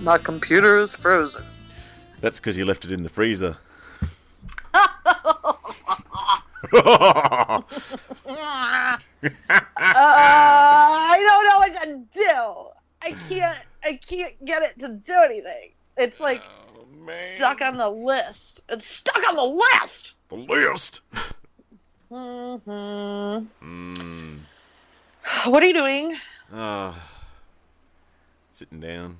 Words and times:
My 0.00 0.18
computer 0.18 0.78
is 0.78 0.94
frozen. 0.94 1.44
That's 2.20 2.38
because 2.40 2.56
you 2.58 2.64
left 2.64 2.84
it 2.84 2.92
in 2.92 3.02
the 3.02 3.08
freezer. 3.08 3.56
Uh, 9.12 9.22
I 9.92 11.16
don't 11.18 11.46
know 11.46 11.58
what 11.58 11.72
to 11.82 11.88
do. 12.12 12.70
I 13.02 13.10
can't. 13.28 13.64
I 13.84 13.98
can't 14.06 14.44
get 14.44 14.62
it 14.62 14.78
to 14.80 14.94
do 14.94 15.14
anything. 15.24 15.70
It's 15.96 16.20
like 16.20 16.42
stuck 17.02 17.60
on 17.60 17.76
the 17.76 17.90
list. 17.90 18.64
It's 18.70 18.86
stuck 18.86 19.16
on 19.28 19.36
the 19.36 19.62
list. 19.82 20.14
the 20.28 20.36
list. 20.36 21.00
hmm 22.08 23.46
Mm. 23.62 24.38
What 25.46 25.62
are 25.62 25.66
you 25.66 25.74
doing? 25.74 26.16
Ah. 26.52 27.08
sitting 28.52 28.80
down. 28.80 29.16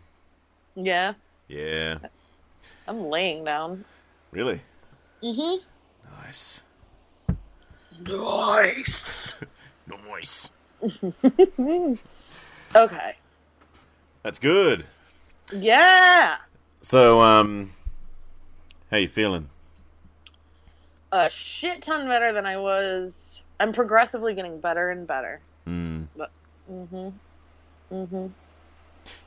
Yeah, 0.75 1.15
Yeah. 1.49 1.99
I'm 2.87 3.05
laying 3.05 3.45
down. 3.45 3.85
Really? 4.31 4.61
Mm-hmm. 5.23 5.65
Nice. 6.25 6.63
Nice. 8.07 9.35
Nice. 10.09 10.51
Okay. 12.77 13.17
That's 14.23 14.39
good. 14.39 14.85
Yeah. 15.53 16.37
So, 16.83 17.21
um, 17.21 17.73
how 18.93 18.99
you 18.99 19.09
feeling? 19.09 19.49
A 21.11 21.29
shit 21.29 21.83
ton 21.83 22.07
better 22.07 22.33
than 22.33 22.47
I 22.47 22.57
was. 22.57 23.43
I'm 23.59 23.73
progressively 23.73 24.35
getting 24.35 24.61
better 24.61 24.91
and 24.91 25.05
better. 25.05 25.41
Mm. 25.67 26.07
Mm-hmm. 26.71 27.09
Mm-hmm. 27.93 28.27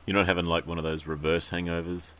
You're 0.06 0.16
not 0.16 0.26
having 0.26 0.46
like 0.46 0.66
one 0.66 0.78
of 0.78 0.84
those 0.84 1.06
reverse 1.06 1.50
hangovers 1.50 2.14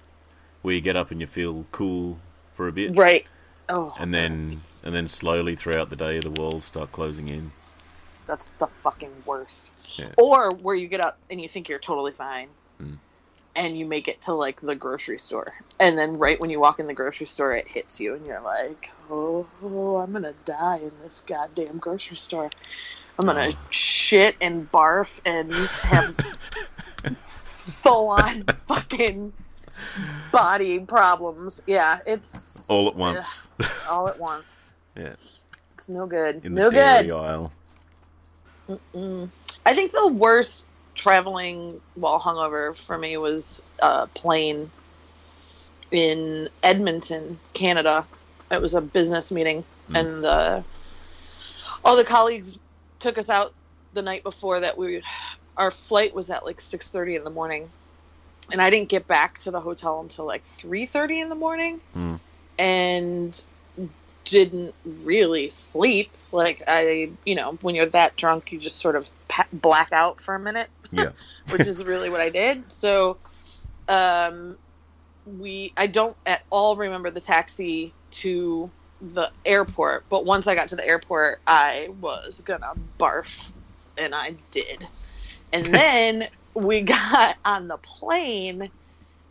where 0.63 0.75
you 0.75 0.81
get 0.81 0.97
up 0.97 1.11
and 1.11 1.21
you 1.21 1.27
feel 1.27 1.65
cool 1.73 2.19
for 2.55 2.69
a 2.69 2.73
bit, 2.73 2.97
Right. 2.97 3.27
Oh, 3.69 3.95
and 3.99 4.13
then 4.13 4.63
and 4.83 4.95
then 4.95 5.09
slowly 5.09 5.57
throughout 5.57 5.89
the 5.91 5.97
day 5.97 6.21
the 6.21 6.31
walls 6.31 6.65
start 6.67 6.93
closing 6.93 7.29
in. 7.29 7.53
that's 8.27 8.49
the 8.59 8.67
fucking 8.67 9.13
worst. 9.27 9.75
Yeah. 9.99 10.09
Or 10.19 10.51
where 10.55 10.75
you 10.75 10.87
get 10.89 11.01
up 11.01 11.19
and 11.31 11.41
you 11.41 11.49
think 11.49 11.69
you're 11.69 11.79
totally 11.79 12.13
fine, 12.13 12.49
Mm. 12.83 12.97
and 13.57 13.77
you 13.79 13.87
make 13.87 14.09
it 14.09 14.21
to 14.23 14.33
like 14.35 14.61
the 14.61 14.75
grocery 14.75 15.19
store, 15.19 15.53
and 15.81 15.97
then 15.99 16.15
right 16.15 16.39
when 16.41 16.49
you 16.51 16.59
walk 16.61 16.79
in 16.81 16.87
the 16.87 16.95
grocery 16.95 17.27
store, 17.27 17.55
it 17.55 17.69
hits 17.69 18.01
you, 18.01 18.15
and 18.15 18.27
you're 18.27 18.41
like, 18.43 18.91
"Oh, 19.11 19.47
I'm 20.03 20.13
gonna 20.13 20.33
die 20.47 20.79
in 20.79 20.93
this 21.01 21.21
goddamn 21.23 21.79
grocery 21.79 22.17
store. 22.17 22.51
I'm 23.19 23.27
gonna 23.27 23.51
Oh. 23.53 23.59
shit 23.71 24.37
and 24.41 24.71
barf 24.73 25.21
and 25.25 25.53
have 25.55 26.17
full 27.67 28.11
on 28.11 28.45
fucking 28.69 29.33
body 30.33 30.81
problems." 30.81 31.63
Yeah, 31.67 31.97
it's 32.07 32.69
All 32.71 32.89
at 32.89 32.97
once. 32.97 33.49
Ugh, 33.61 33.71
all 33.91 34.09
at 34.09 34.19
once. 34.19 34.77
yeah. 34.97 35.09
It's 35.09 35.89
no 35.89 36.07
good. 36.07 36.45
In 36.45 36.55
no 36.55 36.71
good. 36.71 37.11
aisle. 37.11 37.53
Mm. 38.95 39.29
I 39.67 39.75
think 39.75 39.93
the 39.93 40.09
worst 40.09 40.67
traveling 40.95 41.81
while 41.97 42.19
hungover 42.21 42.77
for 42.77 42.97
me 42.97 43.17
was 43.17 43.63
a 43.83 44.07
plane 44.07 44.71
in 45.91 46.49
Edmonton, 46.63 47.39
Canada. 47.53 48.07
It 48.51 48.63
was 48.63 48.75
a 48.75 48.81
business 48.81 49.31
meeting, 49.33 49.65
Mm. 49.91 50.01
and 50.01 50.25
the 50.25 50.65
all 51.85 51.97
the 51.97 52.05
colleagues 52.05 52.59
took 52.99 53.19
us 53.19 53.29
out 53.29 53.53
the 53.93 54.01
night 54.01 54.23
before 54.23 54.61
that. 54.61 54.79
We 54.79 55.03
our 55.57 55.71
flight 55.71 56.15
was 56.15 56.31
at 56.31 56.45
like 56.45 56.61
six 56.61 56.89
thirty 56.91 57.15
in 57.17 57.25
the 57.25 57.31
morning, 57.31 57.69
and 58.53 58.61
I 58.61 58.71
didn't 58.71 58.89
get 58.89 59.07
back 59.07 59.39
to 59.41 59.51
the 59.51 59.61
hotel 59.61 60.01
until 60.01 60.27
like 60.27 60.45
three 60.45 60.87
thirty 60.87 61.21
in 61.21 61.29
the 61.29 61.35
morning, 61.35 61.81
Mm. 61.95 62.19
and 62.59 63.45
didn't 64.25 64.75
really 65.05 65.49
sleep. 65.51 66.11
Like 66.33 66.63
I, 66.67 67.11
you 67.27 67.35
know, 67.35 67.59
when 67.61 67.75
you're 67.75 67.87
that 67.87 68.17
drunk, 68.17 68.53
you 68.53 68.59
just 68.59 68.79
sort 68.79 68.97
of 68.97 69.11
black 69.53 69.93
out 69.93 70.19
for 70.19 70.35
a 70.35 70.41
minute, 70.41 70.69
Yeah. 70.93 71.11
which 71.51 71.63
is 71.63 71.85
really 71.85 72.09
what 72.09 72.21
I 72.21 72.31
did. 72.31 72.73
So, 72.73 73.19
um, 73.89 74.57
we, 75.39 75.73
I 75.77 75.87
don't 75.87 76.17
at 76.27 76.43
all 76.51 76.77
remember 76.77 77.11
the 77.11 77.21
taxi 77.21 77.93
to 78.13 78.71
the 79.01 79.31
airport, 79.45 80.05
but 80.09 80.25
once 80.25 80.47
I 80.47 80.55
got 80.55 80.69
to 80.69 80.77
the 80.77 80.87
airport, 80.87 81.41
I 81.47 81.91
was 82.01 82.41
gonna 82.41 82.73
barf, 82.99 83.53
and 84.01 84.15
I 84.15 84.35
did. 84.51 84.87
And 85.55 85.65
then 85.75 86.29
we 86.55 86.83
got 86.83 87.37
on 87.45 87.69
the 87.69 87.79
plane, 87.79 88.69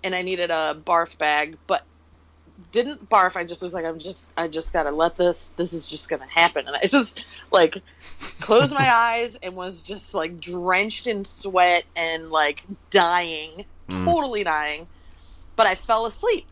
and 0.03 0.15
I 0.15 0.21
needed 0.21 0.49
a 0.49 0.75
barf 0.85 1.17
bag, 1.17 1.57
but 1.67 1.85
didn't 2.71 3.09
barf. 3.09 3.35
I 3.35 3.43
just 3.43 3.61
was 3.61 3.73
like, 3.73 3.85
I'm 3.85 3.99
just, 3.99 4.33
I 4.37 4.47
just 4.47 4.73
gotta 4.73 4.91
let 4.91 5.15
this. 5.17 5.49
This 5.51 5.73
is 5.73 5.87
just 5.87 6.09
gonna 6.09 6.27
happen, 6.27 6.65
and 6.65 6.75
I 6.75 6.87
just 6.87 7.45
like 7.51 7.81
closed 8.39 8.73
my 8.73 8.89
eyes 8.93 9.35
and 9.37 9.55
was 9.55 9.81
just 9.81 10.13
like 10.13 10.39
drenched 10.39 11.07
in 11.07 11.25
sweat 11.25 11.83
and 11.95 12.29
like 12.29 12.63
dying, 12.89 13.49
Mm. 13.89 14.05
totally 14.05 14.45
dying. 14.45 14.87
But 15.57 15.67
I 15.67 15.75
fell 15.75 16.05
asleep, 16.05 16.47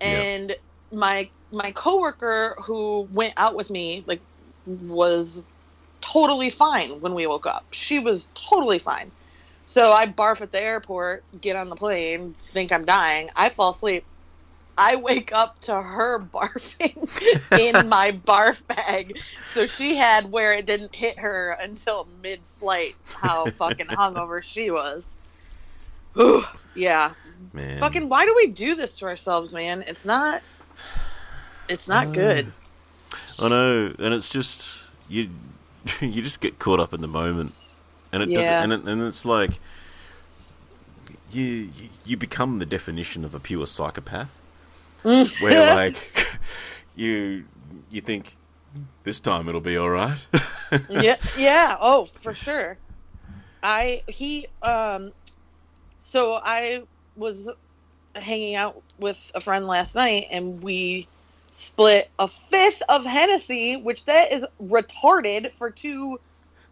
and 0.00 0.56
my 0.92 1.28
my 1.52 1.70
coworker 1.72 2.56
who 2.64 3.06
went 3.12 3.34
out 3.36 3.54
with 3.54 3.70
me 3.70 4.02
like 4.06 4.20
was 4.66 5.46
totally 6.14 6.48
fine 6.50 7.00
when 7.00 7.14
we 7.14 7.26
woke 7.26 7.46
up. 7.46 7.66
She 7.72 7.98
was 7.98 8.26
totally 8.34 8.78
fine. 8.78 9.10
So 9.66 9.92
I 9.92 10.06
barf 10.06 10.40
at 10.40 10.52
the 10.52 10.60
airport, 10.62 11.24
get 11.40 11.56
on 11.56 11.68
the 11.70 11.76
plane, 11.76 12.34
think 12.38 12.70
I'm 12.70 12.84
dying. 12.84 13.30
I 13.36 13.48
fall 13.48 13.70
asleep. 13.70 14.04
I 14.76 14.96
wake 14.96 15.32
up 15.32 15.60
to 15.62 15.74
her 15.74 16.20
barfing 16.34 17.08
in 17.58 17.88
my 17.88 18.12
barf 18.26 18.66
bag. 18.66 19.18
So 19.44 19.66
she 19.66 19.96
had 19.96 20.30
where 20.30 20.52
it 20.52 20.66
didn't 20.66 20.94
hit 20.94 21.18
her 21.18 21.56
until 21.60 22.06
mid 22.22 22.40
flight 22.42 22.94
how 23.14 23.46
fucking 23.50 23.86
hungover 23.86 24.42
she 24.42 24.70
was. 24.70 25.12
Ooh, 26.18 26.44
yeah. 26.76 27.12
Man. 27.52 27.80
Fucking 27.80 28.08
why 28.08 28.24
do 28.24 28.34
we 28.36 28.48
do 28.48 28.74
this 28.74 28.98
to 28.98 29.06
ourselves, 29.06 29.52
man? 29.52 29.82
It's 29.86 30.06
not 30.06 30.42
it's 31.68 31.88
not 31.88 32.08
Uh, 32.08 32.10
good. 32.10 32.52
I 33.40 33.48
know, 33.48 33.94
and 33.98 34.14
it's 34.14 34.28
just 34.30 34.70
you. 35.08 35.30
You 36.00 36.22
just 36.22 36.40
get 36.40 36.58
caught 36.58 36.80
up 36.80 36.92
in 36.94 37.00
the 37.00 37.06
moment, 37.08 37.52
and 38.12 38.22
it 38.22 38.30
Yeah. 38.30 38.40
doesn't. 38.40 38.72
And, 38.72 38.72
it, 38.86 38.90
and 38.92 39.02
it's 39.02 39.24
like 39.24 39.58
you 41.30 41.42
you- 41.44 41.88
you 42.04 42.16
become 42.16 42.58
the 42.58 42.66
definition 42.66 43.24
of 43.24 43.34
a 43.34 43.40
pure 43.40 43.66
psychopath, 43.66 44.40
where 45.02 45.74
like 45.74 46.26
you 46.96 47.44
you 47.90 48.00
think 48.00 48.36
this 49.04 49.20
time 49.20 49.48
it'll 49.48 49.60
be 49.60 49.76
all 49.76 49.90
right. 49.90 50.26
yeah, 50.90 51.16
yeah. 51.38 51.76
Oh, 51.80 52.04
for 52.06 52.34
sure. 52.34 52.76
I 53.62 54.02
he 54.08 54.46
um 54.62 55.12
so 56.00 56.38
I 56.42 56.82
was 57.16 57.52
hanging 58.14 58.54
out 58.54 58.82
with 58.98 59.32
a 59.34 59.40
friend 59.40 59.66
last 59.66 59.94
night 59.96 60.26
and 60.30 60.62
we 60.62 61.08
split 61.54 62.10
a 62.18 62.26
fifth 62.26 62.82
of 62.88 63.04
Hennessy, 63.06 63.76
which 63.76 64.04
that 64.06 64.32
is 64.32 64.44
retarded 64.60 65.52
for 65.52 65.70
two 65.70 66.18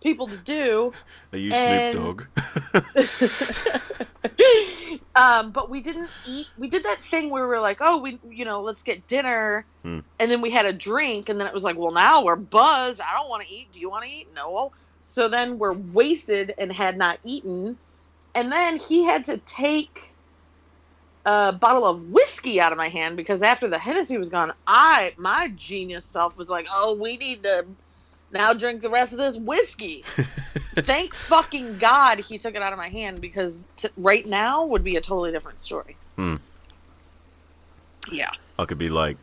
people 0.01 0.27
to 0.27 0.37
do. 0.39 0.93
Are 1.33 1.39
you 1.39 1.53
And- 1.55 1.97
Snoop 1.97 2.27
Dogg? 2.75 4.03
um, 5.17 5.53
but 5.53 5.71
we 5.71 5.81
didn't 5.81 6.11
eat. 6.27 6.47
We 6.59 6.69
did 6.69 6.83
that 6.83 6.97
thing 6.99 7.31
where 7.31 7.45
we 7.45 7.49
were 7.55 7.61
like, 7.61 7.79
oh, 7.81 8.01
we, 8.01 8.19
you 8.29 8.45
know, 8.45 8.61
let's 8.61 8.83
get 8.83 9.07
dinner, 9.07 9.65
Hmm. 9.83 10.01
and 10.19 10.31
then 10.31 10.41
we 10.41 10.51
had 10.51 10.67
a 10.67 10.73
drink, 10.73 11.29
and 11.29 11.41
then 11.41 11.47
it 11.47 11.55
was 11.55 11.63
like, 11.65 11.77
well, 11.79 11.93
now 11.93 12.25
we're 12.25 12.37
buzzed. 12.37 13.01
I 13.01 13.19
don't 13.21 13.29
want 13.29 13.45
to 13.45 13.53
eat. 13.53 13.71
Do 13.73 13.81
you 13.81 13.89
want 13.89 14.05
to 14.05 14.11
eat? 14.11 14.29
No. 14.35 14.73
So 15.03 15.29
then 15.29 15.59
we're 15.59 15.73
wasted 15.75 16.55
and 16.59 16.73
had 16.73 16.97
not 16.99 17.19
eaten, 17.25 17.77
and 18.35 18.51
then 18.51 18.79
he 18.79 19.05
had 19.05 19.25
to 19.25 19.39
take 19.39 20.12
a 21.25 21.53
bottle 21.53 21.85
of 21.85 22.11
whiskey 22.11 22.61
out 22.61 22.73
of 22.73 22.79
my 22.79 22.89
hand 22.89 23.17
because 23.17 23.43
after 23.43 23.69
the 23.69 23.79
Hennessy 23.79 24.19
was 24.19 24.31
gone, 24.31 24.53
I 24.67 25.13
my 25.17 25.53
genius 25.57 26.05
self 26.05 26.37
was 26.37 26.49
like, 26.49 26.67
oh, 26.71 26.95
we 26.95 27.17
need 27.17 27.43
to 27.45 27.67
now 28.33 28.53
drink 28.53 28.81
the 28.81 28.91
rest 28.91 29.13
of 29.13 29.19
this 29.19 29.37
whiskey. 29.37 30.05
Thank 30.75 31.15
fucking 31.15 31.79
God 31.79 32.19
he 32.19 32.39
took 32.39 32.55
it 32.55 32.63
out 32.63 32.73
of 32.73 32.79
my 32.79 32.89
hand 32.89 33.21
because 33.21 33.59
t- 33.77 33.89
right 33.97 34.27
now 34.27 34.65
would 34.67 34.83
be 34.83 34.97
a 34.97 35.01
totally 35.01 35.33
different 35.33 35.61
story. 35.61 35.97
Hmm. 36.17 36.37
Yeah. 38.11 38.31
I 38.59 38.65
could 38.65 38.79
be 38.79 38.89
like 38.89 39.17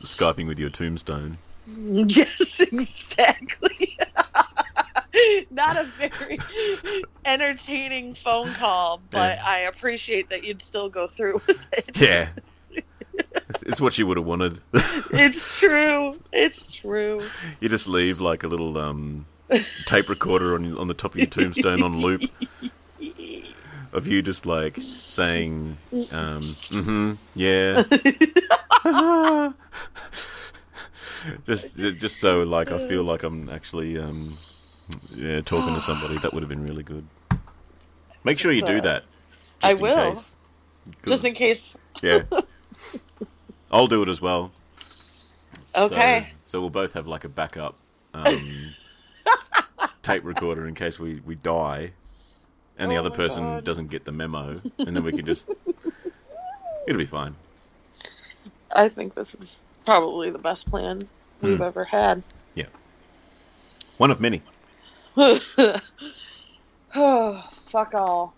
skyping 0.00 0.46
with 0.46 0.58
your 0.58 0.70
tombstone. 0.70 1.38
Yes, 1.66 2.60
exactly. 2.60 3.96
Not 5.50 5.76
a 5.76 5.84
very 5.98 6.38
entertaining 7.24 8.14
phone 8.14 8.52
call, 8.54 9.00
but 9.10 9.36
Yeah. 9.36 9.44
I 9.46 9.58
appreciate 9.60 10.30
that 10.30 10.44
you'd 10.44 10.62
still 10.62 10.88
go 10.88 11.06
through 11.06 11.42
with 11.46 11.60
it. 11.72 12.00
Yeah, 12.00 12.28
it's, 13.66 13.80
what 13.80 13.98
you 13.98 14.06
would 14.06 14.16
have 14.16 14.26
wanted. 14.26 14.60
It's 14.72 15.58
true. 15.60 16.18
It's 16.32 16.72
true. 16.72 17.22
you 17.60 17.68
just 17.68 17.86
leave 17.86 18.20
like 18.20 18.44
a 18.44 18.48
little 18.48 18.78
um, 18.78 19.26
tape 19.86 20.08
recorder 20.08 20.54
on 20.54 20.78
on 20.78 20.88
the 20.88 20.94
top 20.94 21.12
of 21.14 21.18
your 21.18 21.26
tombstone 21.26 21.82
on 21.82 21.98
loop. 21.98 22.22
of 23.92 24.06
you 24.06 24.22
just 24.22 24.46
like 24.46 24.76
saying, 24.80 25.76
um, 25.92 26.40
mm-hmm, 26.40 27.12
yeah. 27.34 27.82
just, 31.46 31.76
just 31.76 32.20
so 32.20 32.42
like 32.44 32.70
I 32.70 32.78
feel 32.78 33.04
like 33.04 33.22
I'm 33.22 33.48
actually, 33.48 33.98
um, 33.98 34.16
yeah, 35.16 35.40
talking 35.40 35.74
to 35.74 35.80
somebody. 35.80 36.18
That 36.18 36.32
would 36.32 36.42
have 36.42 36.48
been 36.50 36.64
really 36.64 36.82
good. 36.82 37.06
Make 38.24 38.38
sure 38.38 38.52
you 38.52 38.62
do 38.62 38.78
Uh, 38.78 38.82
that. 38.82 39.04
I 39.62 39.74
will. 39.74 40.14
case. 40.14 40.36
Just 41.06 41.24
in 41.26 41.34
case. 41.34 41.76
Yeah. 42.02 42.20
I'll 43.70 43.86
do 43.86 44.02
it 44.02 44.08
as 44.08 44.20
well. 44.20 44.52
Okay. 45.78 46.28
So, 46.44 46.52
so 46.52 46.60
we'll 46.60 46.70
both 46.70 46.94
have 46.94 47.06
like 47.06 47.24
a 47.24 47.28
backup 47.28 47.76
um, 48.14 48.24
tape 50.02 50.24
recorder 50.24 50.66
in 50.66 50.74
case 50.74 50.98
we, 50.98 51.20
we 51.24 51.34
die 51.36 51.92
and 52.78 52.90
the 52.90 52.96
Oh 52.96 53.00
other 53.00 53.10
person 53.10 53.44
God. 53.44 53.64
doesn't 53.64 53.88
get 53.88 54.04
the 54.04 54.12
memo. 54.12 54.60
And 54.78 54.96
then 54.96 55.04
we 55.04 55.12
can 55.12 55.26
just. 55.26 55.54
It'll 56.88 56.98
be 56.98 57.04
fine. 57.06 57.36
I 58.74 58.88
think 58.88 59.14
this 59.14 59.34
is 59.34 59.62
probably 59.84 60.30
the 60.30 60.38
best 60.38 60.70
plan 60.70 61.08
we've 61.40 61.56
Hmm. 61.58 61.62
ever 61.62 61.84
had. 61.84 62.22
Yeah. 62.54 62.66
One 63.98 64.10
of 64.10 64.20
many. 64.20 64.42
oh, 66.94 67.46
fuck 67.50 67.94
all. 67.94 68.34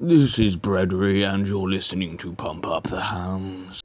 This 0.00 0.38
is 0.38 0.56
Breadery, 0.56 1.24
and 1.26 1.46
you're 1.46 1.68
listening 1.70 2.18
to 2.18 2.32
Pump 2.32 2.66
Up 2.66 2.84
the 2.84 3.00
Hams. 3.00 3.80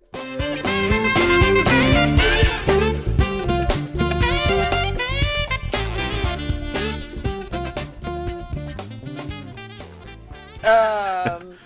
Um. 10.65 11.55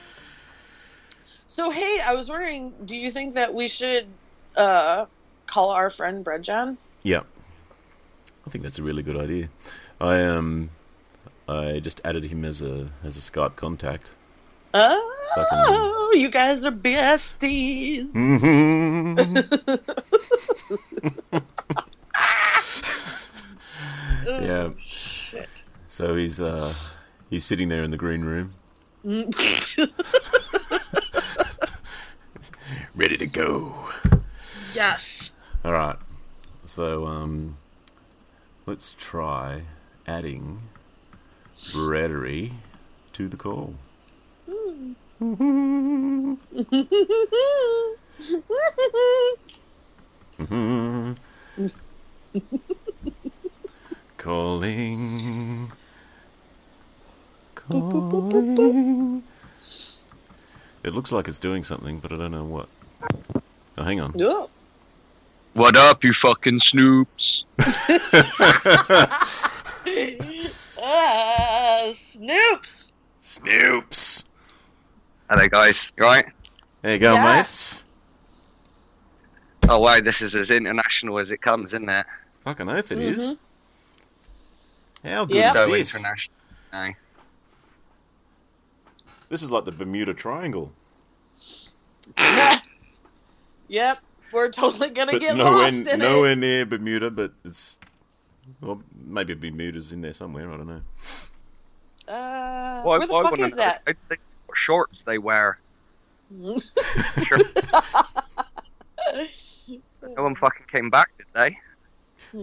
So 1.47 1.69
hey, 1.69 2.00
I 2.03 2.15
was 2.15 2.29
wondering, 2.29 2.74
do 2.86 2.97
you 2.97 3.12
think 3.12 3.36
that 3.36 3.53
we 3.53 3.68
should 3.68 4.07
uh 4.55 5.05
call 5.47 5.71
our 5.71 5.89
friend 5.89 6.23
Bread 6.23 6.44
John? 6.44 6.77
Yeah. 7.03 7.21
I 8.45 8.50
think 8.50 8.63
that's 8.63 8.79
a 8.79 8.83
really 8.83 9.03
good 9.03 9.17
idea. 9.17 9.50
I 10.01 10.21
um 10.23 10.69
I 11.47 11.79
just 11.79 12.01
added 12.03 12.25
him 12.25 12.44
as 12.45 12.61
a 12.61 12.89
as 13.03 13.17
a 13.17 13.21
Skype 13.21 13.55
contact. 13.55 14.11
Oh, 14.75 16.13
you 16.15 16.31
guys 16.31 16.65
are 16.65 16.71
besties. 16.71 18.09
Yeah. 24.25 24.69
Oh, 24.69 24.73
shit. 24.79 25.63
So 25.88 26.15
he's 26.15 26.39
uh 26.39 26.71
he's 27.29 27.44
sitting 27.45 27.67
there 27.69 27.83
in 27.83 27.91
the 27.91 27.97
green 27.97 28.23
room, 28.23 28.53
ready 32.95 33.17
to 33.17 33.27
go. 33.27 33.75
Yes. 34.73 35.31
All 35.63 35.71
right. 35.71 35.97
So 36.65 37.05
um 37.05 37.57
let's 38.65 38.95
try 38.97 39.63
adding 40.07 40.61
Breadery 41.55 42.53
to 43.13 43.27
the 43.27 43.37
call. 43.37 43.75
Calling. 54.17 55.71
Calling. 57.55 59.23
It 60.83 60.93
looks 60.93 61.11
like 61.11 61.27
it's 61.27 61.39
doing 61.39 61.63
something, 61.63 61.99
but 61.99 62.11
I 62.11 62.17
don't 62.17 62.31
know 62.31 62.43
what. 62.43 62.67
Oh, 63.77 63.83
hang 63.83 64.01
on. 64.01 64.13
oh. 64.19 64.49
What 65.53 65.75
up, 65.75 66.03
you 66.03 66.13
fucking 66.13 66.59
snoops? 66.59 67.44
Ah, 70.85 71.91
Snoops. 71.94 72.91
Snoops! 73.21 74.23
Hello, 75.29 75.47
guys. 75.47 75.91
You 75.97 76.03
right? 76.03 76.25
There 76.81 76.94
you 76.94 77.00
go, 77.00 77.13
Yeah. 77.13 77.38
mates. 77.38 77.85
Oh, 79.69 79.79
wow, 79.79 80.00
this 80.01 80.21
is 80.21 80.35
as 80.35 80.50
international 80.50 81.19
as 81.19 81.31
it 81.31 81.41
comes, 81.41 81.69
isn't 81.73 81.88
it? 81.88 82.05
Fucking 82.44 82.67
oath 82.69 82.91
it 82.91 82.97
is. 82.97 83.38
How 85.03 85.25
good 85.25 85.38
Yeah. 85.38 85.47
is 85.47 85.53
So 85.53 85.69
this? 85.69 85.94
international. 85.95 86.35
No. 86.73 86.91
This 89.29 89.41
is 89.44 89.51
like 89.51 89.65
the 89.65 89.71
Bermuda 89.71 90.13
Triangle. 90.13 90.73
yep, 93.67 93.97
we're 94.33 94.50
totally 94.50 94.89
gonna 94.89 95.13
But 95.13 95.21
get 95.21 95.38
nowhere, 95.38 95.51
lost 95.53 95.94
in 95.94 96.00
nowhere 96.00 96.31
it. 96.31 96.38
near 96.38 96.65
Bermuda, 96.65 97.09
but 97.12 97.31
it's. 97.45 97.80
Well, 98.59 98.81
maybe 99.06 99.33
Bermuda's 99.35 99.91
in 99.91 100.01
there 100.01 100.13
somewhere, 100.13 100.51
I 100.51 100.57
don't 100.57 100.68
know. 100.68 100.81
Uh, 102.07 102.81
Why- 102.83 102.97
where 102.97 103.07
the 103.07 103.13
why 103.13 103.21
fuck 103.24 103.31
wouldn't 103.31 103.50
is 103.51 103.56
that? 103.57 103.81
I 103.88 103.94
think 104.09 104.19
what 104.47 104.57
shorts 104.57 105.03
they 105.03 105.18
wear. 105.18 105.59
Sure. 107.24 107.38
no 110.15 110.24
one 110.24 110.36
fucking 110.36 110.65
came 110.71 110.89
back, 110.89 111.09
did 111.18 111.27
they? 111.33 111.57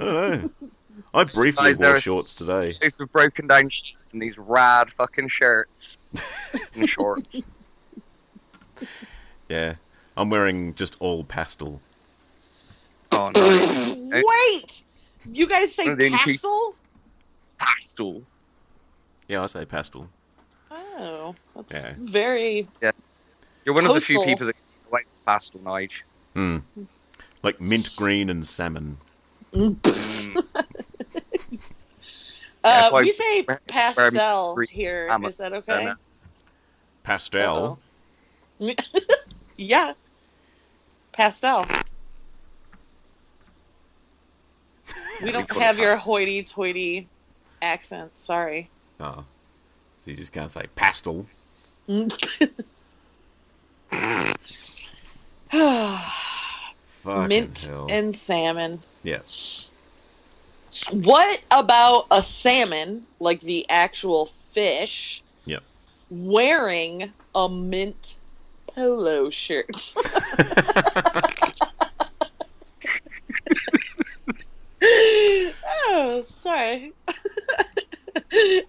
I 0.03 0.05
don't 0.05 0.43
know. 0.63 0.69
I 1.15 1.25
briefly 1.25 1.71
Guys, 1.75 1.79
wore 1.79 1.99
shorts 2.01 2.35
today. 2.35 2.75
These 2.81 2.99
have 2.99 3.11
broken 3.13 3.47
down 3.47 3.69
sheets 3.71 4.13
and 4.13 4.21
these 4.23 4.39
rad 4.39 4.91
fucking 4.93 5.29
shirts 5.29 5.99
and 6.77 6.89
shorts. 6.89 7.43
Yeah. 9.49 9.75
I'm 10.17 10.31
wearing 10.31 10.75
just 10.75 10.97
all 11.01 11.25
pastel. 11.25 11.81
Oh, 13.13 13.31
nice. 13.35 13.97
Wait, 14.13 14.83
you 15.33 15.47
guys 15.47 15.75
say 15.75 15.85
One 15.85 15.93
of 15.93 15.99
the 15.99 16.07
only 16.07 16.19
pastel? 16.19 16.75
Pastel. 17.59 18.23
Yeah, 19.29 19.43
I 19.43 19.47
say 19.47 19.65
pastel. 19.65 20.09
Oh, 20.71 21.35
that's 21.57 21.85
Yeah. 21.85 21.95
very. 21.99 22.67
You're 23.65 23.75
one 23.75 23.87
of 23.87 23.95
the 23.95 24.01
few 24.01 24.25
people 24.25 24.47
that 24.47 24.53
get 24.55 24.89
away 24.91 25.01
pastel, 25.27 25.61
Nige. 25.61 25.91
Hmm. 26.35 26.59
Like 27.43 27.61
mint 27.61 27.91
green 27.97 28.31
and 28.31 28.47
salmon. 28.47 28.99
Mm. 29.53 29.77
Uh, 32.63 32.91
we 33.01 33.11
say 33.11 33.43
pastel 33.69 34.55
where- 34.55 34.67
here. 34.69 35.09
I'm 35.11 35.25
a- 35.25 35.29
Is 35.29 35.39
that 35.39 35.55
okay? 35.55 35.95
Pastel. 37.03 37.79
yeah, 39.61 39.93
pastel. 41.13 41.67
We 45.23 45.33
don't 45.33 45.51
have 45.59 45.79
your 45.79 45.97
hoity-toity 45.97 47.07
accent. 47.61 48.17
Sorry. 48.17 48.71
Oh. 48.99 49.25
So 50.03 50.11
you 50.11 50.17
just 50.17 50.33
can't 50.33 50.51
say 50.51 50.65
pastel. 50.75 51.27
Mint 57.05 57.67
hell. 57.69 57.87
and 57.91 58.17
salmon. 58.17 58.81
Yeah. 59.03 59.21
What 60.93 61.43
about 61.51 62.07
a 62.11 62.23
salmon, 62.23 63.05
like 63.19 63.41
the 63.41 63.67
actual 63.69 64.25
fish, 64.27 65.23
Yep. 65.45 65.63
wearing 66.11 67.13
a 67.35 67.49
mint 67.49 68.19
polo 68.75 69.31
shirt? 69.31 69.95
oh, 74.83 76.23
sorry. 76.27 76.93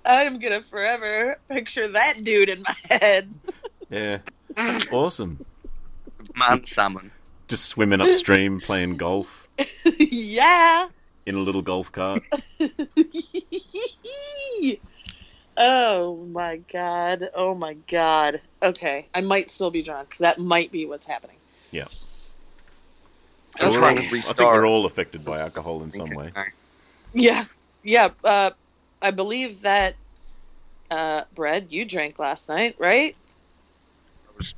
I'm 0.05 0.39
gonna 0.39 0.61
forever 0.61 1.37
picture 1.49 1.87
that 1.87 2.15
dude 2.23 2.49
in 2.49 2.61
my 2.63 2.75
head. 2.89 3.33
Yeah. 3.89 4.19
Awesome. 4.91 5.45
Man 6.35 6.65
salmon. 6.65 7.11
Just 7.47 7.65
swimming 7.65 8.01
upstream 8.01 8.59
playing 8.59 8.97
golf 8.97 9.49
yeah. 9.99 10.87
in 11.25 11.35
a 11.35 11.39
little 11.39 11.61
golf 11.61 11.91
cart. 11.91 12.23
oh 15.63 16.27
my 16.31 16.57
god. 16.71 17.29
Oh 17.35 17.55
my 17.55 17.75
god. 17.87 18.41
Okay, 18.63 19.07
I 19.15 19.21
might 19.21 19.49
still 19.49 19.71
be 19.71 19.81
drunk. 19.81 20.17
That 20.17 20.39
might 20.39 20.71
be 20.71 20.85
what's 20.85 21.05
happening. 21.05 21.37
Yeah. 21.71 21.85
I'm 23.61 23.73
trying 23.73 23.97
all- 23.97 24.03
to 24.03 24.17
I 24.17 24.21
think 24.21 24.39
we're 24.39 24.65
all 24.67 24.85
affected 24.85 25.23
by 25.23 25.39
alcohol 25.39 25.83
in 25.83 25.91
some 25.91 26.09
way. 26.09 26.31
Yeah. 27.13 27.43
Yeah. 27.83 28.09
Uh, 28.23 28.51
I 29.01 29.11
believe 29.11 29.61
that, 29.61 29.93
uh, 30.89 31.23
Bread, 31.35 31.67
you 31.69 31.85
drank 31.85 32.17
last 32.19 32.49
night, 32.49 32.75
right? 32.79 33.15
I 34.29 34.37
was 34.37 34.53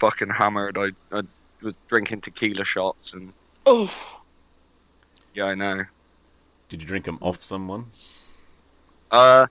fucking 0.00 0.30
hammered. 0.30 0.78
I, 0.78 0.90
I 1.16 1.22
was 1.62 1.76
drinking 1.88 2.22
tequila 2.22 2.64
shots 2.64 3.12
and 3.12 3.32
Oh, 3.66 3.92
yeah, 5.34 5.44
I 5.44 5.54
know. 5.54 5.84
Did 6.68 6.80
you 6.80 6.88
drink 6.88 7.04
them 7.04 7.18
off 7.20 7.42
someone? 7.42 7.86
Uh, 9.10 9.46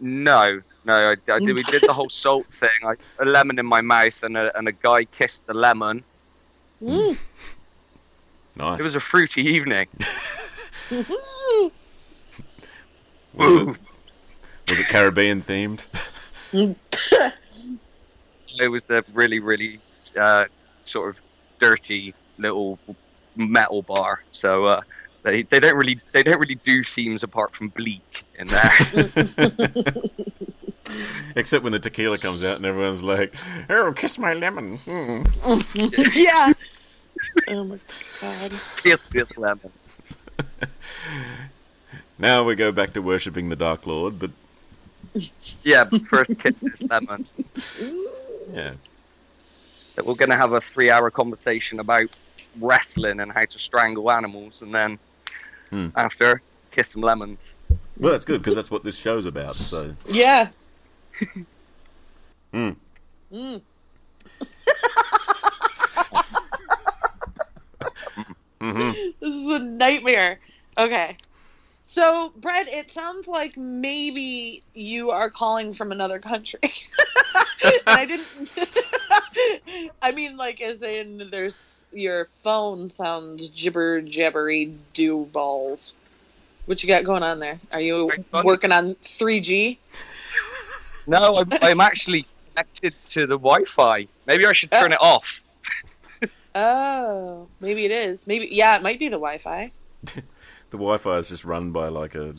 No, 0.00 0.60
no, 0.84 0.94
I, 0.94 1.32
I 1.32 1.38
did, 1.38 1.54
we 1.54 1.62
did 1.62 1.82
the 1.82 1.92
whole 1.92 2.08
salt 2.10 2.46
thing. 2.60 2.70
I 2.84 2.94
a 3.20 3.24
lemon 3.24 3.58
in 3.58 3.66
my 3.66 3.80
mouth, 3.80 4.22
and 4.22 4.36
a 4.36 4.56
and 4.56 4.68
a 4.68 4.72
guy 4.72 5.04
kissed 5.04 5.46
the 5.46 5.54
lemon. 5.54 6.04
Mm. 6.82 7.18
Nice. 8.56 8.80
It 8.80 8.84
was 8.84 8.94
a 8.94 9.00
fruity 9.00 9.42
evening. 9.42 9.88
was, 10.90 11.04
it, 13.34 13.76
was 14.68 14.78
it 14.78 14.88
Caribbean 14.88 15.42
themed? 15.42 15.86
It 16.52 16.76
was 18.68 18.88
a 18.88 19.02
really, 19.12 19.40
really 19.40 19.80
uh, 20.18 20.44
sort 20.84 21.10
of 21.10 21.20
dirty 21.58 22.14
little 22.38 22.78
metal 23.34 23.82
bar. 23.82 24.22
So 24.32 24.66
uh, 24.66 24.82
they 25.22 25.42
they 25.42 25.60
don't 25.60 25.76
really 25.76 26.00
they 26.12 26.22
don't 26.22 26.38
really 26.38 26.54
do 26.54 26.82
themes 26.84 27.22
apart 27.22 27.54
from 27.54 27.68
bleak 27.68 28.24
in 28.38 28.46
there. 28.48 28.72
Except 31.36 31.62
when 31.64 31.72
the 31.72 31.78
tequila 31.78 32.18
comes 32.18 32.44
out 32.44 32.56
and 32.56 32.66
everyone's 32.66 33.02
like, 33.02 33.34
"Oh, 33.68 33.92
kiss 33.92 34.18
my 34.18 34.32
lemon." 34.34 34.78
Hmm. 34.78 35.22
yeah. 36.14 36.52
Oh 37.48 37.64
my 37.64 37.78
god. 38.20 38.52
kiss 38.78 38.98
this 39.12 39.36
lemon. 39.36 39.70
Now 42.18 42.42
we 42.44 42.54
go 42.56 42.72
back 42.72 42.92
to 42.94 43.02
worshipping 43.02 43.50
the 43.50 43.56
Dark 43.56 43.86
Lord, 43.86 44.18
but 44.18 44.30
Yeah, 45.62 45.84
first 46.10 46.36
kiss 46.40 46.54
this 46.62 46.82
lemon. 46.90 47.26
yeah, 48.52 48.72
So 49.60 50.02
we're 50.02 50.14
going 50.14 50.30
to 50.30 50.36
have 50.36 50.54
a 50.54 50.60
three-hour 50.60 51.10
conversation 51.10 51.78
about 51.78 52.08
wrestling 52.58 53.20
and 53.20 53.30
how 53.30 53.44
to 53.44 53.58
strangle 53.58 54.10
animals, 54.10 54.62
and 54.62 54.74
then 54.74 54.98
Hmm. 55.70 55.88
after 55.94 56.40
kiss 56.70 56.88
some 56.90 57.02
lemons. 57.02 57.54
Well, 57.98 58.12
that's 58.12 58.24
good 58.24 58.40
because 58.40 58.54
that's 58.54 58.70
what 58.70 58.84
this 58.84 58.96
show's 58.96 59.26
about. 59.26 59.54
So, 59.54 59.94
Yeah. 60.06 60.48
Mm. 62.52 62.76
Mm. 63.32 63.60
hmm 68.60 68.78
This 69.20 69.34
is 69.34 69.60
a 69.60 69.64
nightmare. 69.64 70.38
Okay. 70.78 71.16
So, 71.82 72.32
Brett, 72.36 72.68
it 72.68 72.90
sounds 72.90 73.28
like 73.28 73.56
maybe 73.56 74.62
you 74.74 75.10
are 75.10 75.30
calling 75.30 75.72
from 75.72 75.92
another 75.92 76.18
country. 76.18 76.58
and 77.64 77.72
I 77.86 78.06
didn't. 78.06 78.50
I 80.02 80.12
mean, 80.12 80.36
like, 80.36 80.60
as 80.60 80.82
in, 80.82 81.28
there's 81.30 81.86
your 81.92 82.26
phone 82.42 82.90
sounds 82.90 83.50
gibber 83.50 84.02
jabbery 84.02 84.74
do 84.94 85.26
balls. 85.26 85.94
What 86.66 86.82
you 86.82 86.88
got 86.88 87.04
going 87.04 87.22
on 87.22 87.38
there? 87.38 87.60
Are 87.72 87.80
you 87.80 88.10
working 88.44 88.72
on 88.72 88.94
3G? 88.94 89.78
No, 91.06 91.36
I'm, 91.36 91.48
I'm 91.62 91.80
actually 91.80 92.26
connected 92.50 92.92
to 93.10 93.26
the 93.26 93.38
Wi-Fi. 93.38 94.08
Maybe 94.26 94.46
I 94.46 94.52
should 94.52 94.72
turn 94.72 94.92
it 94.92 94.98
oh. 95.00 95.06
off. 95.06 95.40
Oh, 96.58 97.48
maybe 97.60 97.84
it 97.84 97.90
is. 97.90 98.26
Maybe, 98.26 98.48
yeah, 98.50 98.76
it 98.76 98.82
might 98.82 98.98
be 98.98 99.08
the 99.08 99.18
Wi 99.18 99.36
Fi. 99.36 99.70
the 100.04 100.22
Wi-Fi 100.72 101.18
is 101.18 101.28
just 101.28 101.44
run 101.44 101.70
by 101.70 101.88
like 101.88 102.14
a 102.14 102.34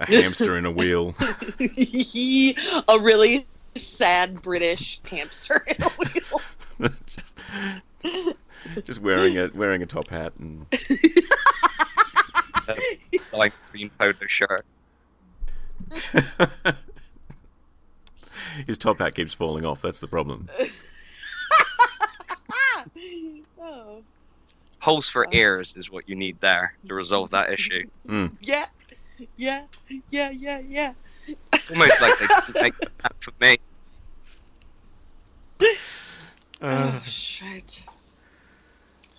a 0.00 0.06
hamster 0.06 0.58
in 0.58 0.66
a 0.66 0.72
wheel. 0.72 1.14
a 1.20 2.98
really 3.00 3.46
sad 3.76 4.42
British 4.42 5.00
hamster 5.08 5.64
in 5.68 5.84
a 5.84 5.88
wheel. 5.88 6.90
just, 8.02 8.36
just 8.86 9.00
wearing 9.00 9.38
a 9.38 9.50
wearing 9.54 9.82
a 9.82 9.86
top 9.86 10.08
hat 10.08 10.32
and 10.40 10.66
Like 13.32 13.52
green 13.70 13.90
polo 13.98 14.12
shirt. 14.28 14.64
his 18.66 18.78
top 18.78 18.98
hat 18.98 19.14
keeps 19.14 19.34
falling 19.34 19.64
off. 19.64 19.82
That's 19.82 20.00
the 20.00 20.06
problem. 20.06 20.48
oh, 23.60 24.02
Holes 24.80 25.08
for 25.08 25.24
Sounds- 25.24 25.34
ears 25.34 25.74
is 25.76 25.90
what 25.90 26.08
you 26.08 26.14
need 26.14 26.36
there 26.40 26.74
to 26.88 26.94
resolve 26.94 27.30
that 27.30 27.50
issue. 27.52 27.84
Mm. 28.06 28.32
yeah, 28.42 28.66
yeah, 29.36 29.64
yeah, 30.10 30.30
yeah, 30.30 30.60
yeah. 30.68 30.92
Almost 31.72 32.00
like 32.02 32.18
they 32.18 32.26
didn't 32.26 32.62
make 32.62 32.78
that 32.78 33.14
for 33.20 33.32
me. 33.40 33.56
Uh, 36.60 36.92
oh 36.96 37.00
shit. 37.04 37.84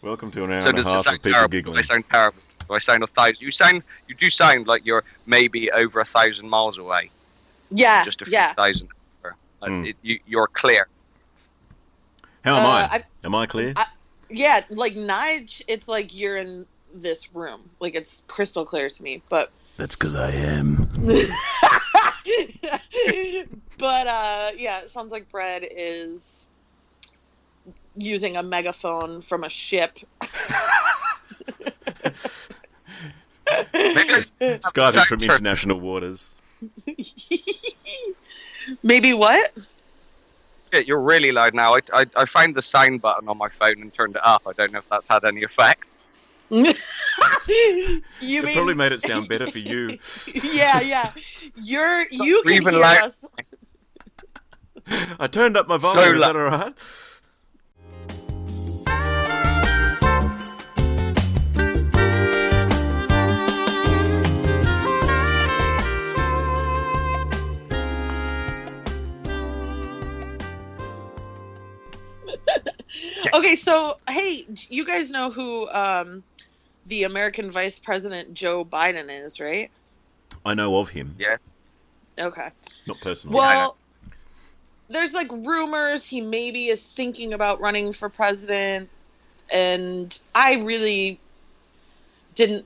welcome 0.01 0.29
to 0.31 0.43
an 0.43 0.51
hour 0.51 0.61
So 0.61 0.69
and 0.69 0.79
a 0.79 0.83
half 0.83 1.07
of 1.07 1.13
people 1.13 1.31
terrible? 1.31 1.49
Do 1.49 1.57
I 1.57 1.61
giggling. 1.61 1.83
sound 1.85 2.03
terrible? 2.11 2.39
Do 2.67 2.73
I 2.75 2.79
sound 2.79 3.03
a 3.03 3.07
thousand? 3.07 3.41
You 3.41 3.51
sound, 3.51 3.83
you 4.07 4.15
do 4.15 4.29
sound 4.29 4.67
like 4.67 4.85
you're 4.85 5.03
maybe 5.25 5.71
over 5.71 5.99
a 5.99 6.05
thousand 6.05 6.49
miles 6.49 6.77
away, 6.77 7.09
Yeah, 7.71 8.03
just 8.03 8.21
a 8.21 8.25
few 8.25 8.33
yeah. 8.33 8.53
thousand. 8.53 8.87
over. 9.23 9.35
Mm. 9.63 9.87
it, 9.89 9.95
you, 10.01 10.19
you're 10.27 10.47
clear. 10.47 10.87
How 12.43 12.55
am 12.55 12.65
Uh, 12.65 12.87
I? 12.91 13.03
Am 13.23 13.35
I 13.35 13.45
clear? 13.45 13.73
I- 13.77 13.85
Yeah, 14.29 14.61
like 14.69 14.95
Nige, 14.95 15.61
it's 15.67 15.87
like 15.87 16.15
you're 16.17 16.35
in 16.37 16.65
this 16.93 17.33
room. 17.35 17.61
Like 17.79 17.95
it's 17.95 18.23
crystal 18.27 18.65
clear 18.65 18.89
to 18.89 19.03
me, 19.03 19.21
but 19.29 19.51
That's 19.77 19.95
because 19.95 20.15
I 20.15 20.31
am. 20.31 20.87
but 23.77 24.07
uh 24.07 24.49
yeah, 24.57 24.79
it 24.81 24.89
sounds 24.89 25.11
like 25.11 25.29
Bread 25.29 25.63
is 25.69 26.47
using 27.95 28.37
a 28.37 28.43
megaphone 28.43 29.21
from 29.21 29.43
a 29.43 29.49
ship. 29.49 29.99
Skiving 33.47 35.05
from 35.05 35.21
international 35.21 35.79
waters. 35.79 36.29
Maybe 38.83 39.13
what? 39.13 39.51
Yeah, 40.73 40.79
you're 40.81 41.01
really 41.01 41.31
loud 41.31 41.53
now. 41.53 41.75
I, 41.75 41.79
I, 41.93 42.05
I 42.15 42.25
found 42.25 42.55
the 42.55 42.61
sound 42.61 43.01
button 43.01 43.27
on 43.29 43.37
my 43.37 43.49
phone 43.49 43.81
and 43.81 43.93
turned 43.93 44.15
it 44.15 44.21
up. 44.25 44.43
I 44.47 44.53
don't 44.53 44.71
know 44.73 44.79
if 44.79 44.89
that's 44.89 45.07
had 45.07 45.23
any 45.23 45.43
effect. 45.43 45.93
you 46.49 46.65
It 48.21 48.45
mean 48.45 48.55
probably 48.55 48.75
made 48.75 48.91
it 48.91 49.01
sound 49.01 49.27
better 49.27 49.47
for 49.47 49.57
you. 49.59 49.97
yeah, 50.43 50.81
yeah. 50.81 51.11
You're 51.55 52.05
you 52.11 52.41
can 52.43 52.53
Even 52.53 52.73
hear 52.75 52.81
like- 52.83 53.01
us. 53.01 53.27
I 55.19 55.27
turned 55.27 55.57
up 55.57 55.67
my 55.67 55.77
volume. 55.77 56.15
Is 56.15 56.21
loud. 56.21 56.35
that 56.35 56.39
all 56.39 56.49
right? 56.49 56.73
Okay, 73.35 73.55
so 73.55 73.97
hey, 74.09 74.45
you 74.69 74.85
guys 74.85 75.11
know 75.11 75.29
who 75.29 75.67
um, 75.69 76.23
the 76.85 77.03
American 77.03 77.51
Vice 77.51 77.79
President 77.79 78.33
Joe 78.33 78.63
Biden 78.63 79.07
is, 79.09 79.41
right? 79.41 79.69
I 80.45 80.53
know 80.53 80.77
of 80.77 80.89
him, 80.89 81.15
Yeah. 81.19 81.37
Okay. 82.17 82.49
not 82.87 83.01
personally. 83.01 83.35
Well, 83.35 83.75
there's 84.87 85.13
like 85.13 85.29
rumors 85.31 86.07
he 86.07 86.21
maybe 86.21 86.67
is 86.67 86.93
thinking 86.93 87.33
about 87.33 87.59
running 87.59 87.91
for 87.91 88.07
president, 88.07 88.89
and 89.53 90.17
I 90.33 90.61
really 90.63 91.19
didn't 92.35 92.65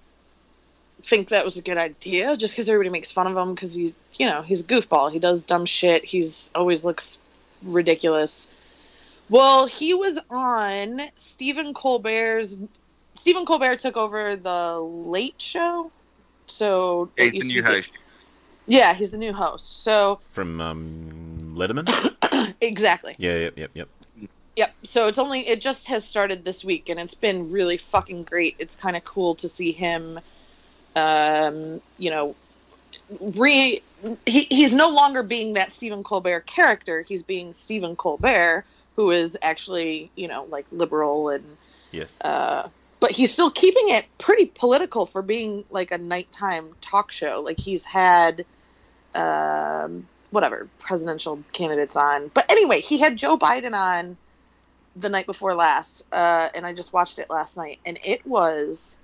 think 1.01 1.29
that 1.29 1.45
was 1.45 1.57
a 1.57 1.63
good 1.63 1.77
idea 1.77 2.38
just 2.38 2.53
because 2.53 2.69
everybody 2.69 2.91
makes 2.91 3.11
fun 3.11 3.25
of 3.25 3.35
him 3.35 3.55
because 3.55 3.73
he's, 3.73 3.95
you 4.17 4.27
know, 4.27 4.43
he's 4.43 4.61
a 4.61 4.65
goofball. 4.65 5.11
He 5.11 5.17
does 5.17 5.45
dumb 5.45 5.65
shit. 5.65 6.05
He's 6.05 6.51
always 6.53 6.85
looks 6.85 7.19
ridiculous. 7.65 8.51
Well, 9.29 9.67
he 9.67 9.93
was 9.93 10.19
on 10.31 11.00
Stephen 11.15 11.74
Colbert's. 11.74 12.57
Stephen 13.15 13.45
Colbert 13.45 13.77
took 13.79 13.98
over 13.98 14.36
the 14.36 14.79
Late 14.79 15.41
Show, 15.41 15.91
so 16.48 17.09
Yeah, 17.17 17.29
he's 17.29 17.48
the 17.48 17.53
new 17.53 17.63
host. 17.63 17.89
Yeah, 18.65 18.93
he's 18.93 19.12
the 19.12 19.17
new 19.17 19.33
host. 19.33 19.83
So 19.83 20.19
From 20.31 20.62
um, 20.62 21.38
Letterman? 21.53 21.89
exactly. 22.62 23.15
yeah, 23.17 23.36
yep, 23.36 23.57
yep, 23.57 23.71
yep. 23.74 23.89
Yep. 24.55 24.75
So 24.83 25.07
it's 25.07 25.19
only 25.19 25.39
it 25.41 25.62
just 25.62 25.88
has 25.88 26.03
started 26.03 26.43
this 26.43 26.65
week, 26.65 26.89
and 26.89 27.00
it's 27.00 27.15
been 27.15 27.51
really 27.51 27.77
fucking 27.77 28.24
great. 28.24 28.55
It's 28.59 28.75
kind 28.75 28.98
of 28.98 29.05
cool 29.05 29.36
to 29.36 29.48
see 29.48 29.71
him. 29.71 30.19
Um, 30.95 31.81
you 31.98 32.12
know, 32.12 32.36
re 33.21 33.81
he, 34.25 34.48
he's 34.50 34.74
no 34.74 34.89
longer 34.89 35.24
being 35.24 35.53
that 35.53 35.71
Stephen 35.71 36.03
Colbert 36.03 36.41
character. 36.41 37.03
He's 37.07 37.24
being 37.24 37.53
Stephen 37.53 37.95
Colbert, 37.95 38.65
who 38.99 39.11
is 39.11 39.37
actually 39.41 40.11
you 40.17 40.27
know 40.27 40.43
like 40.49 40.65
liberal 40.73 41.29
and 41.29 41.55
Yes. 41.91 42.19
uh, 42.19 42.67
but 42.99 43.11
he's 43.11 43.31
still 43.31 43.49
keeping 43.49 43.85
it 43.87 44.05
pretty 44.17 44.51
political 44.53 45.05
for 45.05 45.21
being 45.21 45.63
like 45.71 45.91
a 45.91 45.97
nighttime 45.97 46.75
talk 46.81 47.13
show. 47.13 47.41
Like 47.45 47.57
he's 47.57 47.85
had, 47.85 48.45
um, 49.15 50.05
whatever 50.31 50.67
presidential 50.79 51.41
candidates 51.53 51.95
on. 51.95 52.29
But 52.33 52.51
anyway, 52.51 52.81
he 52.81 52.99
had 52.99 53.17
Joe 53.17 53.37
Biden 53.37 53.71
on 53.71 54.17
the 54.97 55.07
night 55.07 55.27
before 55.27 55.55
last, 55.55 56.05
uh, 56.11 56.49
and 56.53 56.65
I 56.65 56.73
just 56.73 56.91
watched 56.91 57.19
it 57.19 57.29
last 57.29 57.55
night, 57.55 57.79
and 57.85 57.97
it 58.03 58.27
was 58.27 58.97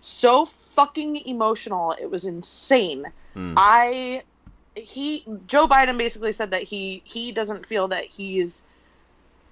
so 0.00 0.46
fucking 0.46 1.16
emotional. 1.26 1.94
It 2.02 2.10
was 2.10 2.24
insane. 2.24 3.04
Hmm. 3.34 3.54
I 3.58 4.22
he 4.74 5.24
Joe 5.46 5.66
Biden 5.66 5.98
basically 5.98 6.32
said 6.32 6.52
that 6.52 6.62
he 6.62 7.02
he 7.04 7.32
doesn't 7.32 7.66
feel 7.66 7.88
that 7.88 8.04
he's 8.04 8.64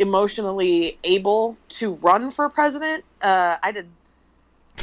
emotionally 0.01 0.99
able 1.05 1.57
to 1.69 1.95
run 1.97 2.31
for 2.31 2.49
president. 2.51 3.05
Uh, 3.23 3.57
I 3.63 3.73
did 3.73 3.89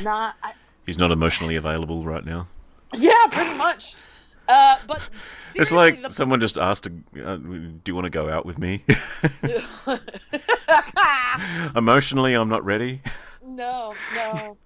not. 0.02 0.36
I, 0.44 0.54
He's 0.86 0.98
not 0.98 1.12
emotionally 1.12 1.56
available 1.58 2.04
right 2.04 2.24
now. 2.26 2.48
yeah, 2.96 3.12
pretty 3.32 3.58
much. 3.58 3.96
Uh, 4.50 4.78
but 4.88 5.10
It's 5.40 5.48
seriously, 5.50 5.76
like 5.78 6.02
the- 6.04 6.14
someone 6.14 6.40
just 6.40 6.58
asked, 6.58 6.88
uh, 6.88 7.36
"Do 7.36 7.82
you 7.86 7.94
want 7.96 8.06
to 8.06 8.10
go 8.10 8.30
out 8.30 8.46
with 8.46 8.58
me?" 8.58 8.84
Emotionally, 11.76 12.34
I'm 12.34 12.48
not 12.50 12.64
ready. 12.64 13.02
no, 13.46 13.94
no. 14.16 14.58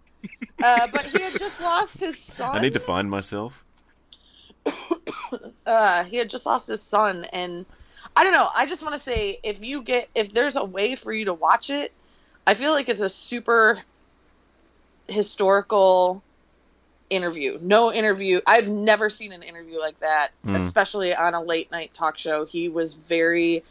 Uh, 0.64 0.88
but 0.92 1.02
he 1.08 1.20
had 1.24 1.34
just 1.40 1.60
lost 1.62 2.00
his 2.00 2.20
son. 2.20 2.56
I 2.56 2.62
need 2.62 2.76
to 2.76 2.80
find 2.80 3.10
myself. 3.10 3.64
uh, 5.66 6.04
he 6.04 6.18
had 6.18 6.30
just 6.30 6.46
lost 6.46 6.68
his 6.68 6.84
son, 6.84 7.26
and 7.34 7.66
I 8.22 8.24
don't 8.24 8.34
know. 8.34 8.48
I 8.56 8.68
just 8.68 8.84
want 8.84 8.94
to 8.94 9.00
say, 9.00 9.40
if 9.42 9.66
you 9.66 9.82
get, 9.82 10.08
if 10.14 10.32
there's 10.32 10.56
a 10.56 10.64
way 10.64 10.94
for 10.94 11.12
you 11.12 11.26
to 11.26 11.34
watch 11.34 11.72
it, 11.72 11.92
I 12.46 12.54
feel 12.54 12.72
like 12.72 12.88
it's 12.88 13.02
a 13.02 13.10
super 13.10 13.82
historical 15.08 16.22
interview. 17.10 17.58
No 17.64 17.92
interview. 17.92 18.40
I've 18.46 18.70
never 18.70 19.10
seen 19.10 19.32
an 19.32 19.42
interview 19.42 19.80
like 19.80 20.00
that, 20.02 20.30
Mm. 20.46 20.56
especially 20.56 21.16
on 21.16 21.34
a 21.34 21.42
late 21.42 21.72
night 21.72 21.96
talk 21.96 22.20
show. 22.20 22.46
He 22.46 22.70
was 22.70 22.94
very 22.94 23.64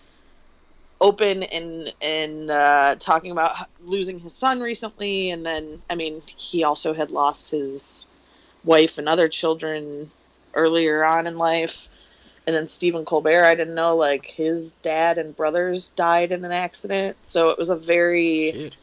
open 1.00 1.44
and 1.44 1.92
and 2.02 2.50
uh, 2.50 2.96
talking 2.98 3.30
about 3.30 3.52
losing 3.84 4.18
his 4.18 4.34
son 4.34 4.60
recently, 4.60 5.30
and 5.30 5.46
then 5.46 5.80
I 5.88 5.94
mean 5.94 6.22
he 6.36 6.64
also 6.64 6.92
had 6.92 7.12
lost 7.12 7.52
his 7.52 8.04
wife 8.64 8.98
and 8.98 9.08
other 9.08 9.28
children 9.28 10.10
earlier 10.54 11.04
on 11.04 11.28
in 11.28 11.38
life. 11.38 11.88
And 12.50 12.56
then 12.56 12.66
Stephen 12.66 13.04
Colbert, 13.04 13.44
I 13.44 13.54
didn't 13.54 13.76
know 13.76 13.94
like 13.94 14.26
his 14.26 14.72
dad 14.82 15.18
and 15.18 15.36
brothers 15.36 15.90
died 15.90 16.32
in 16.32 16.44
an 16.44 16.50
accident, 16.50 17.16
so 17.22 17.48
it 17.50 17.56
was 17.56 17.70
a 17.70 17.76
very 17.76 18.50
Shit, 18.50 18.76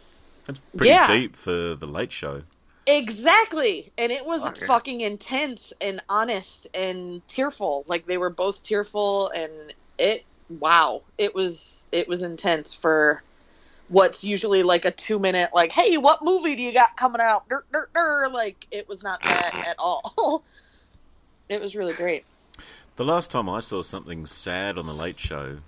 that's 0.46 0.62
pretty 0.78 0.94
Yeah. 0.94 1.06
deep 1.06 1.36
for 1.36 1.76
the 1.76 1.86
Late 1.86 2.14
Show. 2.14 2.44
Exactly. 2.88 3.92
And 3.98 4.10
it 4.10 4.26
was 4.26 4.48
Okay. 4.48 4.66
fucking 4.68 5.02
intense 5.02 5.74
and 5.84 6.00
honest 6.08 6.70
and 6.78 7.28
tearful. 7.28 7.84
Like 7.88 8.06
they 8.08 8.18
were 8.18 8.30
both 8.30 8.64
tearful 8.64 9.32
and 9.36 9.52
it 10.00 10.24
wow. 10.62 11.02
It 11.18 11.36
was 11.36 11.90
it 11.92 12.08
was 12.08 12.24
intense 12.24 12.74
for 12.74 13.22
what's 13.90 14.24
usually 14.24 14.64
like 14.64 14.86
a 14.86 14.92
2 14.92 15.20
minute 15.20 15.50
like, 15.54 15.74
"Hey, 15.74 15.98
what 15.98 16.20
movie 16.24 16.56
do 16.56 16.62
you 16.62 16.72
got 16.72 16.96
coming 16.96 17.20
out?" 17.20 17.50
Dur, 17.50 17.66
dur, 17.74 17.90
dur. 17.94 18.30
like 18.34 18.66
it 18.72 18.88
was 18.88 19.04
not 19.04 19.22
that 19.24 19.54
at 19.68 19.76
all. 19.78 20.46
it 21.50 21.60
was 21.60 21.76
really 21.76 21.96
great. 21.96 22.24
The 22.98 23.06
last 23.06 23.30
time 23.30 23.48
I 23.48 23.60
saw 23.60 23.84
something 23.84 24.26
sad 24.26 24.78
on 24.78 24.86
the 24.88 24.94
Late 24.94 25.18
Show 25.18 25.60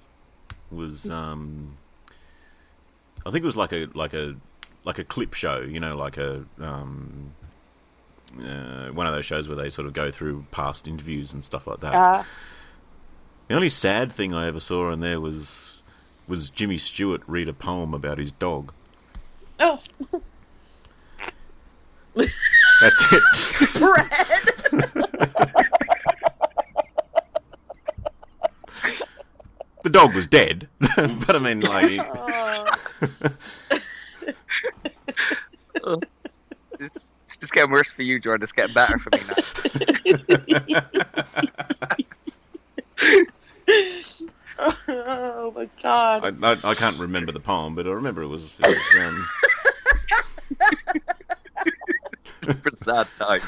was, 0.72 1.10
um, 1.12 1.78
I 3.24 3.30
think 3.30 3.44
it 3.44 3.46
was 3.46 3.56
like 3.56 3.72
a 3.72 3.88
like 3.94 4.14
a 4.16 4.36
like 4.84 4.98
a 4.98 5.04
clip 5.04 5.36
show, 5.36 5.62
you 5.62 5.80
know, 5.80 5.96
like 5.96 6.18
a 6.18 6.46
um, 6.60 7.34
uh, 8.40 8.88
one 8.88 9.06
of 9.06 9.14
those 9.14 9.26
shows 9.26 9.48
where 9.48 9.56
they 9.56 9.70
sort 9.70 9.86
of 9.88 9.94
go 9.94 10.10
through 10.10 10.48
past 10.50 10.88
interviews 10.88 11.32
and 11.32 11.44
stuff 11.44 11.68
like 11.68 11.80
that. 11.82 11.94
Uh 11.94 12.24
the 13.48 13.56
only 13.56 13.70
sad 13.70 14.14
thing 14.14 14.34
I 14.34 14.48
ever 14.48 14.60
saw 14.60 14.92
on 14.92 15.00
there 15.00 15.20
was 15.20 15.80
was 16.28 16.50
Jimmy 16.50 16.78
Stewart 16.78 17.22
read 17.28 17.48
a 17.50 17.54
poem 17.54 17.94
about 17.94 18.18
his 18.18 18.32
dog. 18.32 18.74
oh, 19.60 19.80
That's 22.16 23.14
it. 23.14 23.24
Brad. 23.80 25.66
the 29.84 29.90
dog 29.90 30.14
was 30.16 30.28
dead, 30.28 30.68
but 30.80 31.36
I 31.36 31.40
mean, 31.40 31.62
like, 31.62 32.02
Oh. 35.84 36.02
It's, 36.82 37.14
it's 37.26 37.36
just 37.36 37.52
getting 37.52 37.72
worse 37.72 37.92
for 37.92 38.04
you, 38.04 38.22
Jordan. 38.22 38.42
It's 38.44 38.54
getting 38.54 38.74
better 38.74 38.98
for 39.00 39.10
me 39.14 39.20
now. 39.28 40.82
oh 44.88 45.52
my 45.54 45.70
god. 45.84 46.24
I, 46.24 46.48
I, 46.48 46.52
I 46.52 46.74
can't 46.74 46.98
remember 47.00 47.34
the 47.34 47.42
poem, 47.42 47.76
but 47.76 47.86
I 47.86 47.90
remember 47.90 48.22
it 48.22 48.28
was. 48.28 48.58
It 48.60 48.68
was, 48.68 49.30
Super 52.44 52.72
sad 52.72 53.08
time. 53.18 53.42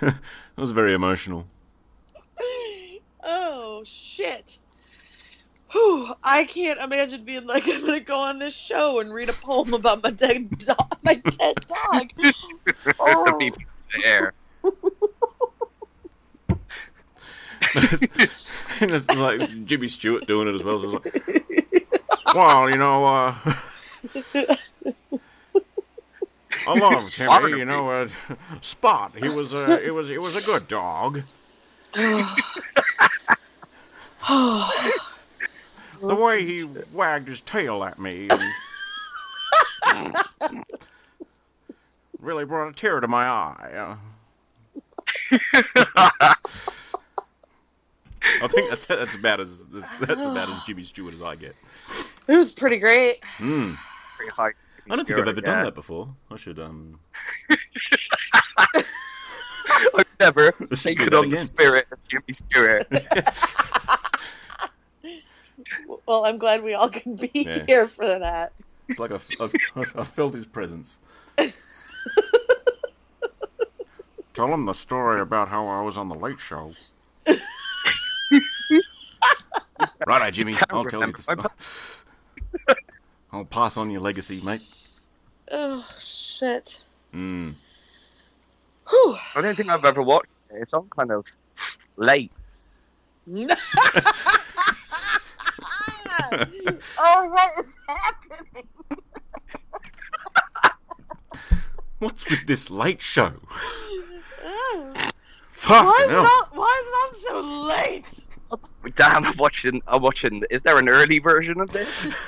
um, 0.00 0.08
it 0.56 0.60
was 0.60 0.72
very 0.72 0.94
emotional. 0.94 1.46
Oh 3.22 3.82
shit. 3.84 4.58
Whew, 5.74 6.14
I 6.22 6.44
can't 6.44 6.80
imagine 6.80 7.24
being 7.24 7.46
like, 7.48 7.64
I'm 7.66 7.80
gonna 7.80 7.98
go 7.98 8.16
on 8.16 8.38
this 8.38 8.56
show 8.56 9.00
and 9.00 9.12
read 9.12 9.28
a 9.28 9.32
poem 9.32 9.74
about 9.74 10.04
my 10.04 10.10
dead 10.10 10.56
dog. 10.58 10.98
My 11.02 11.14
dead 11.14 11.56
dog. 11.66 12.10
Oh. 13.00 13.36
People 13.40 13.58
the 13.96 14.06
air. 14.06 14.32
it's 18.80 19.14
like 19.16 19.40
Jimmy 19.64 19.88
Stewart 19.88 20.28
doing 20.28 20.46
it 20.46 20.54
as 20.54 20.62
well. 20.62 20.80
So 20.80 20.90
like, 20.90 21.24
well, 22.34 22.70
you 22.70 22.76
know, 22.76 23.04
uh, 23.04 23.34
I 26.68 26.78
love 26.78 27.10
Timmy. 27.10 27.58
You 27.58 27.64
know, 27.64 27.90
uh, 27.90 28.08
Spot. 28.60 29.12
He 29.20 29.28
was 29.28 29.52
a, 29.52 29.84
it 29.84 29.92
was, 29.92 30.08
it 30.08 30.20
was 30.20 30.36
a 30.36 30.46
good 30.46 30.68
dog. 30.68 31.22
The 36.06 36.14
way 36.14 36.44
he 36.44 36.64
wagged 36.92 37.28
his 37.28 37.40
tail 37.40 37.82
at 37.84 37.98
me 37.98 38.28
really 42.20 42.44
brought 42.44 42.68
a 42.68 42.72
tear 42.72 43.00
to 43.00 43.08
my 43.08 43.24
eye. 43.26 43.96
Uh, 45.32 45.34
I 48.42 48.48
think 48.48 48.68
that's 48.70 48.86
that's 48.86 49.14
about 49.14 49.40
as 49.40 49.62
that's 50.00 50.22
about 50.22 50.48
as 50.50 50.62
Jimmy 50.64 50.82
Stewart 50.82 51.12
as 51.12 51.22
I 51.22 51.36
get. 51.36 51.54
It 52.28 52.36
was 52.36 52.52
pretty 52.52 52.78
great. 52.78 53.20
Mm. 53.38 53.76
Pretty 54.16 54.32
high. 54.34 54.52
I 54.90 54.96
don't 54.96 55.06
think 55.06 55.18
I've 55.18 55.28
ever 55.28 55.40
Yeah. 55.40 55.54
done 55.54 55.64
that 55.64 55.74
before. 55.74 56.08
I 56.30 56.36
should 56.36 56.58
um. 56.58 56.98
I've 59.96 60.16
never 60.20 60.54
Let's 60.60 60.82
do 60.82 60.88
taken 60.90 61.04
that 61.10 61.14
on 61.16 61.28
the 61.28 61.38
spirit 61.38 61.86
of 61.92 61.98
Jimmy 62.08 62.32
Stewart. 62.32 62.86
Well, 66.06 66.24
I'm 66.26 66.38
glad 66.38 66.62
we 66.62 66.74
all 66.74 66.88
can 66.88 67.16
be 67.16 67.30
Yeah. 67.34 67.64
here 67.66 67.86
for 67.86 68.04
that. 68.18 68.52
It's 68.88 68.98
like 68.98 69.12
I've, 69.12 69.28
I've, 69.40 69.96
I've 69.96 70.08
felt 70.08 70.34
his 70.34 70.46
presence. 70.46 70.98
Tell 74.34 74.52
him 74.52 74.66
the 74.66 74.72
story 74.74 75.20
about 75.20 75.48
how 75.48 75.66
I 75.66 75.80
was 75.82 75.96
on 75.96 76.08
the 76.08 76.14
Late 76.16 76.40
Show. 76.40 76.70
Righto, 80.06 80.30
Jimmy. 80.32 80.56
I'll 80.70 80.84
tell 80.84 81.00
you 81.00 81.06
remember 81.06 81.18
the 81.18 81.22
story. 81.22 81.38
I'll 83.32 83.44
pass 83.44 83.76
on 83.76 83.90
your 83.90 84.00
legacy, 84.00 84.40
mate. 84.44 84.60
Oh 85.52 85.86
shit. 85.98 86.84
Mm. 87.14 87.54
Whew. 88.90 89.16
I 89.36 89.40
don't 89.40 89.54
think 89.54 89.68
I've 89.68 89.84
ever 89.84 90.02
watched 90.02 90.26
it. 90.50 90.56
It's 90.62 90.72
on 90.72 90.88
kind 90.96 91.12
of 91.12 91.26
late. 91.96 92.32
oh, 96.98 97.30
what 97.44 97.64
is 97.64 97.76
happening? 97.88 98.68
What's 101.98 102.28
with 102.28 102.46
this 102.46 102.70
Late 102.70 103.00
Show? 103.00 103.32
Fuck. 105.52 105.84
Why 105.84 106.00
is 106.04 106.10
it 106.10 106.16
on? 106.16 106.48
Why 106.52 106.80
is 106.80 106.86
it 106.86 106.96
on 107.00 107.14
so 107.14 107.40
late? 107.68 108.26
Damn, 108.96 109.24
I'm 109.24 109.36
watching. 109.38 109.80
I'm 109.86 110.02
watching. 110.02 110.42
Is 110.50 110.60
there 110.62 110.78
an 110.78 110.88
early 110.88 111.18
version 111.18 111.60
of 111.60 111.70
this? 111.70 112.14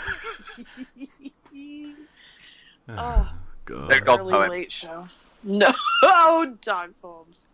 Ah, 2.89 3.35
oh, 3.35 3.39
God. 3.65 3.91
They're 3.91 3.99
dog 3.99 4.21
early 4.21 4.33
poems. 4.33 4.51
late 4.53 4.71
show. 4.71 5.07
No, 5.43 5.67
oh, 6.05 6.57
dog 6.63 6.95
poems. 7.03 7.47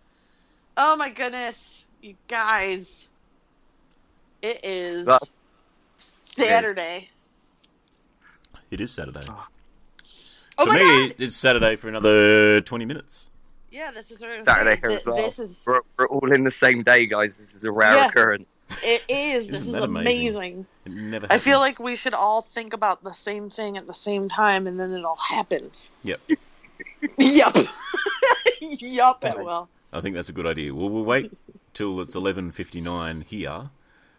Oh 0.77 0.95
my 0.97 1.09
goodness, 1.11 1.89
you 2.03 2.15
guys! 2.29 3.09
It 4.43 4.61
is 4.63 5.07
Well, 5.07 5.19
Saturday. 5.97 6.81
It 6.83 7.03
is 7.05 7.09
Saturday. 8.87 9.21
Oh 10.59 10.65
For 10.65 10.67
my 10.67 10.77
me, 10.77 11.09
god! 11.09 11.17
it's 11.21 11.37
Saturday 11.37 11.77
for 11.77 11.89
another 11.89 12.61
20 12.61 12.85
minutes. 12.85 13.29
Yeah, 13.71 13.91
this 13.95 14.11
is 14.11 14.21
what 14.21 14.31
I 14.33 14.37
was 14.37 14.45
Saturday 14.45 14.79
here 14.81 14.91
Th- 14.91 15.01
as 15.01 15.07
well. 15.07 15.17
This 15.17 15.39
is 15.39 15.65
We're, 15.67 15.81
we're 15.99 16.07
all 16.09 16.31
in 16.33 16.45
the 16.45 16.51
same 16.51 16.83
day, 16.83 17.07
guys. 17.07 17.39
This 17.39 17.55
is 17.55 17.65
a 17.65 17.73
rare 17.73 17.95
Yeah. 17.95 18.07
occurrence. 18.09 18.47
it 18.83 19.03
is. 19.09 19.49
This 19.49 19.61
Isn't 19.61 19.75
is 19.77 19.83
amazing? 19.83 20.07
amazing. 20.57 20.67
It 20.85 20.93
never 20.93 21.27
I 21.31 21.39
feel 21.39 21.59
like 21.59 21.79
we 21.79 21.97
should 21.97 22.13
all 22.15 22.43
think 22.43 22.75
about 22.75 23.03
the 23.03 23.13
same 23.15 23.49
thing 23.49 23.77
at 23.79 23.87
the 23.87 23.95
same 23.95 24.29
time, 24.29 24.67
and 24.67 24.79
then 24.79 24.93
it'll 24.93 25.17
happen. 25.17 25.71
Yep. 26.03 26.21
yep. 27.19 27.57
yup. 28.61 29.25
It 29.25 29.39
will. 29.45 29.69
I 29.93 30.01
think 30.01 30.17
that's 30.17 30.29
a 30.29 30.33
good 30.33 30.47
idea. 30.47 30.75
We'll, 30.75 30.91
we'll 30.91 31.05
wait 31.05 31.33
till 31.75 32.01
it's 32.01 32.15
eleven 32.15 32.51
fifty 32.53 32.81
nine 32.81 33.23
here, 33.23 33.71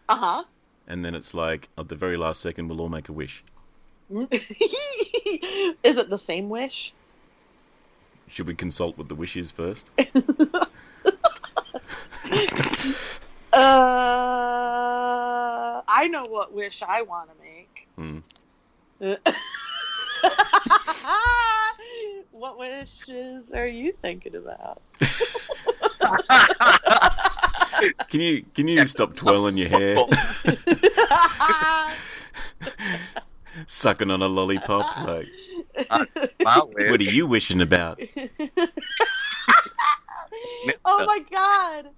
Uh 0.08 0.16
huh. 0.16 0.42
and 0.88 1.04
then 1.04 1.14
it's 1.14 1.32
like 1.34 1.68
at 1.78 1.88
the 1.88 1.96
very 1.96 2.16
last 2.16 2.40
second 2.40 2.68
we'll 2.68 2.80
all 2.80 2.88
make 2.88 3.08
a 3.08 3.12
wish. 3.12 3.42
Is 5.82 5.96
it 5.96 6.10
the 6.10 6.18
same 6.18 6.48
wish? 6.48 6.92
Should 8.28 8.46
we 8.46 8.54
consult 8.54 8.98
with 8.98 9.08
the 9.08 9.14
wishes 9.14 9.50
first? 9.50 9.90
Uh, 13.56 13.60
I 15.86 16.08
know 16.08 16.24
what 16.28 16.52
wish 16.52 16.82
I 16.82 17.02
want 17.02 17.30
to 17.30 17.36
make. 17.40 17.86
Hmm. 17.94 18.18
what 22.32 22.58
wishes 22.58 23.52
are 23.52 23.68
you 23.68 23.92
thinking 23.92 24.34
about? 24.34 24.82
Can 28.08 28.20
you 28.20 28.44
can 28.54 28.66
you 28.66 28.84
stop 28.88 29.14
twirling 29.14 29.56
your 29.56 29.68
hair, 29.68 29.98
sucking 33.66 34.10
on 34.10 34.22
a 34.22 34.28
lollipop? 34.28 35.06
Like, 35.06 35.26
Wow, 36.40 36.70
what 36.72 37.00
are 37.00 37.04
you 37.04 37.26
wishing 37.26 37.60
about? 37.60 38.00
oh 40.84 41.04
my 41.06 41.20
god! 41.30 41.88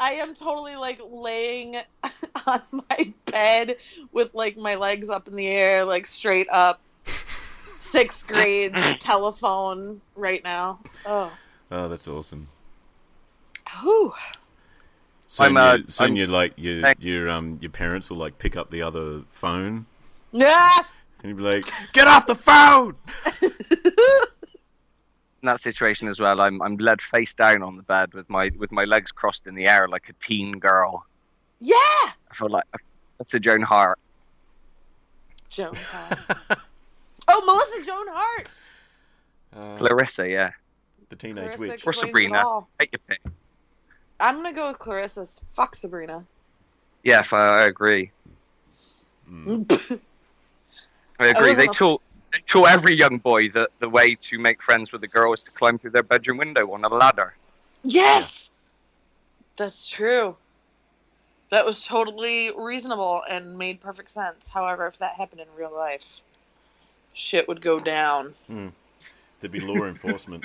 I 0.00 0.12
am 0.14 0.34
totally 0.34 0.76
like 0.76 1.00
laying 1.10 1.76
on 2.46 2.60
my 2.88 3.12
bed 3.26 3.76
with 4.12 4.34
like 4.34 4.56
my 4.56 4.74
legs 4.76 5.08
up 5.10 5.28
in 5.28 5.34
the 5.34 5.48
air, 5.48 5.84
like 5.84 6.06
straight 6.06 6.48
up. 6.50 6.80
Sixth 7.74 8.26
grade 8.28 8.74
telephone 8.98 10.00
right 10.14 10.42
now. 10.44 10.80
Oh, 11.06 11.32
Oh, 11.72 11.88
that's 11.88 12.08
awesome. 12.08 12.48
Whew. 13.80 14.12
Soon, 15.28 15.46
I'm, 15.46 15.56
uh, 15.56 15.74
you, 15.76 15.84
soon 15.88 16.04
I'm- 16.08 16.16
you 16.16 16.26
like 16.26 16.52
your 16.56 16.92
your 16.98 17.30
um 17.30 17.58
your 17.60 17.70
parents 17.70 18.10
will 18.10 18.16
like 18.18 18.38
pick 18.38 18.56
up 18.56 18.70
the 18.70 18.82
other 18.82 19.22
phone 19.30 19.86
Ah! 20.36 20.88
and 21.22 21.30
you'll 21.30 21.38
be 21.38 21.42
like, 21.42 21.64
"Get 21.92 22.06
off 22.06 22.26
the 22.26 22.34
phone!" 22.34 22.96
in 23.42 23.50
that 25.42 25.60
situation 25.60 26.08
as 26.08 26.20
well, 26.20 26.40
I'm 26.40 26.62
I'm 26.62 26.76
led 26.76 27.02
face 27.02 27.34
down 27.34 27.62
on 27.62 27.76
the 27.76 27.82
bed 27.82 28.14
with 28.14 28.28
my 28.30 28.50
with 28.58 28.72
my 28.72 28.84
legs 28.84 29.12
crossed 29.12 29.46
in 29.46 29.54
the 29.54 29.66
air 29.66 29.88
like 29.88 30.08
a 30.08 30.12
teen 30.24 30.58
girl. 30.58 31.04
Yeah, 31.60 31.74
I 31.76 32.34
feel 32.38 32.48
like 32.48 32.64
that's 33.18 33.34
a 33.34 33.40
Joan 33.40 33.62
Hart. 33.62 33.98
Joan 35.48 35.74
Hart. 35.90 36.60
oh, 37.28 37.42
Melissa 37.46 37.90
Joan 37.90 38.06
Hart. 38.08 38.48
Uh, 39.54 39.78
Clarissa, 39.78 40.28
yeah. 40.28 40.50
the 41.08 41.16
teenage 41.16 41.56
Clarissa 41.56 41.72
witch. 41.72 41.86
Or 41.86 41.92
Sabrina. 41.92 42.42
Take 42.78 42.92
your 42.92 43.00
pick. 43.06 43.20
I'm 44.20 44.36
gonna 44.36 44.54
go 44.54 44.68
with 44.68 44.78
Clarissa's. 44.78 45.42
Fuck 45.50 45.74
Sabrina. 45.74 46.24
Yeah, 47.02 47.22
I, 47.32 47.36
I 47.36 47.62
agree. 47.62 48.12
Mm. 49.28 50.00
I 51.20 51.26
agree. 51.28 51.48
wasn't 51.48 51.58
They 51.58 51.70
a- 51.70 51.74
taught 51.74 52.02
they 52.32 52.38
taught 52.52 52.68
every 52.70 52.96
young 52.96 53.18
boy 53.18 53.48
that 53.50 53.70
the 53.80 53.88
way 53.88 54.14
to 54.14 54.38
make 54.38 54.62
friends 54.62 54.92
with 54.92 55.02
a 55.02 55.08
girl 55.08 55.32
is 55.34 55.42
to 55.42 55.50
climb 55.50 55.78
through 55.78 55.90
their 55.90 56.04
bedroom 56.04 56.38
window 56.38 56.70
on 56.72 56.84
a 56.84 56.88
ladder. 56.88 57.34
yes, 57.82 58.52
that's 59.56 59.88
true. 59.88 60.36
That 61.50 61.66
was 61.66 61.84
totally 61.84 62.52
reasonable 62.56 63.22
and 63.28 63.58
made 63.58 63.80
perfect 63.80 64.10
sense. 64.10 64.48
However, 64.50 64.86
if 64.86 64.98
that 64.98 65.14
happened 65.16 65.40
in 65.40 65.48
real 65.58 65.74
life, 65.74 66.22
shit 67.12 67.48
would 67.48 67.60
go 67.60 67.80
down. 67.80 68.34
Hmm. 68.46 68.68
There'd 69.40 69.50
be 69.50 69.58
law 69.60 69.84
enforcement 69.86 70.44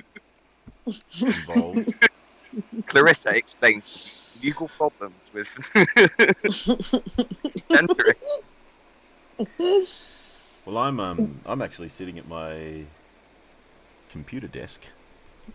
involved. 0.88 1.94
Clarissa 2.88 3.30
explains 3.36 4.42
legal 4.44 4.68
problems 4.70 5.14
with 5.34 5.48
entering. 7.78 8.16
Well, 10.65 10.78
I'm 10.78 10.99
um 10.99 11.41
I'm 11.45 11.62
actually 11.62 11.89
sitting 11.89 12.17
at 12.17 12.28
my 12.28 12.84
computer 14.10 14.47
desk. 14.47 14.82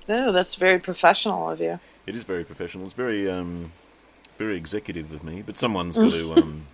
No, 0.09 0.31
that's 0.33 0.55
very 0.55 0.79
professional 0.79 1.51
of 1.51 1.61
you. 1.61 1.81
It 2.07 2.15
is 2.15 2.23
very 2.25 2.45
professional. 2.45 2.85
It's 2.85 2.95
very 2.95 3.29
um 3.31 3.73
very 4.39 4.57
executive 4.57 5.13
of 5.13 5.25
me, 5.25 5.43
but 5.43 5.59
someone's 5.59 5.97
got 5.99 6.13
to 6.13 6.33
um 6.43 6.67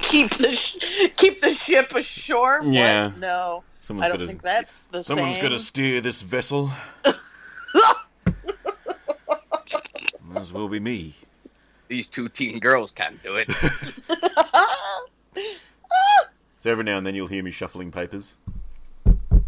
Keep 0.00 0.30
the 0.36 0.50
sh- 0.54 1.08
keep 1.16 1.40
the 1.40 1.52
ship 1.52 1.94
ashore. 1.94 2.62
What? 2.62 2.72
Yeah. 2.72 3.10
No, 3.18 3.64
someone's 3.70 4.06
I 4.06 4.08
got 4.08 4.18
don't 4.18 4.20
to 4.20 4.26
think 4.28 4.42
that's 4.42 4.86
the 4.86 5.02
someone's 5.02 5.34
same. 5.34 5.42
got 5.42 5.48
to 5.50 5.58
steer 5.58 6.00
this 6.00 6.22
vessel. 6.22 6.70
Might 10.24 10.40
as 10.40 10.52
well 10.52 10.68
be 10.68 10.80
me. 10.80 11.14
These 11.88 12.08
two 12.08 12.28
teen 12.28 12.58
girls 12.60 12.90
can't 12.92 13.22
do 13.22 13.36
it. 13.36 13.48
So 16.62 16.70
every 16.70 16.84
now 16.84 16.96
and 16.96 17.04
then 17.04 17.16
you'll 17.16 17.26
hear 17.26 17.42
me 17.42 17.50
shuffling 17.50 17.90
papers. 17.90 18.36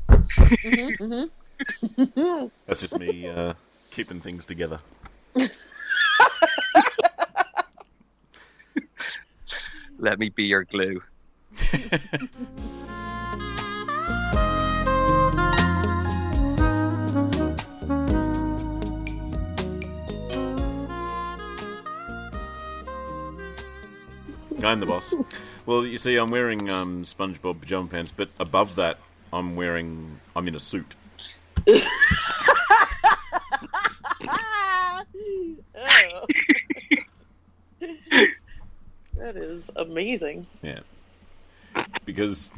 Mhm, 0.08 0.96
mhm. 0.98 2.50
That's 2.66 2.80
just 2.80 2.98
me 2.98 3.28
uh, 3.28 3.54
keeping 3.92 4.18
things 4.18 4.44
together. 4.44 4.78
Let 10.00 10.18
me 10.18 10.30
be 10.30 10.42
your 10.42 10.64
glue. 10.64 11.00
I'm 24.64 24.80
the 24.80 24.86
boss. 24.86 25.14
Well, 25.66 25.86
you 25.86 25.96
see, 25.96 26.16
I'm 26.16 26.30
wearing 26.30 26.68
um, 26.68 27.04
SpongeBob 27.04 27.60
pajama 27.60 27.88
pants, 27.88 28.12
but 28.14 28.28
above 28.38 28.74
that, 28.76 28.98
I'm 29.32 29.56
wearing. 29.56 30.20
I'm 30.36 30.46
in 30.46 30.54
a 30.54 30.60
suit. 30.60 30.94
Oh. 35.76 36.26
that 39.16 39.36
is 39.36 39.70
amazing. 39.76 40.46
Yeah. 40.62 40.80
Because 42.04 42.52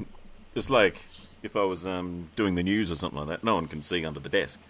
it's 0.55 0.69
like 0.69 0.97
if 1.43 1.55
I 1.57 1.63
was 1.63 1.87
um, 1.87 2.29
doing 2.35 2.57
the 2.57 2.63
news 2.63 2.91
or 2.91 2.97
something 2.97 3.19
like 3.21 3.29
that, 3.29 3.45
no 3.45 3.55
one 3.55 3.69
can 3.69 3.83
see 3.83 4.05
under 4.05 4.21
the 4.21 4.29
desk. 4.29 4.61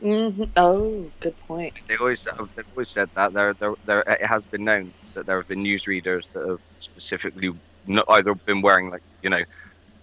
hmm 0.00 0.42
Oh, 0.56 1.10
good 1.20 1.38
point. 1.46 1.74
They 1.86 1.94
always 1.94 2.24
they've 2.24 2.66
always 2.74 2.88
said 2.88 3.08
that 3.14 3.32
there 3.32 3.54
there 3.54 3.74
there 3.86 4.00
it 4.00 4.26
has 4.26 4.44
been 4.44 4.64
known 4.64 4.92
that 5.14 5.26
there 5.26 5.36
have 5.36 5.48
been 5.48 5.62
newsreaders 5.62 6.30
that 6.32 6.46
have 6.46 6.60
specifically 6.80 7.52
not 7.86 8.04
either 8.10 8.34
been 8.34 8.62
wearing 8.62 8.90
like 8.90 9.02
you 9.22 9.30
know 9.30 9.42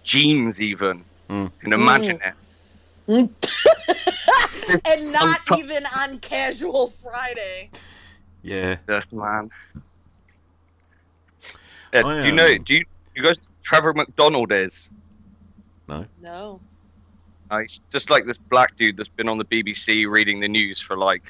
jeans 0.04 0.60
even. 0.60 1.04
Mm. 1.28 1.50
Can 1.60 1.70
you 1.70 1.76
imagine 1.76 2.18
it? 2.24 2.34
and 4.88 5.12
not 5.12 5.38
even 5.58 5.84
on 6.02 6.18
casual 6.18 6.88
Friday. 6.88 7.70
Yeah. 8.42 8.76
This 8.86 9.12
man. 9.12 9.50
Yeah, 11.92 12.06
I, 12.06 12.22
do 12.22 12.26
you 12.26 12.32
know? 12.32 12.46
um, 12.46 12.62
Do 12.62 12.74
you 12.74 12.84
you 13.14 13.22
guys? 13.24 13.38
Trevor 13.62 13.92
McDonald 13.94 14.52
is. 14.52 14.88
No. 15.88 16.06
No. 16.20 16.60
Uh, 17.50 17.60
he's 17.60 17.80
just 17.92 18.10
like 18.10 18.26
this 18.26 18.36
black 18.36 18.76
dude 18.76 18.96
that's 18.96 19.08
been 19.08 19.28
on 19.28 19.38
the 19.38 19.44
BBC 19.44 20.08
reading 20.08 20.40
the 20.40 20.48
news 20.48 20.80
for 20.80 20.96
like 20.96 21.22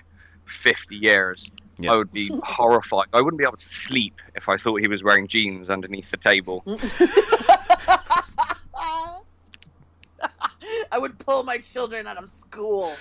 50 0.62 0.96
years. 0.96 1.50
Yeah. 1.80 1.92
I 1.92 1.96
would 1.96 2.12
be 2.12 2.30
horrified. 2.44 3.06
I 3.12 3.20
wouldn't 3.20 3.38
be 3.38 3.44
able 3.44 3.56
to 3.56 3.68
sleep 3.68 4.14
if 4.34 4.48
I 4.48 4.56
thought 4.56 4.80
he 4.80 4.88
was 4.88 5.02
wearing 5.02 5.28
jeans 5.28 5.70
underneath 5.70 6.10
the 6.10 6.16
table. 6.18 6.62
I 10.92 10.98
would 10.98 11.18
pull 11.18 11.44
my 11.44 11.58
children 11.58 12.06
out 12.06 12.16
of 12.18 12.28
school. 12.28 12.92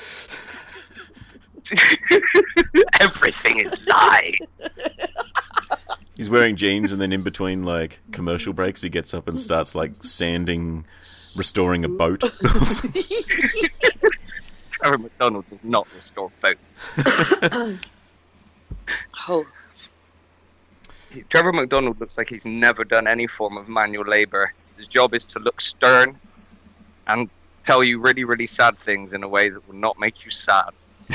Everything 3.00 3.60
is 3.60 3.88
lie. 3.88 4.34
He's 6.16 6.30
wearing 6.30 6.56
jeans, 6.56 6.92
and 6.92 7.02
then 7.02 7.12
in 7.12 7.24
between 7.24 7.64
like 7.64 8.00
commercial 8.12 8.54
breaks, 8.54 8.82
he 8.82 8.90
gets 8.90 9.14
up 9.14 9.28
and 9.28 9.40
starts 9.40 9.76
like 9.76 10.04
sanding, 10.04 10.86
restoring 11.36 11.84
a 11.86 11.90
boat. 11.90 12.22
Trevor 14.72 14.98
McDonald 14.98 15.46
does 15.50 15.64
not 15.64 15.88
restore 15.96 16.32
boats. 16.42 16.60
Oh, 19.28 19.46
Trevor 21.30 21.54
McDonald 21.54 22.00
looks 22.00 22.18
like 22.18 22.30
he's 22.30 22.46
never 22.46 22.84
done 22.84 23.08
any 23.08 23.28
form 23.28 23.58
of 23.58 23.68
manual 23.68 24.06
labor. 24.06 24.54
His 24.78 24.88
job 24.88 25.14
is 25.14 25.26
to 25.28 25.40
look 25.40 25.62
stern 25.62 26.18
and 27.08 27.30
tell 27.66 27.84
you 27.84 28.00
really, 28.00 28.24
really 28.24 28.48
sad 28.48 28.78
things 28.78 29.14
in 29.14 29.24
a 29.24 29.28
way 29.28 29.50
that 29.50 29.68
will 29.68 29.76
not 29.76 30.00
make 30.00 30.24
you 30.24 30.32
sad. 30.32 30.70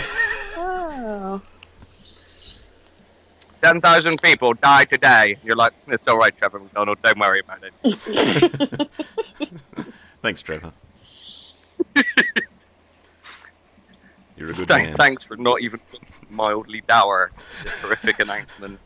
oh. 0.56 1.40
10,000 3.62 4.20
people 4.22 4.52
die 4.52 4.84
today. 4.84 5.38
You're 5.42 5.56
like, 5.56 5.72
it's 5.88 6.06
all 6.06 6.18
right, 6.18 6.36
Trevor 6.36 6.58
McDonald. 6.58 6.98
Don't 7.02 7.18
worry 7.18 7.40
about 7.40 7.60
it. 7.62 7.72
Thanks, 10.22 10.42
Trevor. 10.42 10.72
You're 14.44 14.52
You're 14.52 14.62
a 14.62 14.66
good 14.66 14.68
Thank, 14.68 14.88
man. 14.88 14.96
thanks 14.98 15.22
for 15.22 15.36
not 15.38 15.62
even 15.62 15.80
mildly 16.28 16.82
dour 16.86 17.30
this 17.62 17.72
horrific 17.80 18.18
announcement. 18.20 18.78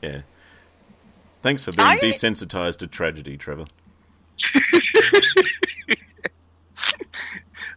Yeah. 0.00 0.20
Thanks 1.42 1.64
for 1.64 1.72
being 1.72 1.88
I- 1.88 1.98
desensitized 1.98 2.76
to 2.78 2.86
tragedy, 2.86 3.36
Trevor. 3.36 3.64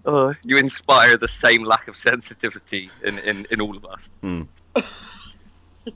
Oh, 0.07 0.35
you 0.43 0.57
inspire 0.57 1.17
the 1.17 1.27
same 1.27 1.63
lack 1.63 1.87
of 1.87 1.97
sensitivity 1.97 2.91
in, 3.03 3.17
in, 3.17 3.47
in 3.49 3.59
all 3.59 3.75
of 3.75 3.83
us. 3.85 3.99
Mm. 4.21 4.47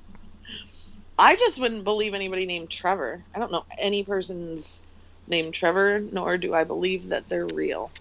I 1.20 1.36
just 1.36 1.62
wouldn't 1.62 1.84
believe 1.84 2.16
anybody 2.16 2.48
named 2.48 2.72
Trevor. 2.72 3.24
I 3.36 3.40
don't 3.40 3.52
know 3.52 3.64
any 3.80 4.02
person's 4.02 4.82
named 5.28 5.54
Trevor, 5.54 6.00
nor 6.12 6.40
do 6.40 6.56
I 6.56 6.64
believe 6.64 7.10
that 7.10 7.30
they're 7.30 7.46
real. 7.46 7.92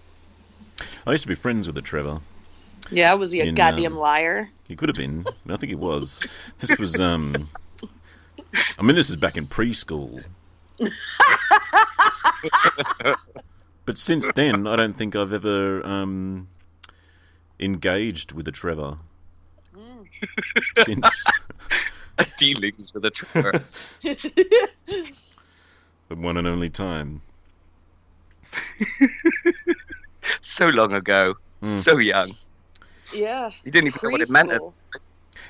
I 1.05 1.11
used 1.11 1.23
to 1.23 1.27
be 1.27 1.35
friends 1.35 1.67
with 1.67 1.77
a 1.77 1.81
Trevor. 1.81 2.19
Yeah, 2.91 3.13
was 3.15 3.31
he 3.31 3.41
a 3.41 3.45
In, 3.45 3.55
goddamn 3.55 3.93
um, 3.93 3.99
liar? 3.99 4.49
He 4.67 4.75
could 4.75 4.89
have 4.89 4.95
been. 4.95 5.25
I 5.47 5.57
think 5.57 5.69
he 5.69 5.75
was. 5.75 6.21
This 6.59 6.77
was 6.77 6.99
um 6.99 7.35
I 8.77 8.81
mean 8.81 8.95
this 8.95 9.09
is 9.09 9.15
back 9.15 9.37
in 9.37 9.45
preschool. 9.45 10.25
but 13.85 13.97
since 13.97 14.31
then 14.33 14.65
I 14.65 14.75
don't 14.75 14.95
think 14.95 15.15
I've 15.15 15.33
ever 15.33 15.85
um 15.85 16.47
engaged 17.59 18.31
with 18.31 18.47
a 18.47 18.51
Trevor. 18.51 18.97
Mm. 19.75 20.07
Since 20.85 21.25
Dealings 22.39 22.93
with 22.93 23.05
a 23.05 23.11
Trevor. 23.11 23.63
the 24.01 25.13
one 26.15 26.37
and 26.37 26.47
only 26.47 26.69
time. 26.69 27.21
so 30.41 30.65
long 30.67 30.93
ago. 30.93 31.35
Mm. 31.63 31.79
So 31.83 31.97
young. 31.99 32.29
Yeah. 33.13 33.49
You 33.63 33.71
didn't 33.71 33.87
even 33.87 33.99
know 34.03 34.09
what 34.11 34.21
it 34.21 34.29
meant. 34.29 34.49
Preschool. 34.51 34.73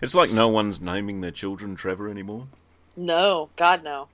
It's 0.02 0.16
like 0.16 0.32
no 0.32 0.48
one's 0.48 0.80
naming 0.80 1.22
their 1.22 1.32
children 1.32 1.76
Trevor 1.76 2.10
anymore. 2.10 2.48
No, 2.96 3.50
God 3.56 3.84
no. 3.84 4.08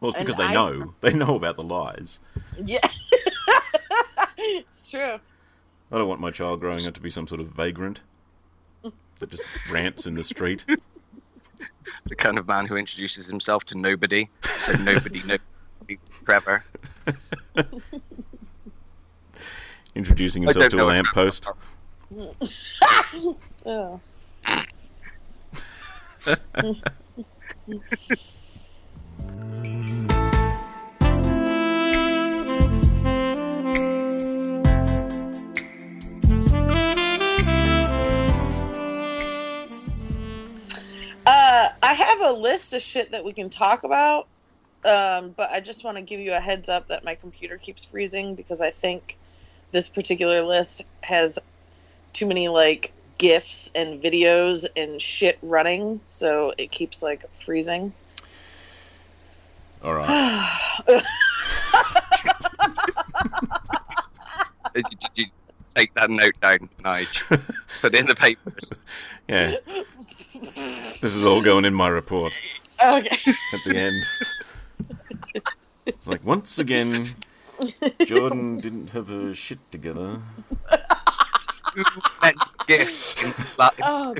Well, 0.00 0.10
it's 0.10 0.18
And 0.18 0.26
because 0.26 0.38
they 0.38 0.50
I- 0.50 0.54
know. 0.54 0.94
They 1.00 1.12
know 1.14 1.36
about 1.36 1.56
the 1.56 1.62
lies. 1.62 2.20
Yeah. 2.62 2.78
it's 4.38 4.90
true. 4.90 5.18
I 5.92 5.98
don't 5.98 6.08
want 6.08 6.20
my 6.20 6.30
child 6.30 6.60
growing 6.60 6.86
up 6.86 6.94
to 6.94 7.00
be 7.00 7.10
some 7.10 7.26
sort 7.26 7.40
of 7.40 7.48
vagrant 7.48 8.00
that 9.20 9.30
just 9.30 9.44
rants 9.70 10.06
in 10.06 10.14
the 10.14 10.24
street. 10.24 10.64
The 12.06 12.16
kind 12.16 12.36
of 12.36 12.48
man 12.48 12.66
who 12.66 12.76
introduces 12.76 13.26
himself 13.28 13.64
to 13.66 13.78
nobody. 13.78 14.28
So 14.66 14.72
nobody 14.72 15.22
knows 15.22 15.38
Trevor. 16.24 16.64
Introducing 19.94 20.42
himself 20.42 20.68
to 20.68 20.82
a 20.82 20.84
lamppost. 20.84 21.48
Oh. 23.66 23.98
Uh, 26.26 26.36
I 41.82 41.82
have 41.82 42.20
a 42.20 42.32
list 42.38 42.74
of 42.74 42.82
shit 42.82 43.12
that 43.12 43.24
we 43.24 43.32
can 43.32 43.48
talk 43.48 43.84
about, 43.84 44.26
um, 44.84 45.30
but 45.30 45.50
I 45.50 45.60
just 45.60 45.84
want 45.84 45.96
to 45.96 46.02
give 46.02 46.20
you 46.20 46.34
a 46.34 46.40
heads 46.40 46.68
up 46.68 46.88
that 46.88 47.04
my 47.04 47.14
computer 47.14 47.56
keeps 47.56 47.86
freezing 47.86 48.34
because 48.34 48.60
I 48.60 48.70
think 48.70 49.16
this 49.74 49.90
particular 49.90 50.40
list 50.42 50.86
has 51.02 51.38
too 52.12 52.26
many 52.26 52.48
like 52.48 52.92
gifs 53.18 53.72
and 53.74 54.00
videos 54.00 54.66
and 54.76 55.02
shit 55.02 55.36
running, 55.42 56.00
so 56.06 56.52
it 56.56 56.70
keeps 56.70 57.02
like 57.02 57.24
freezing. 57.34 57.92
All 59.82 59.94
right. 59.94 60.60
Did 64.74 64.86
you, 64.90 64.96
did 64.98 65.10
you 65.14 65.26
take 65.76 65.94
that 65.94 66.10
note 66.10 66.34
down, 66.42 66.68
Nige? 66.82 67.40
Put 67.80 67.94
it 67.94 68.00
in 68.00 68.06
the 68.06 68.16
papers. 68.16 68.82
Yeah, 69.28 69.54
this 71.00 71.14
is 71.14 71.24
all 71.24 71.40
going 71.42 71.64
in 71.64 71.72
my 71.72 71.86
report 71.86 72.32
okay. 72.84 73.06
at 73.06 73.60
the 73.64 73.76
end. 73.76 74.04
It's 75.86 76.06
like, 76.06 76.24
once 76.24 76.58
again, 76.58 77.08
Jordan 78.06 78.56
didn't 78.56 78.90
have 78.90 79.08
her 79.08 79.34
shit 79.34 79.58
together. 79.70 80.16
Who 81.74 81.82
meant 82.22 82.36
gift 82.66 83.22
in 83.22 83.34
Latin? 83.58 83.80
Oh, 83.84 84.14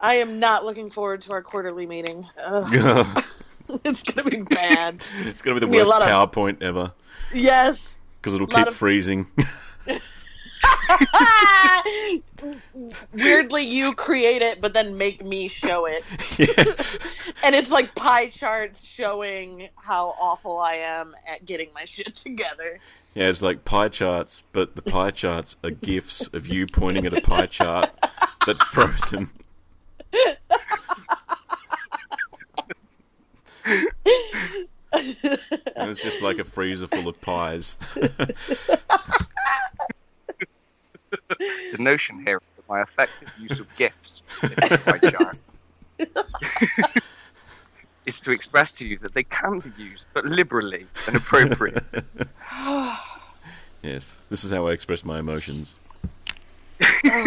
I 0.00 0.14
am 0.14 0.38
not 0.38 0.64
looking 0.64 0.88
forward 0.90 1.20
to 1.22 1.32
our 1.32 1.42
quarterly 1.42 1.86
meeting. 1.86 2.24
It's 2.38 3.62
it's 3.84 4.02
gonna 4.04 4.30
be 4.30 4.42
bad. 4.42 4.98
going 4.98 5.02
to 5.02 5.18
be 5.18 5.24
the 5.24 5.28
It's 5.28 5.42
gonna 5.42 5.58
be 5.58 5.66
a 5.78 5.84
worst 5.84 6.02
of- 6.02 6.08
PowerPoint 6.32 6.62
ever 6.62 6.92
Yes. 7.34 7.98
because 8.20 8.34
it'll 8.34 8.46
keep 8.46 8.66
of- 8.66 8.74
freezing. 8.74 9.26
Weirdly, 13.12 13.64
you 13.64 13.94
create 13.94 14.42
it, 14.42 14.60
but 14.60 14.74
then 14.74 14.96
make 14.96 15.24
me 15.24 15.48
show 15.48 15.86
it. 15.86 16.02
yeah. 16.38 16.46
and 17.44 17.54
it's 17.54 17.70
like 17.70 17.94
pie 17.94 18.28
charts 18.28 18.88
showing 18.88 19.68
how 19.76 20.14
awful 20.20 20.58
I 20.58 20.74
am 20.74 21.14
at 21.30 21.44
getting 21.44 21.70
my 21.74 21.84
shit 21.84 22.16
together. 22.16 22.78
yeah, 23.14 23.28
it's 23.28 23.42
like 23.42 23.64
pie 23.64 23.88
charts, 23.88 24.44
but 24.52 24.76
the 24.76 24.82
pie 24.82 25.10
charts 25.10 25.56
are 25.64 25.70
gifs 25.70 26.26
of 26.28 26.46
you 26.46 26.66
pointing 26.66 27.06
at 27.06 27.16
a 27.16 27.20
pie 27.20 27.46
chart 27.46 27.86
that's 28.46 28.62
frozen. 28.62 29.30
And 35.76 35.90
it's 35.90 36.02
just 36.02 36.22
like 36.22 36.38
a 36.38 36.44
freezer 36.44 36.88
full 36.88 37.08
of 37.08 37.20
pies. 37.20 37.76
The 37.98 38.78
notion 41.78 42.24
here 42.24 42.38
is 42.38 42.42
that 42.56 42.57
my 42.68 42.82
effective 42.82 43.28
use 43.38 43.58
of 43.58 43.74
gifts 43.76 44.22
in 44.42 44.54
my 44.86 44.98
chart 44.98 45.36
is 48.06 48.20
to 48.22 48.30
express 48.30 48.72
to 48.72 48.86
you 48.86 48.98
that 48.98 49.14
they 49.14 49.24
can 49.24 49.58
be 49.58 49.70
used, 49.82 50.06
but 50.12 50.24
liberally 50.24 50.86
and 51.06 51.16
appropriately. 51.16 52.02
yes, 53.82 54.18
this 54.30 54.44
is 54.44 54.50
how 54.50 54.66
I 54.66 54.72
express 54.72 55.04
my 55.04 55.18
emotions. 55.18 55.76
So, 56.80 56.86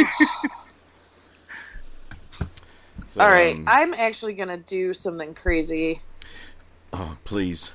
All 3.20 3.30
right, 3.30 3.56
um, 3.56 3.66
I'm 3.68 3.94
actually 3.94 4.34
gonna 4.34 4.58
do 4.58 4.94
something 4.94 5.34
crazy. 5.34 6.02
oh, 6.94 7.18
please. 7.24 7.72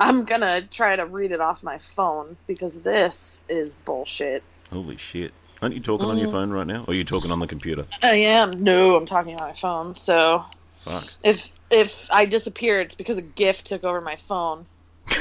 I'm 0.00 0.24
gonna 0.24 0.62
try 0.62 0.96
to 0.96 1.06
read 1.06 1.32
it 1.32 1.40
off 1.40 1.64
my 1.64 1.78
phone 1.78 2.36
because 2.46 2.82
this 2.82 3.40
is 3.48 3.74
bullshit. 3.74 4.42
Holy 4.70 4.96
shit. 4.96 5.32
Aren't 5.60 5.74
you 5.74 5.80
talking 5.80 6.08
on 6.08 6.18
your 6.18 6.28
Mm. 6.28 6.32
phone 6.32 6.50
right 6.50 6.66
now? 6.66 6.84
Or 6.86 6.92
are 6.92 6.94
you 6.94 7.04
talking 7.04 7.30
on 7.32 7.40
the 7.40 7.46
computer? 7.46 7.84
I 8.02 8.14
am. 8.14 8.62
No, 8.62 8.96
I'm 8.96 9.06
talking 9.06 9.34
on 9.40 9.48
my 9.48 9.54
phone. 9.54 9.96
So 9.96 10.44
Fuck. 10.80 11.02
if 11.24 11.52
if 11.70 12.08
I 12.12 12.26
disappear, 12.26 12.80
it's 12.80 12.94
because 12.94 13.18
a 13.18 13.22
gift 13.22 13.66
took 13.66 13.82
over 13.84 14.00
my 14.00 14.16
phone. 14.16 14.66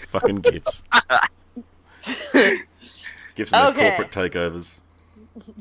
Fucking 0.00 0.36
gifts. 0.36 0.82
Gifts 3.34 3.52
and 3.52 3.68
Okay. 3.68 3.90
corporate 3.96 4.10
takeovers. 4.10 4.80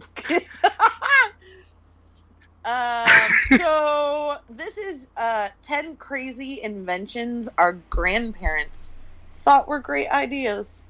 um, 2.66 3.40
so 3.46 4.36
this 4.50 4.78
is 4.78 5.10
uh, 5.18 5.50
ten 5.62 5.96
crazy 5.98 6.60
inventions 6.64 7.50
our 7.58 7.74
grandparents 7.90 8.94
thought 9.32 9.68
were 9.68 9.80
great 9.80 10.10
ideas. 10.10 10.86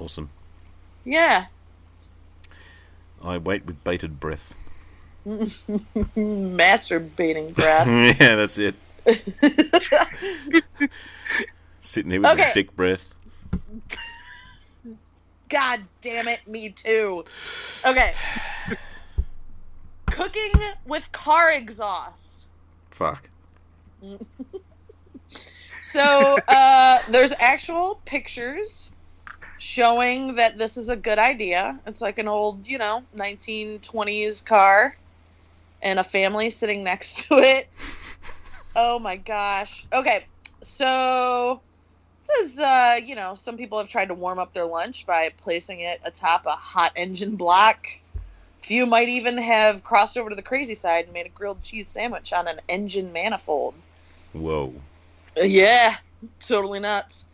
Awesome. 0.00 0.30
Yeah. 1.04 1.46
I 3.22 3.38
wait 3.38 3.66
with 3.66 3.82
bated 3.84 4.20
breath. 4.20 4.52
Masturbating 6.16 7.54
breath. 7.54 7.86
yeah, 8.20 8.36
that's 8.36 8.58
it. 8.58 8.74
Sitting 11.80 12.10
here 12.10 12.20
with 12.20 12.30
Okay. 12.32 12.50
a 12.50 12.54
dick 12.54 12.74
breath. 12.76 13.14
God 15.48 15.80
damn 16.00 16.28
it, 16.28 16.40
me 16.48 16.70
too. 16.70 17.24
Okay. 17.86 18.14
Cooking 20.06 20.52
with 20.86 21.10
car 21.12 21.52
exhaust. 21.52 22.48
Fuck. 22.90 23.28
So 25.80 26.38
uh, 26.48 26.98
there's 27.10 27.34
actual 27.38 28.00
pictures 28.04 28.92
showing 29.64 30.34
that 30.34 30.58
this 30.58 30.76
is 30.76 30.90
a 30.90 30.96
good 30.96 31.18
idea. 31.18 31.80
It's 31.86 32.02
like 32.02 32.18
an 32.18 32.28
old, 32.28 32.66
you 32.66 32.76
know, 32.76 33.02
1920s 33.16 34.42
car 34.42 34.94
and 35.82 35.98
a 35.98 36.04
family 36.04 36.50
sitting 36.50 36.84
next 36.90 37.28
to 37.28 37.36
it. 37.36 37.66
Oh 38.76 38.98
my 38.98 39.16
gosh. 39.16 39.86
Okay. 39.90 40.26
So 40.60 41.62
says, 42.18 42.58
uh, 42.58 42.96
you 43.04 43.14
know, 43.14 43.32
some 43.34 43.56
people 43.56 43.78
have 43.78 43.88
tried 43.88 44.08
to 44.08 44.14
warm 44.14 44.38
up 44.38 44.52
their 44.52 44.66
lunch 44.66 45.06
by 45.06 45.30
placing 45.38 45.80
it 45.80 45.98
atop 46.04 46.44
a 46.44 46.50
hot 46.50 46.92
engine 46.94 47.36
block. 47.36 47.88
Few 48.60 48.84
might 48.84 49.08
even 49.08 49.38
have 49.38 49.82
crossed 49.82 50.18
over 50.18 50.28
to 50.28 50.36
the 50.36 50.42
crazy 50.42 50.74
side 50.74 51.06
and 51.06 51.14
made 51.14 51.26
a 51.26 51.30
grilled 51.30 51.62
cheese 51.62 51.88
sandwich 51.88 52.34
on 52.34 52.48
an 52.48 52.56
engine 52.68 53.14
manifold. 53.14 53.74
Whoa. 54.34 54.74
Uh, 55.38 55.44
Yeah, 55.44 55.96
totally 56.40 56.80
nuts. 56.80 57.26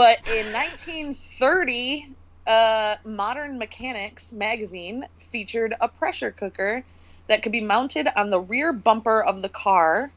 But 0.00 0.26
in 0.30 0.50
1930, 0.50 2.14
uh, 2.46 2.96
Modern 3.04 3.58
Mechanics 3.58 4.32
magazine 4.32 5.04
featured 5.18 5.74
a 5.78 5.90
pressure 5.90 6.30
cooker 6.30 6.82
that 7.26 7.42
could 7.42 7.52
be 7.52 7.60
mounted 7.60 8.08
on 8.16 8.30
the 8.30 8.40
rear 8.40 8.72
bumper 8.72 9.22
of 9.22 9.42
the 9.42 9.50
car 9.50 10.10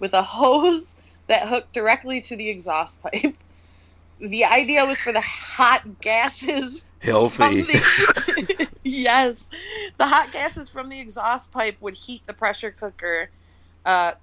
with 0.00 0.12
a 0.12 0.22
hose 0.24 0.96
that 1.28 1.46
hooked 1.46 1.72
directly 1.72 2.20
to 2.22 2.34
the 2.34 2.48
exhaust 2.48 3.00
pipe. 3.00 3.36
The 4.18 4.44
idea 4.44 4.84
was 4.86 5.00
for 5.00 5.12
the 5.12 5.20
hot 5.20 6.00
gases 6.00 6.82
from 6.98 7.08
Healthy. 7.08 7.62
the 7.62 8.68
yes, 8.82 9.48
the 9.98 10.06
hot 10.06 10.32
gases 10.32 10.68
from 10.68 10.88
the 10.88 10.98
exhaust 10.98 11.52
pipe 11.52 11.76
would 11.80 11.94
heat 11.94 12.26
the 12.26 12.34
pressure 12.34 12.72
cooker, 12.72 13.30
uh, 13.86 14.14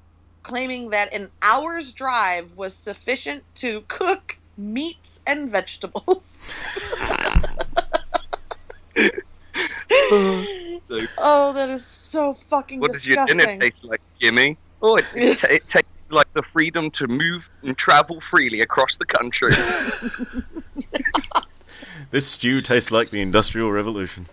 claiming 0.44 0.90
that 0.90 1.14
an 1.14 1.30
hour's 1.42 1.94
drive 1.94 2.58
was 2.58 2.76
sufficient 2.76 3.46
to 3.56 3.80
cook 3.88 4.38
meats 4.58 5.22
and 5.28 5.52
vegetables. 5.52 6.42
oh, 10.02 11.54
that 11.54 11.70
is 11.70 11.86
so 11.86 12.34
fucking 12.34 12.80
What 12.80 12.94
does 12.94 13.08
your 13.08 13.26
dinner 13.26 13.46
taste 13.46 13.84
like, 13.84 14.02
Jimmy? 14.22 14.58
Oh, 14.82 14.96
it, 14.96 15.06
it, 15.14 15.38
ta- 15.38 15.48
it 15.52 15.68
tastes 15.68 15.90
like 16.10 16.32
the 16.34 16.44
freedom 16.54 16.92
to 16.92 17.08
move 17.08 17.48
and 17.64 17.78
travel 17.78 18.22
freely 18.22 18.62
across 18.62 18.98
the 18.98 19.06
country. 19.06 19.56
This 22.12 22.28
stew 22.28 22.62
tastes 22.62 22.92
like 22.92 23.10
the 23.10 23.20
Industrial 23.22 23.72
Revolution. 23.72 24.28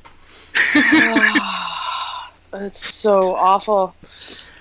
it's 2.55 2.79
so 2.79 3.35
awful. 3.35 3.97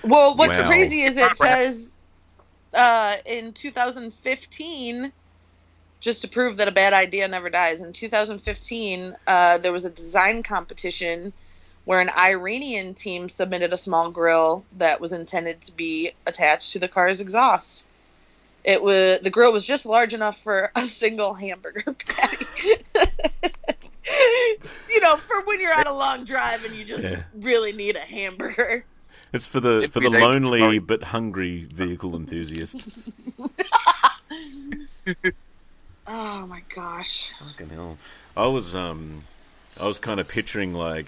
Well, 0.02 0.36
what's 0.36 0.58
Wow. 0.58 0.68
crazy 0.68 1.02
is 1.02 1.16
it 1.16 1.36
says 1.36 1.96
uh, 2.74 3.16
in 3.26 3.52
2015, 3.52 5.12
just 6.02 6.22
to 6.22 6.28
prove 6.28 6.58
that 6.58 6.68
a 6.68 6.72
bad 6.72 6.92
idea 6.92 7.26
never 7.28 7.48
dies, 7.48 7.80
in 7.80 7.92
2015, 7.94 9.16
uh, 9.26 9.58
there 9.58 9.72
was 9.72 9.84
a 9.84 9.90
design 9.90 10.42
competition 10.42 11.32
where 11.84 12.00
an 12.00 12.10
Iranian 12.18 12.94
team 12.94 13.28
submitted 13.28 13.72
a 13.72 13.76
small 13.76 14.10
grill 14.10 14.64
that 14.78 15.00
was 15.00 15.12
intended 15.12 15.62
to 15.62 15.72
be 15.72 16.10
attached 16.26 16.72
to 16.72 16.80
the 16.80 16.88
car's 16.88 17.20
exhaust. 17.20 17.84
It 18.64 18.82
was 18.82 19.20
the 19.20 19.30
grill 19.30 19.52
was 19.52 19.66
just 19.66 19.86
large 19.86 20.12
enough 20.12 20.36
for 20.36 20.70
a 20.76 20.84
single 20.84 21.34
hamburger 21.34 21.92
patty. 21.92 22.46
you 24.90 25.00
know, 25.00 25.16
for 25.16 25.44
when 25.44 25.60
you're 25.60 25.78
on 25.78 25.86
a 25.86 25.94
long 25.94 26.24
drive 26.24 26.64
and 26.64 26.74
you 26.74 26.84
just 26.84 27.12
Yeah. 27.12 27.22
really 27.34 27.72
need 27.72 27.94
a 27.96 28.00
hamburger. 28.00 28.84
It's 29.32 29.46
for 29.46 29.60
the 29.60 29.78
It's 29.78 29.92
for 29.92 30.00
the 30.00 30.10
lonely 30.10 30.80
but 30.80 31.04
hungry 31.04 31.64
vehicle 31.72 32.16
enthusiast. 32.16 33.40
Oh 36.14 36.46
my 36.46 36.60
gosh. 36.74 37.32
Fucking 37.38 37.70
hell. 37.70 37.96
I 38.36 38.46
was 38.46 38.74
um 38.74 39.24
I 39.82 39.88
was 39.88 39.98
kind 39.98 40.20
of 40.20 40.28
picturing 40.28 40.74
like 40.74 41.06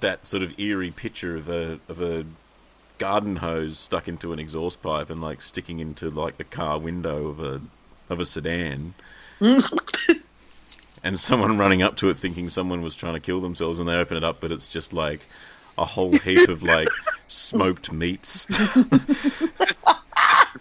that 0.00 0.26
sort 0.26 0.42
of 0.42 0.58
eerie 0.60 0.90
picture 0.90 1.34
of 1.34 1.48
a 1.48 1.80
of 1.88 2.02
a 2.02 2.26
garden 2.98 3.36
hose 3.36 3.78
stuck 3.78 4.06
into 4.06 4.34
an 4.34 4.38
exhaust 4.38 4.82
pipe 4.82 5.08
and 5.08 5.22
like 5.22 5.40
sticking 5.40 5.78
into 5.80 6.10
like 6.10 6.36
the 6.36 6.44
car 6.44 6.78
window 6.78 7.28
of 7.28 7.40
a 7.40 7.62
of 8.10 8.20
a 8.20 8.26
sedan. 8.26 8.92
and 11.02 11.18
someone 11.18 11.56
running 11.56 11.80
up 11.80 11.96
to 11.96 12.10
it 12.10 12.18
thinking 12.18 12.50
someone 12.50 12.82
was 12.82 12.94
trying 12.94 13.14
to 13.14 13.20
kill 13.20 13.40
themselves 13.40 13.80
and 13.80 13.88
they 13.88 13.94
open 13.94 14.18
it 14.18 14.24
up 14.24 14.42
but 14.42 14.52
it's 14.52 14.68
just 14.68 14.92
like 14.92 15.22
a 15.78 15.86
whole 15.86 16.12
heap 16.18 16.50
of 16.50 16.62
like 16.62 16.88
smoked 17.28 17.90
meats. 17.90 18.46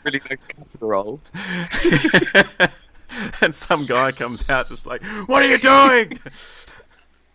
really 0.06 0.22
nice 0.30 0.44
casserole. 0.44 1.20
and 3.42 3.54
some 3.54 3.86
guy 3.86 4.12
comes 4.12 4.50
out 4.50 4.68
just 4.70 4.86
like, 4.86 5.04
"What 5.26 5.44
are 5.44 5.48
you 5.48 5.58
doing? 5.58 6.20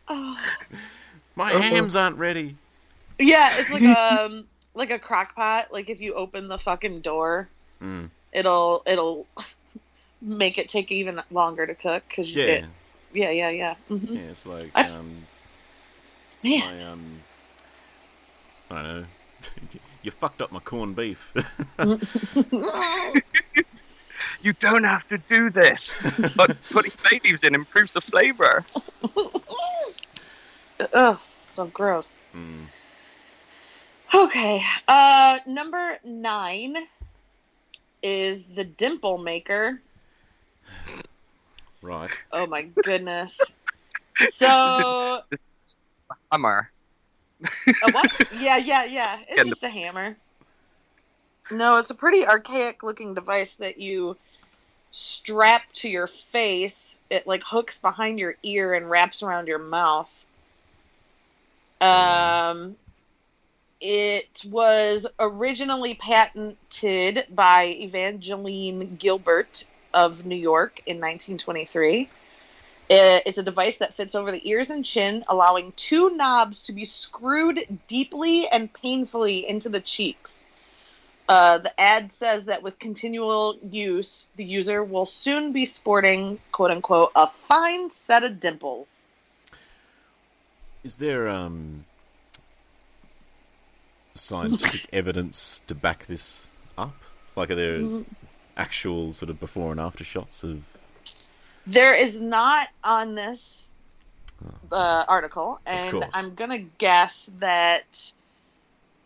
My 1.37 1.53
hams 1.53 1.97
aren't 1.97 2.17
ready." 2.17 2.57
Yeah, 3.19 3.59
it's 3.59 3.71
like 3.71 3.83
um 3.85 4.47
like 4.75 4.91
a 4.91 4.99
crock 4.99 5.35
pot. 5.35 5.73
Like 5.73 5.91
if 5.91 6.01
you 6.01 6.15
open 6.15 6.49
the 6.49 6.59
fucking 6.59 7.01
door, 7.01 7.49
Mm. 7.83 8.11
it'll 8.33 8.83
it'll 8.87 9.27
make 10.21 10.59
it 10.59 10.69
take 10.69 10.93
even 10.93 11.21
longer 11.31 11.67
to 11.67 11.75
cook 11.75 12.03
because 12.09 12.35
Yeah, 12.35 12.67
yeah 13.13 13.31
yeah 13.31 13.49
yeah 13.49 13.75
hmm 13.89 14.15
yeah. 14.15 14.21
It's 14.21 14.45
like, 14.45 14.71
I- 14.75 14.91
um, 14.91 15.27
man 16.43 16.63
I 16.63 16.83
um, 16.91 17.21
I 18.71 18.83
don't 18.83 19.01
know. 19.01 19.07
you 20.03 20.11
fucked 20.11 20.43
up 20.43 20.53
my 20.53 20.61
corned 20.61 20.97
beef. 20.97 21.35
You 24.43 24.55
don't 24.55 24.85
have 24.85 25.07
to 25.09 25.19
do 25.19 25.51
this, 25.51 25.95
but 26.37 26.57
putting 26.71 26.93
bay 27.05 27.21
leaves 27.23 27.43
in 27.43 27.55
improves 27.55 27.93
the 27.93 28.01
flavor. 28.01 28.65
Ugh, 30.95 31.19
so 31.29 31.67
gross. 31.67 32.19
Mm. 32.35 32.65
Okay, 34.15 34.63
uh, 34.89 35.39
number 35.47 35.99
nine 36.05 36.75
is 38.03 38.47
the 38.47 38.65
dimple 38.65 39.19
maker. 39.19 39.81
Right. 41.83 42.11
Oh 42.33 42.47
my 42.47 42.63
goodness. 42.83 43.57
So 44.23 45.23
Hammer. 46.33 46.71
A 47.43 47.93
what? 47.93 48.11
Yeah, 48.39 48.57
yeah, 48.59 48.85
yeah. 48.85 49.19
It's 49.21 49.37
Getting 49.37 49.53
just 49.53 49.63
a 49.63 49.69
hammer. 49.69 50.17
No, 51.51 51.79
it's 51.79 51.91
a 51.91 51.95
pretty 51.95 52.27
archaic 52.27 52.83
looking 52.83 53.15
device 53.15 53.55
that 53.55 53.79
you 53.79 54.17
strap 54.93 55.63
to 55.75 55.89
your 55.89 56.07
face. 56.07 57.01
It 57.11 57.27
like 57.27 57.43
hooks 57.45 57.79
behind 57.79 58.19
your 58.19 58.37
ear 58.43 58.75
and 58.75 58.89
wraps 58.89 59.23
around 59.23 59.49
your 59.49 59.59
mouth. 59.59 60.27
Um 61.81 62.77
it 63.81 64.43
was 64.47 65.07
originally 65.19 65.95
patented 65.95 67.25
by 67.31 67.75
Evangeline 67.79 68.97
Gilbert 68.97 69.67
of 69.95 70.27
New 70.27 70.37
York 70.37 70.83
in 70.85 70.97
1923. 70.99 72.09
Uh, 72.91 73.21
It's 73.25 73.39
a 73.39 73.43
device 73.45 73.79
that 73.79 73.95
fits 73.95 74.15
over 74.17 74.33
the 74.33 74.49
ears 74.49 74.71
and 74.71 74.85
chin, 74.85 75.25
allowing 75.29 75.73
two 75.77 76.17
knobs 76.17 76.63
to 76.63 76.73
be 76.73 76.85
screwed 76.85 77.61
deeply 77.87 78.49
and 78.49 78.73
painfully 78.73 79.49
into 79.49 79.69
the 79.69 79.81
cheeks. 79.81 80.45
Uh, 81.29 81.59
the 81.59 81.81
ad 81.81 82.11
says 82.11 82.47
that 82.47 82.65
with 82.65 82.81
continual 82.81 83.57
use, 83.71 84.31
the 84.35 84.45
user 84.45 84.83
will 84.83 85.07
soon 85.07 85.53
be 85.53 85.65
sporting, 85.65 86.41
quote 86.51 86.73
unquote, 86.73 87.13
a 87.15 87.29
fine 87.29 87.89
set 87.91 88.25
of 88.25 88.41
dimples. 88.41 89.07
Is 90.83 90.97
there 90.97 91.29
um 91.29 91.85
scientific 94.13 94.89
evidence 94.93 95.61
to 95.69 95.75
back 95.75 96.07
this 96.07 96.49
up? 96.77 96.97
Like, 97.37 97.51
are 97.51 97.55
there 97.55 97.79
Mm. 97.81 98.05
actual 98.57 99.13
sort 99.13 99.31
of 99.31 99.39
before 99.39 99.71
and 99.71 99.81
after 99.81 100.03
shots 100.03 100.43
of? 100.43 100.80
There 101.67 101.95
is 101.95 102.21
not 102.21 102.69
on 102.83 103.15
this 103.15 103.73
uh, 104.73 105.05
article, 105.09 105.61
and. 105.67 106.05
I'm 106.13 106.35
gonna 106.35 106.59
guess 106.59 107.31
that 107.39 108.13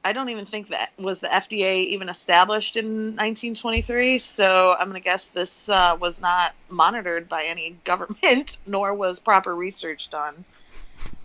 I 0.05 0.13
don't 0.13 0.29
even 0.29 0.45
think 0.45 0.69
that 0.69 0.91
was 0.99 1.21
the 1.21 1.29
FDA 1.29 1.87
even 1.87 2.11
established 2.11 2.77
in 2.77 3.17
1923. 3.17 4.19
So 4.19 4.75
I'm 4.79 4.89
gonna 4.89 5.01
guess 5.01 5.29
this 5.29 5.71
uh, 5.71 5.97
was 5.99 6.21
not 6.21 6.55
monitored 6.69 7.29
by 7.29 7.45
any 7.45 7.77
government, 7.85 8.59
nor 8.67 8.95
was 8.95 9.19
proper 9.19 9.55
research 9.55 10.11
done. 10.11 10.45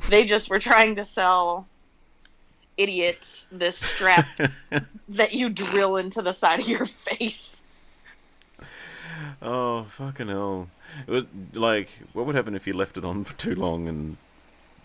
They 0.09 0.25
just 0.25 0.49
were 0.49 0.59
trying 0.59 0.95
to 0.95 1.05
sell 1.05 1.67
idiots 2.77 3.49
this 3.51 3.77
strap 3.77 4.25
that 5.09 5.33
you 5.33 5.49
drill 5.49 5.97
into 5.97 6.21
the 6.21 6.31
side 6.31 6.61
of 6.61 6.67
your 6.67 6.85
face. 6.85 7.58
Oh 9.41 9.83
fucking 9.83 10.27
hell! 10.27 10.69
It 11.07 11.11
would, 11.11 11.55
like, 11.55 11.89
what 12.13 12.25
would 12.25 12.35
happen 12.35 12.55
if 12.55 12.67
you 12.67 12.73
left 12.73 12.97
it 12.97 13.05
on 13.05 13.23
for 13.23 13.33
too 13.35 13.55
long 13.55 13.87
and 13.87 14.17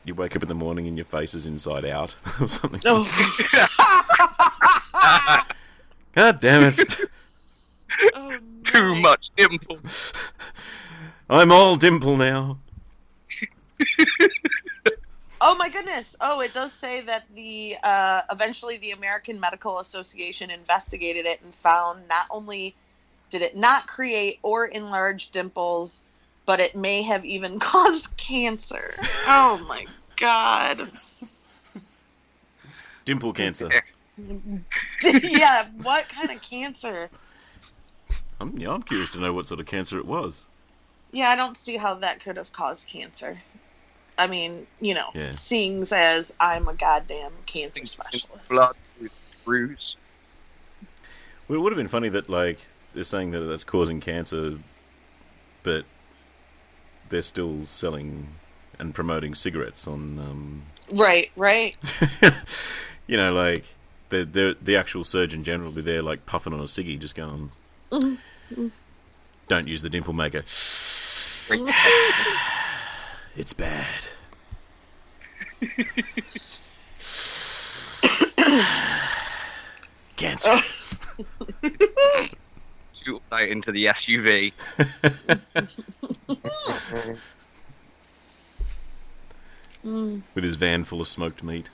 you 0.05 0.14
wake 0.14 0.37
up 0.37 0.43
in 0.43 0.49
the 0.49 0.55
morning 0.55 0.87
and 0.87 0.97
your 0.97 1.05
face 1.05 1.35
is 1.35 1.47
inside 1.47 1.85
out 1.85 2.14
or 2.41 2.49
something? 2.49 2.80
Oh, 2.87 3.05
God 6.14 6.41
damn 6.41 6.64
it! 6.64 6.80
oh 8.14 8.39
Too 8.64 8.95
much 8.97 9.30
dimple. 9.37 9.78
I'm 11.28 11.51
all 11.51 11.76
dimple 11.76 12.16
now. 12.16 12.59
Oh 15.47 15.55
my 15.57 15.68
goodness! 15.68 16.16
Oh, 16.22 16.41
it 16.41 16.55
does 16.55 16.72
say 16.72 17.03
that 17.03 17.24
the 17.35 17.76
uh, 17.82 18.22
eventually 18.30 18.78
the 18.78 18.93
American 18.93 19.39
Medical 19.39 19.78
Association 19.78 20.51
investigated 20.51 21.26
it 21.26 21.43
and 21.43 21.55
found 21.55 22.09
not 22.09 22.26
only 22.30 22.74
did 23.31 23.43
it 23.43 23.57
not 23.57 23.87
create 23.87 24.39
or 24.43 24.66
enlarge 24.66 25.31
dimples, 25.31 26.07
but 26.47 26.61
it 26.61 26.77
may 26.77 27.03
have 27.03 27.25
even 27.25 27.59
caused 27.61 28.16
cancer. 28.16 28.91
Oh 29.27 29.64
my 29.68 29.87
god. 30.16 30.91
Dimple 33.05 33.33
cancer. 33.33 33.70
yeah, 35.03 35.64
what 35.83 36.09
kind 36.09 36.31
of 36.31 36.41
cancer? 36.41 37.11
I'm, 38.41 38.57
yeah, 38.59 38.70
I'm 38.70 38.83
curious 38.83 39.11
to 39.11 39.20
know 39.20 39.33
what 39.33 39.47
sort 39.47 39.61
of 39.61 39.66
cancer 39.66 39.99
it 39.99 40.07
was. 40.07 40.45
Yeah, 41.12 41.29
I 41.29 41.37
don't 41.37 41.57
see 41.57 41.77
how 41.77 41.95
that 41.95 42.22
could 42.22 42.37
have 42.37 42.53
caused 42.53 42.89
cancer. 42.89 43.39
I 44.16 44.27
mean, 44.27 44.66
you 44.81 44.95
know, 44.95 45.09
Yeah. 45.14 45.33
seeing 45.33 45.83
as 45.93 46.37
I'm 46.41 46.68
a 46.68 46.75
goddamn 46.75 47.33
cancer 47.47 47.87
specialist. 47.87 48.49
Blood 48.49 48.75
with 49.01 49.12
bruise. 49.45 49.97
Well, 51.49 51.59
it 51.59 51.62
would 51.62 51.72
have 51.72 51.77
been 51.77 51.89
funny 51.89 52.09
that, 52.11 52.29
like, 52.29 52.59
they're 52.95 53.05
saying 53.05 53.32
that 53.32 53.40
that's 53.40 53.64
causing 53.64 54.01
cancer, 54.01 54.59
but 55.62 55.84
they're 57.09 57.22
still 57.22 57.64
selling 57.66 58.28
and 58.78 58.95
promoting 58.95 59.34
cigarettes 59.34 59.86
on, 59.86 60.18
um, 60.18 60.62
Right, 60.92 61.30
right. 61.36 61.76
you 63.07 63.16
know, 63.16 63.32
like, 63.32 63.64
the, 64.11 64.24
the, 64.24 64.57
the 64.61 64.76
actual 64.76 65.05
Surgeon 65.05 65.42
General 65.42 65.68
will 65.68 65.76
be 65.76 65.82
there, 65.82 66.03
like, 66.03 66.26
puffing 66.26 66.53
on 66.53 66.61
a 66.61 66.64
ciggy, 66.64 66.99
just 66.99 67.14
going, 67.14 67.51
don't 69.49 69.68
use 69.68 69.82
the 69.82 69.90
dimple 69.90 70.14
maker. 70.14 70.45
It's 73.36 73.53
bad. 73.53 73.88
Cancer. 80.16 80.53
Shoot 83.05 83.23
into 83.33 83.73
the 83.73 83.87
SUV. 83.87 84.53
Mm. 89.85 90.23
With 90.35 90.45
his 90.45 90.57
van 90.57 90.85
full 90.85 91.03
of 91.03 91.09
smoked 91.09 91.43
meat. 91.43 91.69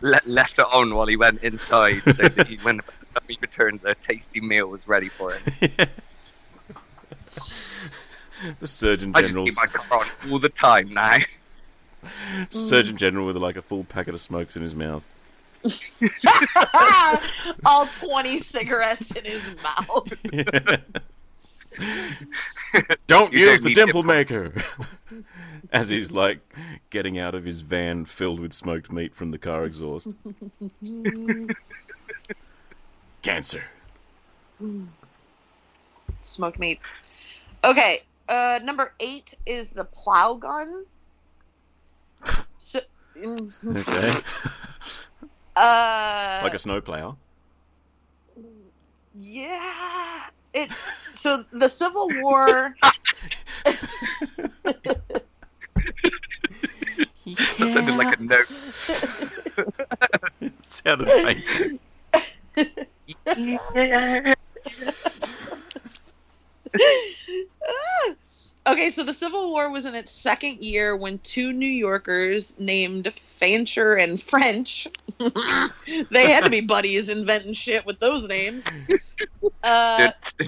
Le- 0.00 0.20
left 0.24 0.58
it 0.58 0.66
on 0.72 0.94
while 0.94 1.06
he 1.06 1.16
went 1.16 1.42
inside, 1.42 2.00
so 2.04 2.12
that 2.12 2.46
he, 2.46 2.56
when 2.58 2.80
he 3.28 3.38
returned, 3.40 3.80
the 3.80 3.94
tasty 3.96 4.40
meal 4.40 4.68
was 4.68 4.88
ready 4.88 5.08
for 5.08 5.32
him. 5.32 5.42
The 8.60 8.66
Surgeon 8.66 9.12
General. 9.12 9.16
I 9.16 9.22
just 9.22 9.38
keep 9.38 9.56
my 9.56 9.66
car 9.66 10.00
on 10.00 10.30
all 10.30 10.38
the 10.38 10.48
time 10.48 10.94
now. 10.94 11.18
Surgeon 12.50 12.96
General 12.96 13.26
with 13.26 13.36
like 13.36 13.56
a 13.56 13.62
full 13.62 13.84
packet 13.84 14.14
of 14.14 14.20
smokes 14.20 14.56
in 14.56 14.62
his 14.62 14.74
mouth. 14.74 15.04
All 17.64 17.86
20 17.86 18.38
cigarettes 18.38 19.14
in 19.16 19.24
his 19.24 19.42
mouth. 19.62 20.12
Don't 23.06 23.32
You 23.32 23.48
use 23.50 23.62
don't 23.62 23.68
the 23.68 23.74
dimple 23.74 24.02
dimple. 24.02 24.04
maker. 24.04 24.52
As 25.72 25.88
he's 25.88 26.10
like 26.10 26.40
getting 26.90 27.18
out 27.18 27.34
of 27.34 27.44
his 27.44 27.60
van 27.62 28.04
filled 28.04 28.40
with 28.40 28.52
smoked 28.52 28.92
meat 28.92 29.14
from 29.14 29.30
the 29.30 29.38
car 29.38 29.62
exhaust. 29.64 30.08
Cancer. 33.22 33.64
Smoked 36.20 36.58
meat. 36.58 36.80
Okay, 37.64 38.00
uh, 38.28 38.58
number 38.62 38.92
eight 39.00 39.34
is 39.46 39.70
the 39.70 39.84
plow 39.84 40.34
gun. 40.34 40.84
So, 42.58 42.80
Okay. 43.16 44.20
Uh, 45.58 46.40
like 46.42 46.54
a 46.54 46.58
snowplow. 46.58 47.16
yeah, 49.14 50.30
it's 50.54 50.98
so 51.14 51.42
the 51.52 51.68
Civil 51.68 52.08
War. 52.22 52.74
That 57.58 57.58
sounded 57.58 57.96
like 57.96 58.18
a 58.18 58.22
note. 58.22 58.46
It 60.40 60.52
sounded 60.68 61.08
painful. 61.08 61.78
Okay, 68.68 68.90
so 68.90 69.02
the 69.02 69.14
Civil 69.14 69.50
War 69.50 69.70
was 69.70 69.86
in 69.86 69.94
its 69.94 70.12
second 70.12 70.62
year 70.62 70.94
when 70.94 71.18
two 71.20 71.54
New 71.54 71.64
Yorkers 71.66 72.58
named 72.60 73.10
Fancher 73.12 73.94
and 73.94 74.20
French, 74.20 74.86
they 76.10 76.30
had 76.30 76.44
to 76.44 76.50
be 76.50 76.60
buddies 76.60 77.08
inventing 77.08 77.54
shit 77.54 77.86
with 77.86 77.98
those 78.00 78.28
names. 78.28 78.66
Uh, 79.64 80.10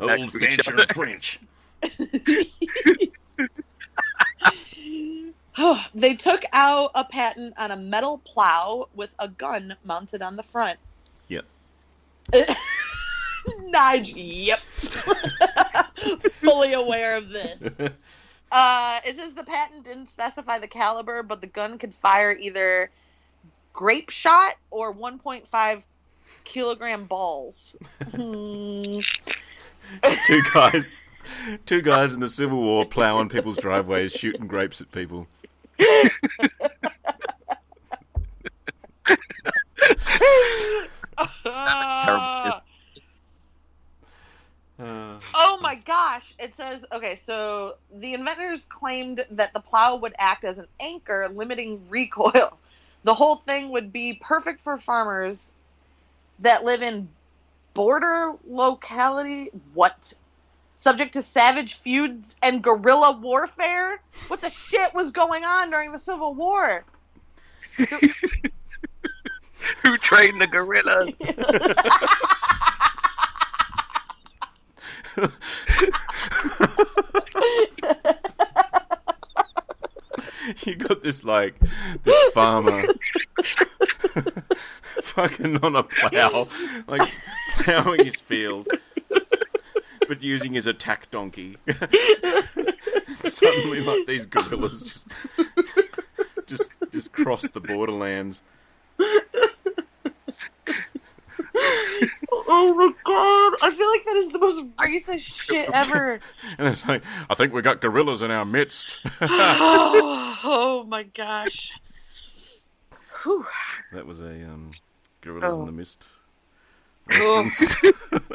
Old 0.00 0.10
Next 0.10 0.32
to 0.32 0.38
each 0.38 0.64
Fancher 0.64 0.74
and 0.74 0.88
French. 0.88 1.38
they 5.94 6.14
took 6.14 6.42
out 6.52 6.90
a 6.94 7.04
patent 7.04 7.54
on 7.58 7.70
a 7.70 7.76
metal 7.76 8.20
plow 8.24 8.88
with 8.94 9.14
a 9.18 9.28
gun 9.28 9.74
mounted 9.84 10.22
on 10.22 10.36
the 10.36 10.42
front. 10.42 10.78
Yep. 11.28 11.44
Nige, 13.74 14.14
yep. 14.16 14.60
Fully 16.30 16.72
aware 16.74 17.16
of 17.16 17.28
this. 17.28 17.80
Uh, 18.54 19.00
it 19.06 19.16
says 19.16 19.32
the 19.32 19.44
patent 19.44 19.82
didn't 19.82 20.04
specify 20.04 20.58
the 20.58 20.68
caliber, 20.68 21.22
but 21.22 21.40
the 21.40 21.46
gun 21.46 21.78
could 21.78 21.94
fire 21.94 22.36
either 22.38 22.90
grape 23.72 24.10
shot 24.10 24.56
or 24.70 24.94
1.5 24.94 25.86
kilogram 26.44 27.06
balls. 27.06 27.74
Two 28.12 29.00
guys, 30.52 31.02
two 31.64 31.80
guys 31.80 32.12
in 32.12 32.20
the 32.20 32.28
Civil 32.28 32.60
War 32.60 32.84
plowing 32.84 33.30
people's 33.30 33.56
driveways, 33.56 34.12
shooting 34.12 34.46
grapes 34.46 34.82
at 34.82 34.92
people. 34.92 35.26
Ah. 41.46 42.62
Uh, 44.82 45.16
Oh 45.34 45.58
my 45.62 45.76
gosh! 45.76 46.34
It 46.38 46.54
says 46.54 46.84
okay. 46.92 47.14
So 47.14 47.76
the 47.94 48.14
inventors 48.14 48.64
claimed 48.64 49.20
that 49.30 49.52
the 49.52 49.60
plow 49.60 49.96
would 49.96 50.14
act 50.18 50.44
as 50.44 50.58
an 50.58 50.66
anchor, 50.80 51.28
limiting 51.32 51.88
recoil. 51.88 52.58
The 53.04 53.14
whole 53.14 53.34
thing 53.34 53.72
would 53.72 53.92
be 53.92 54.16
perfect 54.22 54.60
for 54.60 54.76
farmers 54.76 55.54
that 56.38 56.62
live 56.64 56.82
in 56.82 57.08
border 57.74 58.34
locality. 58.46 59.50
What? 59.74 60.14
Subject 60.76 61.14
to 61.14 61.22
savage 61.22 61.74
feuds 61.74 62.36
and 62.44 62.62
guerrilla 62.62 63.18
warfare. 63.18 64.00
What 64.28 64.40
the 64.40 64.50
shit 64.50 64.94
was 64.94 65.10
going 65.10 65.42
on 65.42 65.70
during 65.70 65.90
the 65.90 65.98
Civil 65.98 66.34
War? 66.34 66.84
Who 67.76 67.88
trained 69.98 70.40
the 70.40 70.46
gorillas? 70.46 71.10
you 80.64 80.76
got 80.76 81.02
this 81.02 81.24
like 81.24 81.54
this 82.04 82.32
farmer 82.32 82.84
fucking 85.02 85.62
on 85.62 85.76
a 85.76 85.82
plow, 85.82 86.44
like 86.86 87.02
plowing 87.58 88.02
his 88.04 88.16
field, 88.16 88.68
but 90.08 90.22
using 90.22 90.54
his 90.54 90.66
attack 90.66 91.10
donkey. 91.10 91.58
Suddenly, 93.14 93.80
like 93.80 94.06
these 94.06 94.24
gorillas 94.26 94.82
just 94.82 95.06
just 96.46 96.70
just 96.90 97.12
cross 97.12 97.48
the 97.50 97.60
borderlands. 97.60 98.42
Oh 102.54 102.74
my 102.74 102.92
god! 103.04 103.58
I 103.62 103.70
feel 103.70 103.88
like 103.90 104.04
that 104.04 104.16
is 104.16 104.28
the 104.30 104.38
most 104.38 104.64
racist 104.76 105.44
shit 105.46 105.70
ever. 105.72 106.20
And 106.58 106.68
it's 106.68 106.86
like, 106.86 107.02
I 107.30 107.34
think 107.34 107.52
we 107.52 107.62
got 107.62 107.80
gorillas 107.80 108.22
in 108.22 108.30
our 108.30 108.44
midst. 108.44 109.04
oh, 109.20 110.38
oh 110.44 110.84
my 110.88 111.04
gosh. 111.04 111.72
Whew. 113.22 113.46
that 113.92 114.06
was 114.06 114.20
a 114.20 114.26
um, 114.44 114.70
gorillas 115.20 115.54
in 115.54 115.60
Oh. 115.62 115.66
the 115.66 115.72
mist. 115.72 116.08
Oh. 117.10 117.48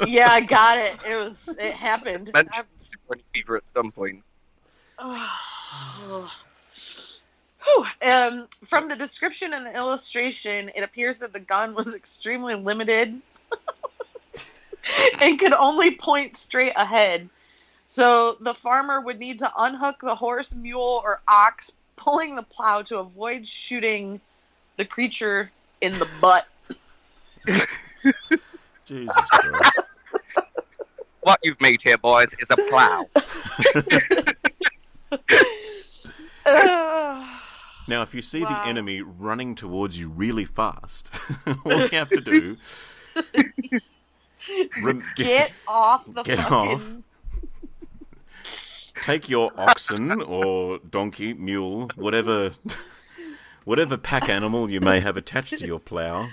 Yeah, 0.08 0.28
I 0.30 0.42
got 0.42 0.78
it. 0.78 0.96
It 1.10 1.16
was. 1.16 1.58
It 1.60 1.74
happened. 1.74 2.32
Meant 2.34 2.50
to 2.50 2.56
have 2.56 2.66
a 3.12 3.16
fever 3.34 3.58
at 3.58 3.64
some 3.76 3.92
point. 3.92 4.24
Oh. 7.70 7.88
Um, 8.08 8.48
from 8.64 8.88
the 8.88 8.96
description 8.96 9.54
and 9.54 9.66
the 9.66 9.76
illustration, 9.76 10.70
it 10.74 10.84
appears 10.84 11.18
that 11.20 11.34
the 11.34 11.40
gun 11.42 11.76
was 11.76 11.96
extremely 11.96 12.56
limited 12.56 13.22
and 15.22 15.40
could 15.40 15.54
only 15.54 15.96
point 15.96 16.36
straight 16.36 16.74
ahead. 16.76 17.30
So 17.86 18.36
the 18.42 18.54
farmer 18.54 19.00
would 19.02 19.20
need 19.20 19.40
to 19.40 19.52
unhook 19.58 20.00
the 20.02 20.16
horse, 20.16 20.54
mule, 20.54 21.02
or 21.04 21.22
ox, 21.28 21.72
pulling 21.96 22.36
the 22.36 22.44
plow 22.44 22.82
to 22.84 23.00
avoid 23.00 23.48
shooting 23.48 24.20
the 24.78 24.86
creature 24.86 25.52
in 25.82 25.98
the 25.98 26.08
butt. 26.22 26.46
Jesus 28.86 29.30
Christ. 29.30 29.80
What 31.24 31.40
you've 31.44 31.60
made 31.62 31.82
here, 31.84 31.98
boys, 31.98 32.34
is 32.40 32.52
a 32.52 32.58
plow. 32.58 33.08
Now, 37.90 38.02
if 38.02 38.14
you 38.14 38.22
see 38.22 38.42
Wow. 38.42 38.62
the 38.62 38.70
enemy 38.70 39.02
running 39.02 39.56
towards 39.56 39.98
you 39.98 40.10
really 40.10 40.44
fast, 40.44 41.18
all 41.64 41.82
you 41.82 41.88
have 41.94 42.10
to 42.10 42.22
do 42.22 42.58
rem- 44.84 45.04
Get 45.16 45.52
off 45.68 46.06
the 46.06 46.24
Get 46.24 46.40
fucking. 46.40 47.04
take 49.04 49.30
your 49.30 49.52
oxen 49.58 50.22
or 50.22 50.80
donkey, 50.80 51.34
mule, 51.34 51.90
whatever, 51.96 52.52
whatever 53.66 53.98
pack 53.98 54.30
animal 54.30 54.70
you 54.70 54.80
may 54.82 55.00
have 55.00 55.18
attached 55.18 55.60
to 55.60 55.66
your 55.68 55.80
plow, 55.80 56.28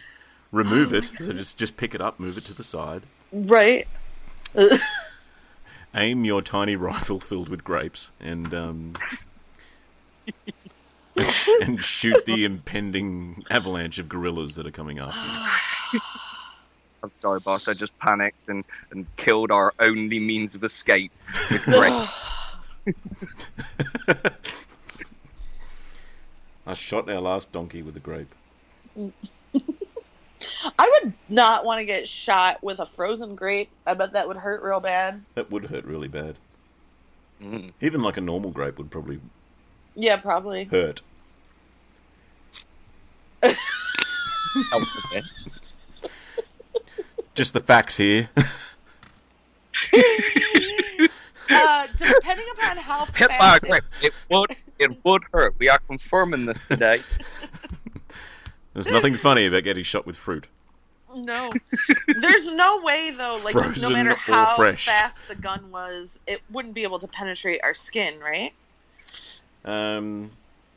remove 0.52 0.92
it. 0.92 1.10
So 1.20 1.32
just 1.32 1.56
just 1.56 1.76
pick 1.76 1.94
it 1.94 2.00
up, 2.00 2.18
move 2.20 2.36
it 2.38 2.42
to 2.44 2.54
the 2.54 2.64
side. 2.64 3.02
Right. 3.32 3.86
Aim 5.94 6.24
your 6.24 6.42
tiny 6.42 6.74
rifle 6.76 7.20
filled 7.20 7.48
with 7.48 7.62
grapes, 7.62 8.10
and 8.20 8.52
um, 8.52 8.94
and 11.60 11.82
shoot 11.82 12.16
the 12.26 12.44
impending 12.44 13.44
avalanche 13.48 13.98
of 14.00 14.08
gorillas 14.08 14.56
that 14.56 14.66
are 14.66 14.72
coming 14.72 14.98
after 14.98 15.20
you. 15.92 16.00
I'm 17.04 17.12
sorry, 17.12 17.38
boss. 17.38 17.68
I 17.68 17.74
just 17.74 17.96
panicked 17.98 18.48
and, 18.48 18.64
and 18.90 19.04
killed 19.16 19.50
our 19.50 19.74
only 19.78 20.18
means 20.18 20.54
of 20.54 20.64
escape 20.64 21.12
with 21.50 21.62
grape. 21.66 22.08
I 26.66 26.72
shot 26.72 27.10
our 27.10 27.20
last 27.20 27.52
donkey 27.52 27.82
with 27.82 27.94
a 27.98 28.00
grape. 28.00 28.34
I 30.78 31.00
would 31.02 31.12
not 31.28 31.66
want 31.66 31.80
to 31.80 31.84
get 31.84 32.08
shot 32.08 32.62
with 32.62 32.78
a 32.80 32.86
frozen 32.86 33.34
grape. 33.34 33.68
I 33.86 33.92
bet 33.92 34.14
that 34.14 34.26
would 34.26 34.38
hurt 34.38 34.62
real 34.62 34.80
bad. 34.80 35.22
That 35.34 35.50
would 35.50 35.66
hurt 35.66 35.84
really 35.84 36.08
bad. 36.08 36.36
Mm. 37.42 37.68
Even 37.82 38.00
like 38.02 38.16
a 38.16 38.22
normal 38.22 38.50
grape 38.50 38.78
would 38.78 38.90
probably 38.90 39.20
Yeah, 39.94 40.16
probably. 40.16 40.64
hurt. 40.64 41.02
Oh, 43.42 44.86
okay. 45.12 45.22
Just 47.34 47.52
the 47.52 47.60
facts 47.60 47.96
here. 47.96 48.30
Uh, 51.50 51.86
depending 51.98 52.46
upon 52.54 52.76
how 52.78 53.04
Hit 53.14 53.28
fast. 53.30 53.62
grape. 53.62 53.82
It 54.02 54.12
would, 54.30 54.56
it 54.78 55.04
would 55.04 55.22
hurt. 55.32 55.54
We 55.58 55.68
are 55.68 55.78
confirming 55.78 56.46
this 56.46 56.62
today. 56.66 57.02
There's 58.74 58.88
nothing 58.88 59.16
funny 59.16 59.46
about 59.46 59.62
getting 59.62 59.84
shot 59.84 60.06
with 60.06 60.16
fruit. 60.16 60.46
No, 61.14 61.52
there's 62.16 62.52
no 62.52 62.82
way 62.82 63.12
though. 63.16 63.40
Like 63.44 63.54
no 63.76 63.88
matter 63.90 64.14
how 64.16 64.56
fresh. 64.56 64.86
fast 64.86 65.20
the 65.28 65.36
gun 65.36 65.70
was, 65.70 66.18
it 66.26 66.40
wouldn't 66.50 66.74
be 66.74 66.82
able 66.82 66.98
to 66.98 67.06
penetrate 67.06 67.60
our 67.62 67.72
skin, 67.74 68.18
right? 68.18 68.52
Um, 69.64 70.30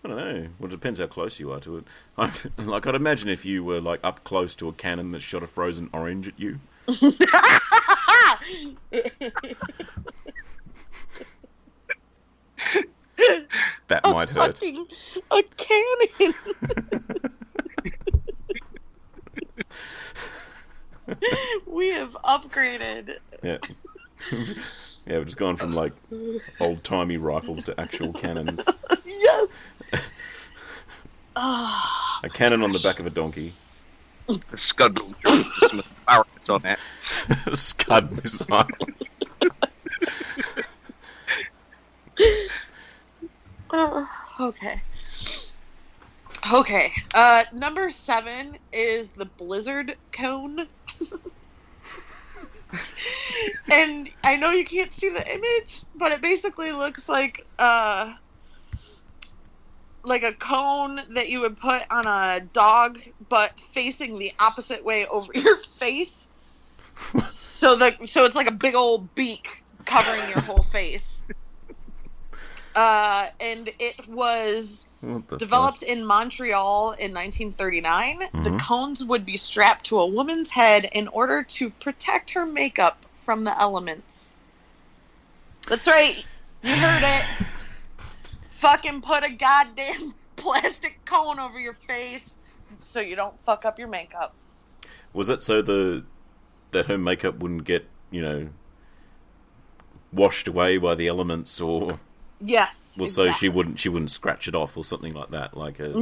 I 0.03 0.07
don't 0.07 0.17
know. 0.17 0.47
Well, 0.59 0.67
it 0.67 0.71
depends 0.71 0.99
how 0.99 1.07
close 1.07 1.39
you 1.39 1.51
are 1.51 1.59
to 1.61 1.77
it. 1.77 1.85
I, 2.17 2.31
like, 2.57 2.87
I'd 2.87 2.95
imagine 2.95 3.29
if 3.29 3.45
you 3.45 3.63
were 3.63 3.81
like 3.81 3.99
up 4.03 4.23
close 4.23 4.55
to 4.55 4.67
a 4.69 4.73
cannon 4.73 5.11
that 5.11 5.21
shot 5.21 5.43
a 5.43 5.47
frozen 5.47 5.89
orange 5.93 6.27
at 6.27 6.39
you, 6.39 6.59
that 13.87 14.01
a 14.03 14.09
might 14.11 14.29
hurt. 14.29 14.61
a 14.61 15.43
cannon. 15.57 16.33
we 21.65 21.89
have 21.89 22.13
upgraded. 22.23 23.17
Yeah. 23.43 23.57
yeah, 24.31 25.17
we're 25.17 25.25
just 25.25 25.37
going 25.37 25.55
from 25.55 25.73
like 25.73 25.93
old 26.59 26.83
timey 26.83 27.17
rifles 27.17 27.65
to 27.65 27.79
actual 27.79 28.13
cannons. 28.13 28.63
Yes. 29.05 29.69
Ah, 31.35 32.19
A 32.23 32.29
cannon 32.29 32.61
on 32.63 32.71
the 32.71 32.79
back 32.79 32.99
of 32.99 33.05
a 33.05 33.09
donkey. 33.09 33.51
The 34.27 34.57
scud 34.57 34.99
will 34.99 35.13
drop 35.21 35.35
with 35.37 35.45
some 35.45 35.79
asparagus 35.79 36.49
on 36.49 36.65
it. 36.65 36.79
A 37.45 37.55
Scud 37.55 38.23
missile. 38.23 38.67
ah, 43.71 44.27
okay. 44.41 44.81
Okay. 46.51 46.91
Uh, 47.13 47.43
number 47.53 47.89
seven 47.89 48.57
is 48.73 49.09
the 49.11 49.25
blizzard 49.25 49.95
cone. 50.11 50.59
and 53.71 54.09
I 54.23 54.35
know 54.37 54.51
you 54.51 54.65
can't 54.65 54.91
see 54.91 55.09
the 55.09 55.25
image, 55.33 55.81
but 55.95 56.11
it 56.11 56.21
basically 56.21 56.71
looks 56.71 57.07
like 57.07 57.45
uh 57.59 58.13
like 60.03 60.23
a 60.23 60.33
cone 60.33 60.99
that 61.09 61.29
you 61.29 61.41
would 61.41 61.57
put 61.57 61.81
on 61.91 62.07
a 62.07 62.39
dog, 62.53 62.97
but 63.29 63.59
facing 63.59 64.17
the 64.17 64.31
opposite 64.39 64.83
way 64.83 65.05
over 65.07 65.31
your 65.35 65.57
face. 65.57 66.29
so 67.25 67.75
the 67.75 67.95
so 68.05 68.25
it's 68.25 68.35
like 68.35 68.49
a 68.49 68.53
big 68.53 68.75
old 68.75 69.13
beak 69.15 69.63
covering 69.85 70.29
your 70.29 70.41
whole 70.41 70.63
face. 70.63 71.25
Uh, 72.77 73.25
and 73.39 73.71
it 73.79 74.07
was 74.07 74.87
the 75.01 75.37
developed 75.37 75.81
in 75.81 76.05
Montreal 76.05 76.91
in 76.91 77.11
1939. 77.11 78.19
The 78.19 78.51
Mhm. 78.51 78.59
cones 78.59 79.03
would 79.03 79.25
be 79.25 79.35
strapped 79.35 79.87
to 79.87 79.99
a 79.99 80.05
woman's 80.05 80.51
head 80.51 80.87
in 80.91 81.07
order 81.07 81.41
to 81.41 81.71
protect 81.71 82.29
her 82.31 82.45
makeup 82.45 83.03
from 83.15 83.45
the 83.45 83.59
elements. 83.59 84.37
That's 85.67 85.87
right. 85.87 86.23
You 86.61 86.75
heard 86.75 87.01
it. 87.03 87.25
Fucking 88.49 89.01
put 89.01 89.25
a 89.25 89.33
goddamn 89.33 90.13
plastic 90.35 91.03
cone 91.03 91.39
over 91.39 91.59
your 91.59 91.73
face 91.73 92.37
so 92.77 92.99
you 92.99 93.15
don't 93.15 93.41
fuck 93.41 93.65
up 93.65 93.79
your 93.79 93.87
makeup. 93.87 94.35
Was 95.13 95.29
it 95.29 95.41
so 95.41 95.63
the 95.63 96.05
that 96.69 96.85
her 96.85 96.97
makeup 96.99 97.39
wouldn't 97.39 97.63
get 97.63 97.89
you 98.11 98.21
know 98.21 98.49
washed 100.13 100.47
away 100.47 100.77
by 100.77 100.93
the 100.93 101.07
elements, 101.07 101.59
or 101.59 101.99
Yes. 102.39 102.97
well, 102.99 103.09
so 103.09 103.27
she 103.29 103.49
wouldn't 103.49 103.79
she 103.79 103.89
wouldn't 103.89 104.11
scratch 104.11 104.47
it 104.47 104.55
off 104.55 104.77
or 104.77 104.85
something 104.85 105.13
like 105.13 105.31
that? 105.31 105.57
Like 105.57 105.79
a 105.79 105.87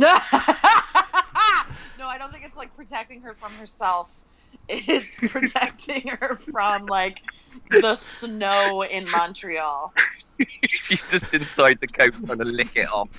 no, 1.98 2.08
I 2.08 2.18
don't 2.20 2.32
think 2.32 2.46
it's 2.46 2.58
like 2.58 2.76
protecting 2.76 3.22
her 3.22 3.34
from 3.34 3.54
herself. 3.54 4.24
It's 4.68 5.20
protecting 5.32 6.08
her 6.20 6.36
from 6.36 6.86
like 6.88 7.22
the 7.70 7.96
snow 7.96 8.84
in 8.84 9.10
Montreal. 9.12 9.94
She's 10.82 11.02
just 11.10 11.34
inside 11.34 11.80
the 11.80 11.88
coat 11.88 12.14
trying 12.26 12.40
to 12.40 12.46
lick 12.46 12.72
it 12.76 12.92
off. 12.92 13.10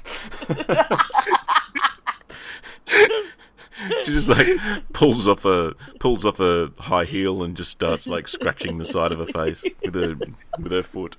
she 4.04 4.12
just 4.12 4.28
like 4.28 4.46
pulls 4.92 5.26
off 5.26 5.44
a 5.44 5.74
pulls 6.00 6.26
off 6.26 6.40
a 6.40 6.70
high 6.78 7.04
heel 7.04 7.42
and 7.42 7.56
just 7.56 7.70
starts 7.70 8.06
like 8.06 8.28
scratching 8.28 8.78
the 8.78 8.84
side 8.84 9.12
of 9.12 9.18
her 9.18 9.26
face 9.26 9.64
with 9.84 9.94
her 9.94 10.16
with 10.58 10.72
her 10.72 10.82
foot. 10.82 11.16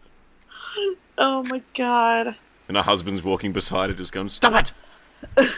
Oh 1.18 1.44
my 1.44 1.62
god. 1.76 2.36
And 2.68 2.78
her 2.78 2.84
husband's 2.84 3.24
walking 3.24 3.54
beside 3.54 3.90
her, 3.90 3.96
just 3.96 4.12
going, 4.12 4.30
"Stop 4.30 4.72
it!" 5.38 5.52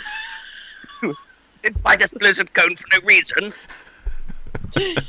Didn't 1.63 1.83
buy 1.83 1.95
this 1.97 2.11
blizzard 2.11 2.53
cone 2.53 2.75
for 2.75 2.85
no 2.93 3.05
reason. 3.05 3.53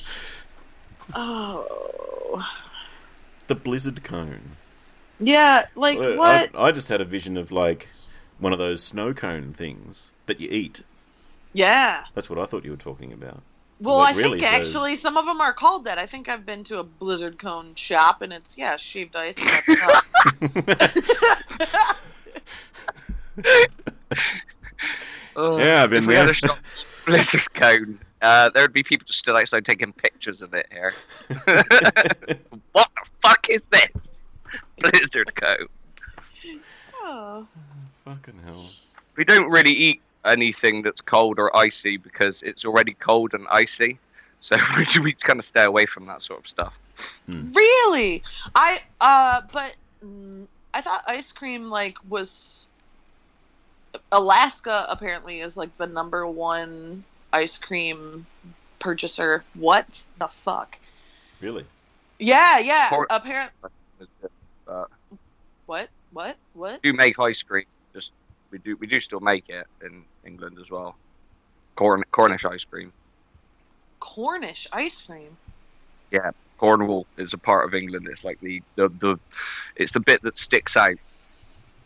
Oh. 1.15 2.47
The 3.49 3.55
blizzard 3.55 4.05
cone. 4.05 4.53
Yeah, 5.19 5.67
like 5.75 5.99
Uh, 5.99 6.15
what? 6.15 6.55
I, 6.55 6.69
I 6.69 6.73
just 6.73 6.89
had 6.89 7.01
a 7.01 7.05
vision 7.05 7.37
of 7.37 7.51
like 7.51 7.89
one 8.39 8.53
of 8.53 8.59
those 8.59 8.83
snow 8.83 9.13
cone 9.13 9.53
things 9.53 10.13
that 10.27 10.41
you 10.41 10.49
eat. 10.51 10.83
yeah. 11.53 12.05
That's 12.15 12.31
what 12.31 12.39
I 12.39 12.45
thought 12.45 12.65
you 12.65 12.71
were 12.71 12.77
talking 12.77 13.13
about. 13.13 13.43
Well, 13.81 13.99
I 14.01 14.13
really, 14.13 14.41
think 14.41 14.45
so- 14.45 14.61
actually 14.61 14.97
some 14.97 15.17
of 15.17 15.25
them 15.27 15.41
are 15.41 15.53
called 15.55 15.85
that. 15.85 15.97
I 15.99 16.07
think 16.07 16.29
I've 16.29 16.45
been 16.45 16.65
to 16.65 16.79
a 16.81 16.85
blizzard 16.85 17.39
cone 17.39 17.75
shop 17.75 18.21
and 18.23 18.33
it's 18.33 18.59
yeah, 18.59 18.77
shaved 18.77 19.17
ice 19.17 19.39
at 19.41 19.65
the 19.67 19.77
top. 19.77 20.05
Oh, 25.37 25.59
Yeah, 25.59 25.83
I've 25.85 25.91
been 25.91 26.05
if 26.05 26.09
we 26.09 26.15
had 26.15 26.27
there. 26.27 26.33
a 26.33 26.37
shop 26.37 26.59
blizzard 27.07 27.55
cone. 27.55 27.99
Uh, 28.21 28.51
there 28.51 28.63
would 28.65 28.73
be 28.73 28.83
people 28.83 29.07
just 29.07 29.21
stood 29.21 29.35
outside 29.37 29.65
taking 29.65 29.93
pictures 29.93 30.43
of 30.43 30.53
it 30.53 30.67
here. 30.71 30.93
what 32.73 32.89
the 32.95 33.07
fuck 33.23 33.49
is 33.49 33.63
this? 33.71 34.21
Blizzard 34.79 35.35
cone. 35.37 35.67
oh. 37.03 37.47
Fucking 38.05 38.39
hell. 38.45 38.63
We 39.17 39.25
don't 39.25 39.49
really 39.51 39.73
eat 39.73 40.03
anything 40.25 40.83
that's 40.83 41.01
cold 41.01 41.39
or 41.39 41.55
icy 41.57 41.97
because 41.97 42.43
it's 42.43 42.65
already 42.65 42.95
cold 42.95 43.35
and 43.35 43.47
icy. 43.51 43.99
So 44.43 44.57
we, 44.79 45.01
we 45.01 45.13
kind 45.13 45.39
of 45.39 45.45
stay 45.45 45.65
away 45.65 45.85
from 45.85 46.07
that 46.07 46.23
sort 46.23 46.41
of 46.41 46.49
stuff. 46.49 46.73
Really? 47.29 48.23
I 48.55 48.81
uh 48.99 49.43
but 49.53 49.77
mm, 50.03 50.47
I 50.73 50.81
thought 50.81 51.05
ice 51.07 51.31
cream 51.33 51.69
like 51.69 51.99
was 52.09 52.67
Alaska 54.11 54.87
apparently 54.89 55.41
is 55.41 55.59
like 55.59 55.77
the 55.77 55.87
number 55.87 56.27
one 56.27 57.05
ice 57.35 57.59
cream 57.59 58.27
purchaser. 58.79 59.45
What 59.55 60.03
the 60.19 60.29
fuck? 60.29 60.79
Really? 61.41 61.67
Yeah, 62.19 62.61
yeah. 62.61 62.89
Cor- 62.89 63.07
Apparently, 63.11 63.71
Uh, 64.67 64.85
what? 65.67 65.89
What? 66.13 66.37
What? 66.55 66.83
do 66.83 66.93
make 66.95 67.19
ice 67.19 67.43
cream. 67.43 67.67
Just 67.95 68.13
we 68.51 68.59
do 68.59 68.77
we 68.77 68.87
do 68.87 69.01
still 69.01 69.21
make 69.21 69.49
it 69.49 69.67
in 69.83 70.03
England 70.25 70.59
as 70.61 70.71
well. 70.71 70.97
Corn 71.77 72.03
Cornish 72.13 72.45
ice 72.45 72.65
cream. 72.65 72.93
Cornish 74.01 74.67
ice 74.73 75.03
cream. 75.03 75.37
Yeah, 76.11 76.31
Cornwall 76.59 77.07
is 77.17 77.33
a 77.33 77.39
part 77.39 77.67
of 77.67 77.75
England. 77.75 78.09
It's 78.11 78.25
like 78.25 78.41
the 78.41 78.63
the, 78.77 78.89
the 78.89 79.19
it's 79.77 79.93
the 79.93 80.01
bit 80.01 80.23
that 80.23 80.37
sticks 80.37 80.77
out, 80.77 80.97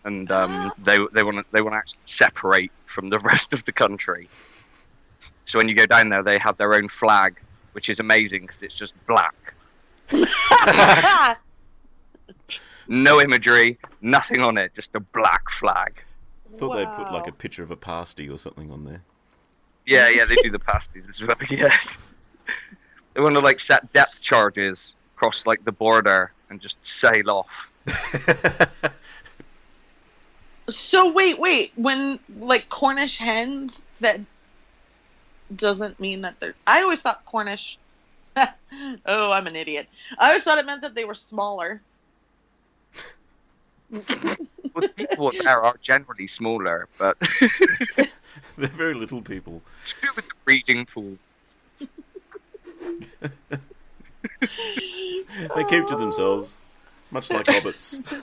and 0.05 0.31
um, 0.31 0.51
Ah. 0.53 0.71
they 0.83 0.99
they 1.13 1.23
want 1.23 1.39
to 1.39 1.45
they 1.53 1.61
want 1.63 1.75
to 1.75 1.79
actually 1.79 2.01
separate 2.07 2.73
from 2.87 3.11
the 3.11 3.19
rest 3.31 3.53
of 3.53 3.65
the 3.65 3.73
country. 3.73 4.29
So 5.45 5.59
when 5.59 5.69
you 5.69 5.75
go 5.75 5.87
down 5.87 6.09
there, 6.09 6.23
they 6.23 6.39
have 6.39 6.57
their 6.57 6.75
own 6.75 6.89
flag, 6.89 7.39
which 7.73 7.89
is 7.91 8.01
amazing 8.01 8.43
because 8.43 8.63
it's 8.63 8.75
just 8.75 8.95
black, 9.07 9.35
no 12.89 13.21
imagery, 13.21 13.79
nothing 14.01 14.41
on 14.41 14.57
it, 14.59 14.73
just 14.75 14.95
a 14.95 15.01
black 15.01 15.51
flag. 15.51 16.03
Thought 16.57 16.77
they'd 16.77 16.93
put 16.93 17.13
like 17.13 17.27
a 17.27 17.33
picture 17.33 17.63
of 17.63 17.71
a 17.71 17.77
pasty 17.77 18.29
or 18.29 18.39
something 18.39 18.71
on 18.71 18.85
there. 18.85 19.03
Yeah, 19.87 20.09
yeah, 20.09 20.25
they 20.25 20.37
do 20.37 20.51
the 20.51 20.59
pasties 20.59 21.09
as 21.09 21.21
well. 21.21 21.37
Yeah, 21.51 21.77
they 23.15 23.21
want 23.21 23.35
to 23.35 23.41
like 23.41 23.61
set 23.61 23.93
depth 23.93 24.21
charges 24.21 24.95
across 25.17 25.47
like 25.47 25.65
the 25.65 25.73
border 25.73 26.33
and 26.51 26.61
just 26.61 26.85
sail 26.85 27.31
off. 27.31 27.71
So 30.69 31.13
wait, 31.13 31.39
wait. 31.39 31.73
When 31.77 32.19
like 32.39 32.69
Cornish 32.69 33.19
hens, 33.19 33.85
that 34.01 34.21
doesn't 35.55 36.01
mean 36.01 36.23
that 36.23 36.41
they're. 36.41 36.55
I 36.67 36.83
always 36.83 37.03
thought 37.03 37.25
Cornish. 37.27 37.79
oh, 38.37 39.33
I'm 39.33 39.47
an 39.47 39.57
idiot. 39.57 39.89
I 40.19 40.29
always 40.29 40.43
thought 40.43 40.59
it 40.59 40.67
meant 40.67 40.83
that 40.83 40.95
they 40.95 41.05
were 41.05 41.15
smaller. 41.15 41.83
Well, 44.75 44.89
people 44.97 45.31
there 45.43 45.63
are 45.63 45.77
generally 45.83 46.27
smaller, 46.27 46.89
but 46.99 47.17
They're 48.59 48.69
very 48.69 48.95
little 48.95 49.23
people. 49.23 49.63
it's 49.83 49.93
to 49.95 50.07
do 50.07 50.13
with 50.17 50.27
the 50.29 50.35
breeding 50.45 50.87
pool. 50.87 51.17
They 55.57 55.65
keep 55.69 55.87
to 55.89 55.97
themselves, 55.97 56.59
much 57.11 57.31
like 57.31 57.47
hobbits. 57.47 58.23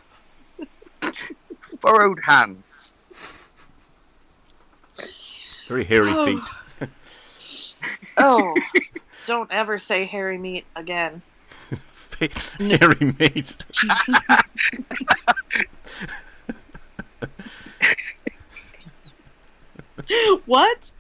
Furrowed 1.82 2.20
hands. 2.24 2.64
Very 5.68 5.84
hairy 5.86 6.10
Oh. 6.14 6.26
feet. 6.26 6.90
Oh, 8.18 8.56
don't 9.26 9.52
ever 9.56 9.78
say 9.78 10.06
hairy 10.06 10.38
meat 10.38 10.66
again. 10.76 11.22
Fe- 12.28 12.78
hairy 12.78 13.16
meat. 13.20 13.56
What? 20.46 20.94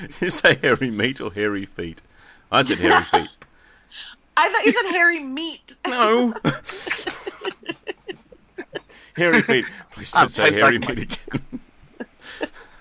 Did 0.00 0.20
you 0.20 0.30
say 0.30 0.56
hairy 0.56 0.90
meat 0.90 1.20
or 1.20 1.32
hairy 1.32 1.64
feet? 1.64 2.02
I 2.52 2.62
said 2.62 2.78
hairy 2.78 3.04
feet. 3.12 3.36
I 4.36 4.50
thought 4.50 4.64
you 4.64 4.72
said 4.72 4.90
hairy 4.90 5.22
meat. 5.22 5.74
No. 5.86 6.34
hairy 9.16 9.42
feet. 9.42 9.64
Please 9.92 10.12
don't 10.12 10.22
I'm 10.24 10.28
say 10.28 10.52
hairy 10.52 10.78
meat 10.78 10.90
again. 10.90 11.60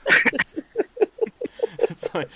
it's 1.80 2.14
like 2.14 2.30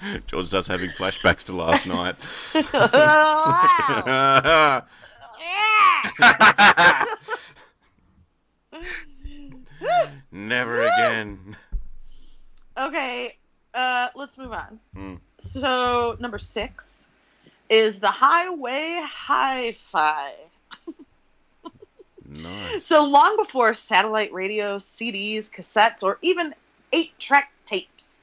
George 0.26 0.46
starts 0.46 0.68
having 0.68 0.90
flashbacks 0.90 1.44
to 1.44 1.54
last 1.54 1.86
night. 1.86 2.16
Never 10.30 10.74
again. 10.74 11.56
okay, 12.78 13.36
uh, 13.74 14.08
let's 14.14 14.38
move 14.38 14.52
on. 14.52 14.78
Hmm. 14.94 15.14
So 15.38 16.16
number 16.20 16.38
six 16.38 17.08
is 17.68 17.98
the 18.00 18.08
highway 18.08 19.00
hi-fi. 19.04 20.32
Nice. 22.28 22.86
So 22.86 23.08
long 23.08 23.36
before 23.38 23.72
satellite 23.72 24.32
radio, 24.32 24.76
CDs, 24.76 25.50
cassettes, 25.50 26.02
or 26.02 26.18
even 26.20 26.52
eight-track 26.92 27.50
tapes, 27.64 28.22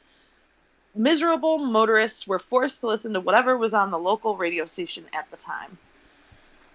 miserable 0.95 1.59
motorists 1.59 2.27
were 2.27 2.39
forced 2.39 2.81
to 2.81 2.87
listen 2.87 3.13
to 3.13 3.19
whatever 3.19 3.57
was 3.57 3.73
on 3.73 3.91
the 3.91 3.99
local 3.99 4.37
radio 4.37 4.65
station 4.65 5.05
at 5.15 5.29
the 5.31 5.37
time. 5.37 5.77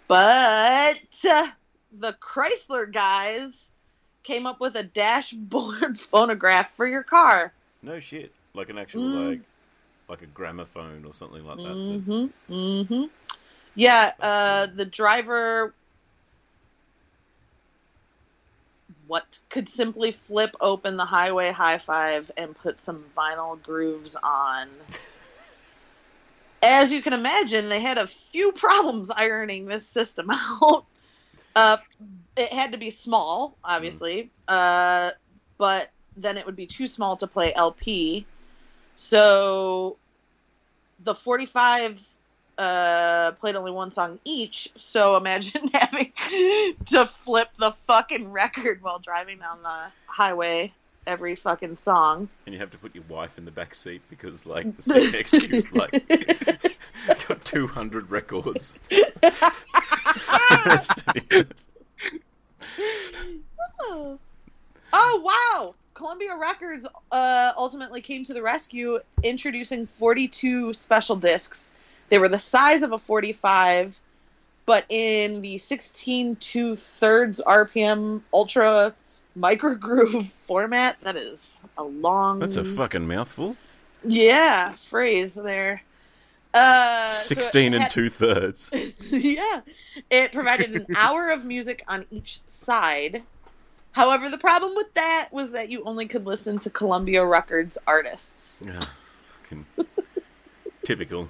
But 0.08 1.00
uh, 1.28 1.46
the 1.92 2.16
Chrysler 2.20 2.92
guys 2.92 3.72
came 4.22 4.46
up 4.46 4.60
with 4.60 4.76
a 4.76 4.82
dashboard 4.82 5.96
phonograph 5.98 6.70
for 6.70 6.86
your 6.86 7.02
car. 7.02 7.52
No 7.82 8.00
shit. 8.00 8.32
Like 8.54 8.68
an 8.68 8.78
actual 8.78 9.02
Mm. 9.02 9.30
like 9.30 9.40
like 10.08 10.22
a 10.22 10.26
gramophone 10.26 11.04
or 11.04 11.14
something 11.14 11.44
like 11.44 11.58
that. 11.58 11.64
that. 11.64 11.74
Mm-hmm. 11.76 12.52
Mm-hmm. 12.52 13.04
Yeah, 13.76 14.12
uh, 14.20 14.66
the 14.74 14.84
driver 14.84 15.72
what 19.10 19.40
could 19.48 19.68
simply 19.68 20.12
flip 20.12 20.54
open 20.60 20.96
the 20.96 21.04
highway 21.04 21.50
hi-fi 21.50 22.20
and 22.36 22.54
put 22.54 22.78
some 22.78 23.04
vinyl 23.16 23.60
grooves 23.60 24.14
on. 24.14 24.68
As 26.62 26.92
you 26.92 27.02
can 27.02 27.12
imagine, 27.12 27.68
they 27.68 27.80
had 27.80 27.98
a 27.98 28.06
few 28.06 28.52
problems 28.52 29.10
ironing 29.16 29.66
this 29.66 29.84
system 29.84 30.28
out. 30.30 30.84
Uh, 31.56 31.78
it 32.36 32.52
had 32.52 32.70
to 32.70 32.78
be 32.78 32.90
small, 32.90 33.56
obviously, 33.64 34.30
uh, 34.46 35.10
but 35.58 35.90
then 36.16 36.36
it 36.36 36.46
would 36.46 36.54
be 36.54 36.66
too 36.66 36.86
small 36.86 37.16
to 37.16 37.26
play 37.26 37.52
LP. 37.52 38.24
So 38.94 39.96
the 41.02 41.16
45 41.16 42.00
uh, 42.60 43.32
played 43.40 43.56
only 43.56 43.72
one 43.72 43.90
song 43.90 44.18
each. 44.24 44.68
So 44.76 45.16
imagine 45.16 45.62
having 45.72 46.12
to 46.86 47.06
flip 47.06 47.48
the 47.58 47.70
fucking 47.86 48.30
record 48.30 48.82
while 48.82 48.98
driving 48.98 49.38
down 49.38 49.62
the 49.62 49.86
highway 50.06 50.72
every 51.06 51.34
fucking 51.34 51.76
song. 51.76 52.28
And 52.44 52.52
you 52.52 52.60
have 52.60 52.70
to 52.72 52.78
put 52.78 52.94
your 52.94 53.04
wife 53.08 53.38
in 53.38 53.46
the 53.46 53.50
back 53.50 53.74
seat 53.74 54.02
because 54.10 54.44
like 54.44 54.76
the 54.76 54.82
seat 54.82 55.12
next 55.12 55.30
to 55.30 55.46
you's 55.46 55.72
like 55.72 56.06
got 57.28 57.44
two 57.44 57.66
hundred 57.66 58.10
records. 58.10 58.78
Oh. 63.82 64.18
oh 64.92 65.20
wow! 65.24 65.74
Columbia 65.94 66.36
Records 66.40 66.86
uh, 67.12 67.52
ultimately 67.56 68.00
came 68.00 68.24
to 68.24 68.34
the 68.34 68.42
rescue, 68.42 68.98
introducing 69.22 69.86
42 69.86 70.72
special 70.72 71.16
discs. 71.16 71.74
They 72.10 72.18
were 72.18 72.28
the 72.28 72.38
size 72.38 72.82
of 72.82 72.92
a 72.92 72.98
45, 72.98 74.00
but 74.66 74.84
in 74.88 75.42
the 75.42 75.58
16 75.58 76.36
two 76.36 76.76
thirds 76.76 77.40
RPM 77.46 78.22
ultra 78.32 78.94
microgroove 79.38 80.22
format. 80.46 81.00
That 81.00 81.16
is 81.16 81.64
a 81.78 81.84
long. 81.84 82.40
That's 82.40 82.56
a 82.56 82.64
fucking 82.64 83.06
mouthful. 83.06 83.56
yeah 84.04 84.72
phrase 84.72 85.34
there. 85.34 85.82
Uh, 86.52 87.08
so 87.10 87.32
it 87.32 87.36
Sixteen 87.36 87.74
and 87.74 87.88
two 87.90 88.10
thirds. 88.10 88.70
yeah. 89.10 89.60
It 90.10 90.32
provided 90.32 90.74
an 90.74 90.86
hour 90.96 91.28
of 91.30 91.44
music 91.44 91.84
on 91.86 92.04
each 92.10 92.40
side. 92.48 93.22
However, 93.92 94.28
the 94.30 94.38
problem 94.38 94.72
with 94.74 94.92
that 94.94 95.28
was 95.30 95.52
that 95.52 95.68
you 95.68 95.82
only 95.84 96.06
could 96.06 96.26
listen 96.26 96.58
to 96.60 96.70
Columbia 96.70 97.24
Records 97.24 97.78
artists. 97.86 98.62
fucking 99.42 99.66
typical. 100.84 101.28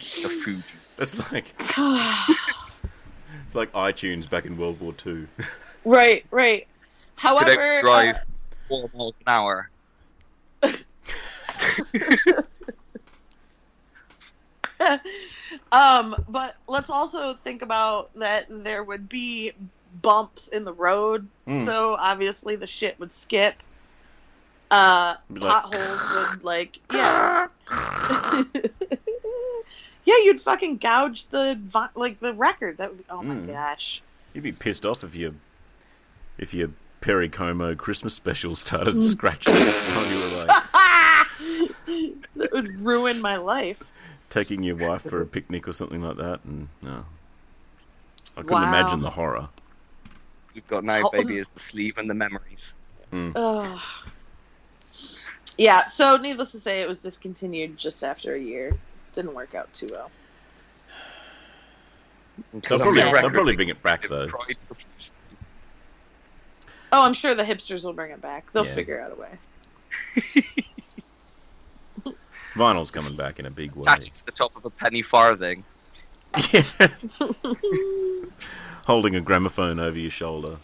The 0.00 0.28
food. 0.28 0.96
That's 0.98 1.32
like 1.32 1.54
it's 3.46 3.54
like 3.54 3.72
iTunes 3.72 4.28
back 4.28 4.44
in 4.44 4.56
World 4.56 4.80
War 4.80 4.92
Two. 4.92 5.28
right, 5.84 6.24
right. 6.30 6.66
Could 7.16 7.28
However, 7.28 7.56
they 7.56 7.80
drive 7.82 8.16
uh, 8.16 8.18
four 8.68 8.90
miles 8.94 9.14
an 9.26 9.32
hour? 9.32 9.70
um, 15.72 16.14
but 16.28 16.56
let's 16.68 16.90
also 16.90 17.32
think 17.34 17.62
about 17.62 18.12
that 18.14 18.44
there 18.48 18.82
would 18.82 19.08
be 19.08 19.52
bumps 20.02 20.48
in 20.48 20.64
the 20.64 20.72
road, 20.72 21.26
Mm. 21.46 21.58
so 21.58 21.96
obviously 21.98 22.56
the 22.56 22.66
shit 22.66 22.98
would 23.00 23.12
skip. 23.12 23.62
Uh, 24.70 25.14
like- 25.30 25.50
potholes 25.50 26.30
would 26.30 26.44
like 26.44 26.78
yeah. 26.92 27.48
yeah, 30.10 30.24
you'd 30.24 30.40
fucking 30.40 30.76
gouge 30.78 31.26
the 31.26 31.58
like 31.94 32.18
the 32.18 32.34
record. 32.34 32.78
That 32.78 32.90
would 32.90 32.98
be, 32.98 33.04
oh 33.10 33.22
my 33.22 33.34
Mm. 33.34 33.46
gosh. 33.48 34.02
You'd 34.34 34.44
be 34.44 34.52
pissed 34.52 34.84
off 34.86 35.04
if 35.04 35.14
you 35.14 35.36
if 36.38 36.52
your 36.54 36.70
Perry 37.00 37.28
Como 37.28 37.74
Christmas 37.74 38.14
special 38.14 38.54
started 38.66 38.98
scratching 39.00 39.54
and 39.54 40.10
you 40.10 40.46
like 40.46 40.62
that 42.36 42.48
would 42.52 42.80
ruin 42.80 43.20
my 43.20 43.36
life. 43.36 43.92
Taking 44.30 44.62
your 44.62 44.76
wife 44.76 45.02
for 45.02 45.20
a 45.20 45.26
picnic 45.26 45.66
or 45.66 45.72
something 45.72 46.00
like 46.02 46.16
that, 46.16 46.40
and 46.44 46.68
no, 46.82 47.04
I 48.36 48.42
couldn't 48.42 48.50
Wow. 48.52 48.68
imagine 48.68 49.00
the 49.00 49.10
horror. 49.10 49.48
You've 50.54 50.68
got 50.68 50.84
now, 50.84 51.02
How- 51.02 51.10
baby, 51.10 51.38
is 51.38 51.48
the 51.54 51.60
sleeve 51.60 51.98
and 51.98 52.08
the 52.08 52.14
memories. 52.14 52.72
Ugh. 53.12 53.80
Yeah, 55.58 55.80
so 55.82 56.16
needless 56.16 56.52
to 56.52 56.58
say, 56.58 56.80
it 56.80 56.88
was 56.88 57.02
discontinued 57.02 57.76
just 57.76 58.02
after 58.04 58.34
a 58.34 58.38
year. 58.40 58.72
Didn't 59.12 59.34
work 59.34 59.54
out 59.54 59.72
too 59.72 59.88
well. 59.90 60.10
They'll 62.52 62.78
probably, 62.78 63.02
they'll 63.02 63.30
probably 63.30 63.56
bring 63.56 63.68
it 63.68 63.82
back 63.82 64.08
though. 64.08 64.28
Oh, 66.92 67.04
I'm 67.06 67.12
sure 67.12 67.34
the 67.34 67.42
hipsters 67.44 67.84
will 67.84 67.92
bring 67.92 68.10
it 68.12 68.20
back. 68.20 68.52
They'll 68.52 68.66
Yeah. 68.66 68.74
figure 68.74 69.00
out 69.00 69.12
a 69.12 69.14
way. 69.14 69.38
Vinyl's 72.54 72.90
coming 72.90 73.14
back 73.16 73.38
in 73.38 73.46
a 73.46 73.50
big 73.50 73.72
way. 73.76 73.84
Attached 73.84 74.16
to 74.16 74.26
the 74.26 74.32
top 74.32 74.56
of 74.56 74.64
a 74.64 74.70
penny 74.70 75.02
farthing. 75.02 75.62
Yeah. 76.52 76.62
Holding 78.86 79.14
a 79.14 79.20
gramophone 79.20 79.78
over 79.78 79.98
your 79.98 80.10
shoulder. 80.10 80.56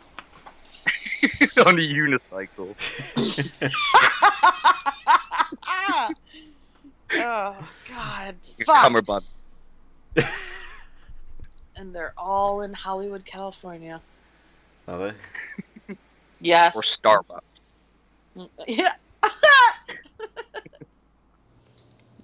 on 1.64 1.78
a 1.78 1.82
unicycle. 1.82 2.74
Oh 7.14 7.56
God! 7.88 8.34
Your 8.58 8.66
Fuck! 8.66 8.76
cummerbund. 8.82 9.24
And 11.78 11.94
they're 11.94 12.14
all 12.16 12.62
in 12.62 12.72
Hollywood, 12.72 13.24
California. 13.24 14.00
Are 14.88 15.12
they? 15.88 15.94
Yes. 16.40 16.74
Or 16.74 16.82
Starbucks. 16.82 17.40
Yeah. 18.66 18.88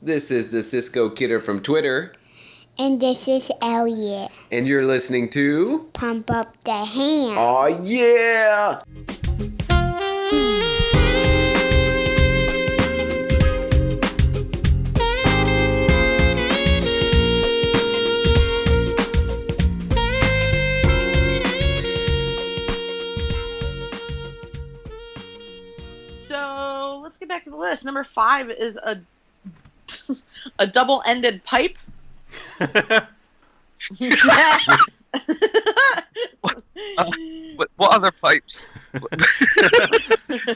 This 0.05 0.31
is 0.33 0.51
the 0.51 0.63
Cisco 0.63 1.09
Kidder 1.11 1.39
from 1.39 1.61
Twitter, 1.63 2.13
And 2.77 3.01
this 3.01 3.29
is 3.29 3.53
Elliot. 3.63 4.33
and 4.51 4.67
you're 4.67 4.85
listening 4.85 5.29
to. 5.31 5.89
Pump 5.93 6.29
up 6.29 6.57
the 6.65 6.73
ham. 6.85 7.39
Oh 7.39 7.67
yeah! 7.85 8.81
Back 27.33 27.45
to 27.45 27.51
the 27.51 27.57
list. 27.57 27.85
Number 27.85 28.05
five 28.05 28.51
is 28.51 28.77
a 28.77 29.01
a 30.59 30.67
double-ended 30.67 31.43
pipe. 31.45 31.79
What, 36.41 37.69
what 37.77 37.95
other 37.95 38.11
pipes? 38.11 38.67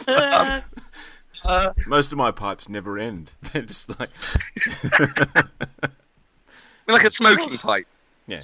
Uh, 0.08 1.72
Most 1.86 2.12
of 2.12 2.18
my 2.18 2.30
pipes 2.30 2.68
never 2.68 2.98
end. 2.98 3.30
They're 3.42 3.62
just 3.62 3.88
like, 4.00 4.08
like 6.88 7.04
a 7.04 7.10
smoking 7.10 7.58
pipe. 7.58 7.86
yeah. 8.26 8.40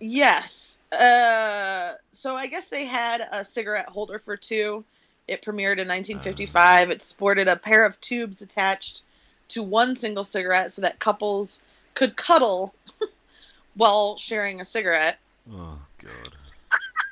yes. 0.00 0.80
Uh, 0.90 1.94
so 2.12 2.34
I 2.36 2.46
guess 2.46 2.68
they 2.68 2.86
had 2.86 3.28
a 3.32 3.44
cigarette 3.44 3.88
holder 3.88 4.18
for 4.18 4.36
two. 4.36 4.84
It 5.30 5.42
premiered 5.42 5.78
in 5.78 5.86
1955. 5.86 6.90
It 6.90 7.02
sported 7.02 7.46
a 7.46 7.54
pair 7.54 7.86
of 7.86 8.00
tubes 8.00 8.42
attached 8.42 9.04
to 9.50 9.62
one 9.62 9.94
single 9.94 10.24
cigarette 10.24 10.72
so 10.72 10.82
that 10.82 10.98
couples 10.98 11.62
could 11.94 12.16
cuddle 12.16 12.74
while 13.76 14.18
sharing 14.18 14.60
a 14.60 14.64
cigarette. 14.64 15.20
Oh 15.48 15.78
god. 16.02 16.34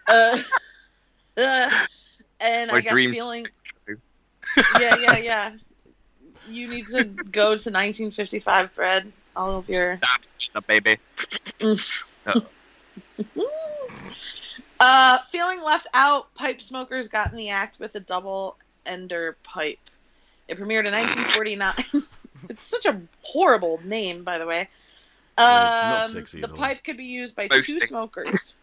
Uh, 0.08 0.42
uh, 1.40 1.70
and 2.40 2.72
I 2.72 2.80
guess 2.80 2.92
dream- 2.92 3.12
feeling. 3.12 3.46
Yeah, 4.80 4.96
yeah, 4.96 5.18
yeah. 5.18 5.52
You 6.48 6.68
need 6.68 6.88
to 6.88 7.04
go 7.04 7.44
to 7.44 7.70
1955, 7.70 8.72
Fred. 8.72 9.12
All 9.36 9.58
of 9.58 9.68
your. 9.68 10.00
The 10.54 10.60
baby. 10.62 10.98
Uh, 14.80 15.18
feeling 15.30 15.62
left 15.64 15.86
out, 15.94 16.32
pipe 16.34 16.60
smokers 16.62 17.08
got 17.08 17.30
in 17.32 17.36
the 17.36 17.50
act 17.50 17.78
with 17.80 17.94
a 17.94 18.00
double 18.00 18.56
ender 18.86 19.36
pipe. 19.42 19.78
It 20.46 20.58
premiered 20.58 20.86
in 20.86 20.92
1949. 20.92 21.72
it's 22.48 22.62
such 22.62 22.86
a 22.86 23.00
horrible 23.22 23.80
name, 23.84 24.24
by 24.24 24.38
the 24.38 24.46
way. 24.46 24.68
Yeah, 25.38 25.44
not 25.90 26.02
Um, 26.04 26.10
sexy 26.10 26.40
the 26.40 26.48
pipe 26.48 26.82
could 26.84 26.96
be 26.96 27.04
used 27.04 27.36
by 27.36 27.48
Most 27.50 27.66
two 27.66 27.72
sexy. 27.74 27.86
smokers 27.88 28.56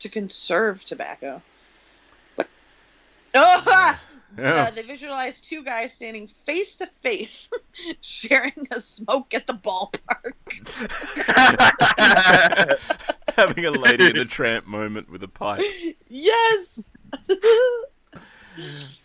to 0.00 0.08
conserve 0.08 0.82
tobacco. 0.84 1.42
What? 2.36 2.48
Oh, 3.34 3.62
uh, 3.66 3.94
Yeah. 4.38 4.70
they 4.70 4.82
visualized 4.82 5.44
two 5.44 5.62
guys 5.62 5.92
standing 5.92 6.28
face 6.28 6.76
to 6.76 6.86
face, 7.02 7.50
sharing 8.00 8.68
a 8.70 8.80
smoke 8.80 9.34
at 9.34 9.46
the 9.46 9.52
ballpark. 9.54 10.34
Having 13.38 13.64
a 13.66 13.70
lady 13.70 14.06
in 14.10 14.16
the 14.16 14.24
tramp 14.28 14.66
moment 14.66 15.08
with 15.10 15.22
a 15.22 15.28
pipe. 15.28 15.64
yes. 16.08 16.90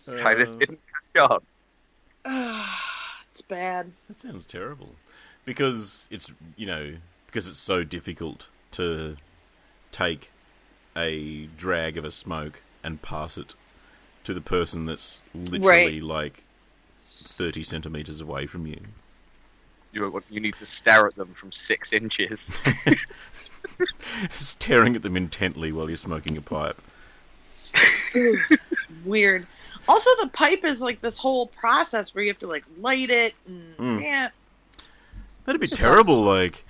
I 0.08 0.34
just 0.34 0.54
Uh, 0.54 0.58
didn't 0.58 0.80
catch 1.14 1.30
on. 2.26 2.66
it's 3.32 3.42
bad. 3.42 3.92
That 4.08 4.18
sounds 4.18 4.44
terrible. 4.46 4.96
Because 5.44 6.08
it's 6.10 6.32
you 6.56 6.66
know 6.66 6.94
because 7.26 7.46
it's 7.48 7.58
so 7.58 7.84
difficult 7.84 8.48
to 8.72 9.16
take 9.92 10.30
a 10.96 11.46
drag 11.56 11.96
of 11.96 12.04
a 12.04 12.10
smoke 12.10 12.62
and 12.82 13.00
pass 13.02 13.36
it 13.38 13.54
to 14.24 14.32
the 14.34 14.40
person 14.40 14.86
that's 14.86 15.20
literally 15.34 16.00
like 16.00 16.42
thirty 17.12 17.62
centimeters 17.62 18.20
away 18.20 18.46
from 18.46 18.66
you. 18.66 18.80
You, 19.92 20.22
you 20.28 20.40
need 20.40 20.54
to 20.56 20.66
stare 20.66 21.06
at 21.06 21.14
them 21.14 21.34
from 21.34 21.52
six 21.52 21.92
inches. 21.92 22.40
Staring 24.30 24.96
at 24.96 25.02
them 25.02 25.16
intently 25.16 25.72
while 25.72 25.88
you're 25.88 25.96
smoking 25.96 26.36
a 26.36 26.40
pipe. 26.40 26.80
Weird. 29.04 29.46
Also, 29.88 30.10
the 30.22 30.28
pipe 30.28 30.64
is 30.64 30.80
like 30.80 31.00
this 31.00 31.18
whole 31.18 31.46
process 31.48 32.14
where 32.14 32.24
you 32.24 32.30
have 32.30 32.38
to 32.38 32.46
like 32.46 32.64
light 32.78 33.10
it 33.10 33.34
and 33.46 33.76
Mm. 33.76 34.02
yeah. 34.02 34.28
That'd 35.44 35.60
be 35.60 35.68
terrible, 35.68 36.22
like 36.22 36.64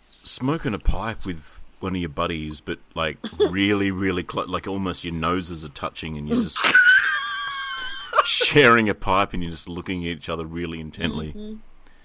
smoking 0.00 0.72
a 0.72 0.78
pipe 0.78 1.26
with 1.26 1.60
one 1.80 1.94
of 1.94 2.00
your 2.00 2.08
buddies, 2.08 2.60
but 2.62 2.78
like 2.94 3.18
really, 3.50 3.90
really 3.90 4.22
close, 4.22 4.48
like 4.48 4.66
almost 4.66 5.04
your 5.04 5.12
noses 5.12 5.64
are 5.66 5.70
touching, 5.70 6.16
and 6.16 6.26
you're 6.28 6.42
just 6.42 6.56
sharing 8.24 8.88
a 8.88 8.94
pipe, 8.94 9.34
and 9.34 9.42
you're 9.42 9.50
just 9.50 9.68
looking 9.68 10.02
at 10.06 10.16
each 10.16 10.28
other 10.30 10.44
really 10.46 10.80
intently. 10.80 11.32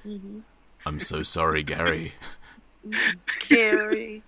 Mm-hmm. 0.06 0.40
I'm 0.86 1.00
so 1.00 1.24
sorry, 1.24 1.64
Gary. 1.64 2.14
Gary. 3.48 4.24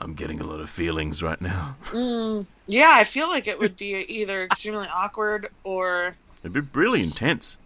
I'm 0.00 0.14
getting 0.14 0.40
a 0.40 0.44
lot 0.44 0.60
of 0.60 0.70
feelings 0.70 1.22
right 1.22 1.40
now. 1.40 1.76
Mm, 1.90 2.46
yeah, 2.66 2.92
I 2.94 3.04
feel 3.04 3.28
like 3.28 3.48
it 3.48 3.58
would 3.58 3.76
be 3.76 3.94
either 3.96 4.44
extremely 4.44 4.86
awkward 4.94 5.48
or 5.64 6.14
It'd 6.42 6.52
be 6.52 6.60
really 6.78 7.02
intense 7.02 7.58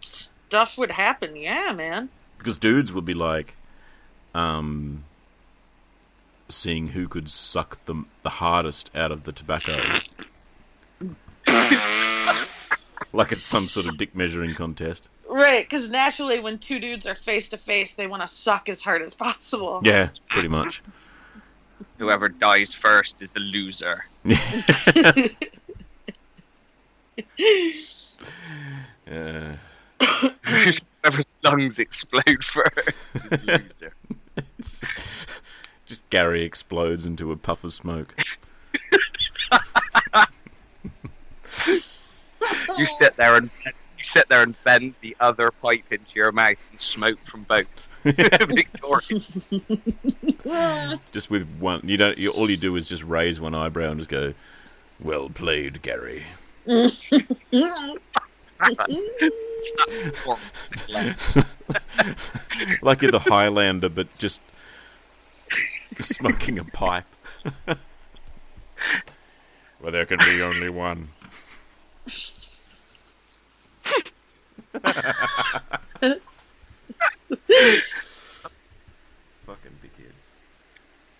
stuff 0.53 0.77
would 0.77 0.91
happen. 0.91 1.35
Yeah, 1.35 1.73
man. 1.73 2.09
because 2.37 2.59
dudes 2.59 2.93
would 2.93 3.05
be 3.05 3.15
like, 3.15 3.55
um, 4.35 5.03
seeing 6.47 6.89
who 6.89 7.07
could 7.07 7.31
suck 7.31 7.83
the 7.85 8.03
the 8.21 8.29
hardest 8.29 8.91
out 8.95 9.11
of 9.11 9.23
the 9.23 9.31
tobacco. 9.31 9.73
like 13.11 13.31
it's 13.31 13.43
some 13.43 13.67
sort 13.67 13.87
of 13.87 13.97
dick 13.97 14.15
measuring 14.15 14.53
contest. 14.53 15.09
Right, 15.33 15.67
because 15.67 15.89
naturally, 15.89 16.39
when 16.39 16.59
two 16.59 16.79
dudes 16.79 17.07
are 17.07 17.15
face 17.15 17.49
to 17.49 17.57
face, 17.57 17.95
they 17.95 18.05
want 18.05 18.21
to 18.21 18.27
suck 18.27 18.69
as 18.69 18.83
hard 18.83 19.01
as 19.01 19.15
possible. 19.15 19.81
Yeah, 19.83 20.09
pretty 20.29 20.47
much. 20.47 20.83
Whoever 21.97 22.29
dies 22.29 22.75
first 22.75 23.19
is 23.19 23.29
the 23.31 23.39
loser. 23.39 24.05
Yeah. 29.05 29.57
Whoever's 30.47 31.25
lungs 31.43 31.77
explode 31.77 32.43
first 32.43 32.89
is 33.13 33.21
the 33.29 33.37
loser. 33.45 33.93
just, 34.61 34.85
just 35.85 36.09
Gary 36.09 36.43
explodes 36.43 37.05
into 37.05 37.31
a 37.31 37.37
puff 37.37 37.63
of 37.63 37.73
smoke. 37.73 38.15
You 42.77 42.85
sit 42.99 43.15
there 43.15 43.35
and 43.35 43.49
you 44.03 44.09
sit 44.09 44.27
there 44.27 44.43
and 44.43 44.61
bend 44.63 44.93
the 45.01 45.15
other 45.19 45.51
pipe 45.51 45.91
into 45.91 46.05
your 46.13 46.31
mouth 46.31 46.57
and 46.71 46.79
smoke 46.79 47.19
from 47.25 47.43
both. 47.43 47.67
Victorious. 48.03 49.27
just 51.11 51.29
with 51.29 51.47
one, 51.59 51.81
you 51.85 51.97
don't. 51.97 52.17
You, 52.17 52.31
all 52.31 52.49
you 52.49 52.57
do 52.57 52.75
is 52.75 52.87
just 52.87 53.03
raise 53.03 53.39
one 53.39 53.55
eyebrow 53.55 53.91
and 53.91 53.99
just 53.99 54.09
go, 54.09 54.33
Well 54.99 55.29
played, 55.29 55.81
Gary. 55.81 56.23
like 62.81 63.01
you're 63.01 63.11
the 63.11 63.19
Highlander, 63.19 63.89
but 63.89 64.13
just 64.13 64.41
smoking 65.83 66.59
a 66.59 66.65
pipe. 66.65 67.05
well, 67.67 67.77
there 69.91 70.05
can 70.05 70.19
be 70.19 70.41
only 70.41 70.69
one. 70.69 71.09
Fucking 74.73 76.23
dickheads. 79.81 80.23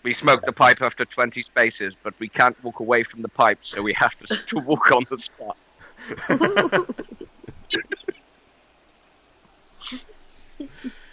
We 0.02 0.12
smoke 0.12 0.42
the 0.42 0.52
pipe 0.52 0.82
after 0.82 1.04
20 1.04 1.42
spaces, 1.42 1.96
but 2.02 2.14
we 2.18 2.28
can't 2.28 2.62
walk 2.64 2.80
away 2.80 3.04
from 3.04 3.22
the 3.22 3.28
pipe, 3.28 3.58
so 3.62 3.82
we 3.82 3.92
have 3.94 4.18
to, 4.20 4.36
to 4.36 4.58
walk 4.66 4.90
on 4.92 5.04
the 5.08 5.18
spot. 5.18 5.56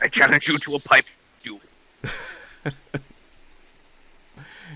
I 0.02 0.08
challenge 0.08 0.48
you 0.48 0.58
to 0.58 0.76
a 0.76 0.80
pipe 0.80 1.06
duel. 1.44 1.62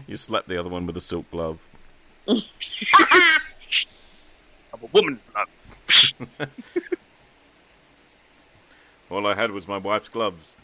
You 0.08 0.18
slap 0.18 0.46
the 0.46 0.60
other 0.60 0.70
one 0.70 0.86
with 0.86 0.96
a 0.98 1.02
silk 1.02 1.30
glove. 1.32 1.60
of 2.28 2.44
a 4.84 4.88
woman's 4.94 5.22
lungs. 5.34 6.14
All 9.10 9.28
I 9.28 9.36
had 9.36 9.52
was 9.52 9.68
my 9.68 9.78
wife's 9.78 10.10
gloves. 10.10 10.56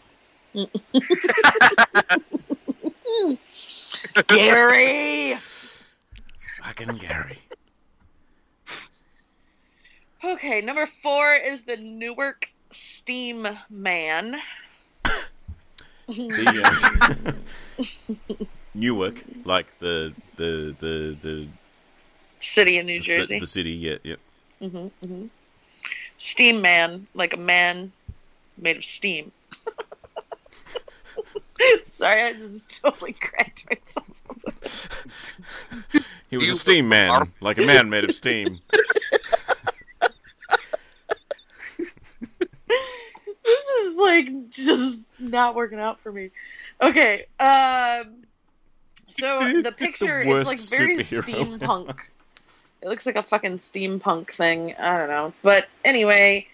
Gary. 4.27 5.35
Fucking 6.63 6.97
Gary. 6.97 7.39
Okay, 10.23 10.61
number 10.61 10.85
four 10.85 11.33
is 11.35 11.63
the 11.63 11.77
Newark 11.77 12.47
Steam 12.71 13.47
Man. 13.69 14.35
The, 16.07 17.35
uh, 17.79 18.15
Newark, 18.75 19.23
like 19.45 19.79
the 19.79 20.13
the 20.35 20.75
the 20.79 21.17
the, 21.21 21.47
City 22.39 22.77
in 22.77 22.87
New 22.87 22.99
the, 22.99 23.05
Jersey. 23.05 23.39
the 23.39 23.47
city. 23.47 23.71
Yeah, 23.71 23.97
yeah. 24.03 24.15
hmm 24.59 24.87
hmm 25.05 25.25
Steam 26.17 26.61
Man, 26.61 27.07
like 27.13 27.33
a 27.33 27.37
man 27.37 27.91
made 28.57 28.77
of 28.77 28.85
steam. 28.85 29.31
Sorry, 31.83 32.21
I 32.21 32.33
just 32.33 32.81
totally 32.81 33.13
cracked 33.13 33.65
myself. 33.69 34.07
He 36.29 36.37
was 36.37 36.47
You 36.47 36.53
a 36.53 36.57
steam 36.57 36.87
man, 36.89 37.09
are- 37.09 37.27
like 37.41 37.61
a 37.61 37.65
man 37.67 37.89
made 37.89 38.03
of 38.05 38.15
steam. 38.15 38.59
this 42.67 43.65
is 43.81 43.95
like 43.97 44.49
just 44.49 45.07
not 45.19 45.55
working 45.55 45.79
out 45.79 45.99
for 45.99 46.11
me. 46.11 46.29
Okay, 46.81 47.25
um, 47.39 48.23
so 49.07 49.51
the 49.61 49.73
picture 49.75 50.21
it's 50.21 50.45
like 50.47 50.59
very 50.59 50.97
superhero. 50.97 51.59
steampunk. 51.59 51.99
It 52.81 52.87
looks 52.87 53.05
like 53.05 53.15
a 53.17 53.23
fucking 53.23 53.57
steampunk 53.57 54.29
thing. 54.31 54.73
I 54.79 54.97
don't 54.97 55.09
know, 55.09 55.33
but 55.43 55.69
anyway, 55.85 56.47
uh, 56.47 56.49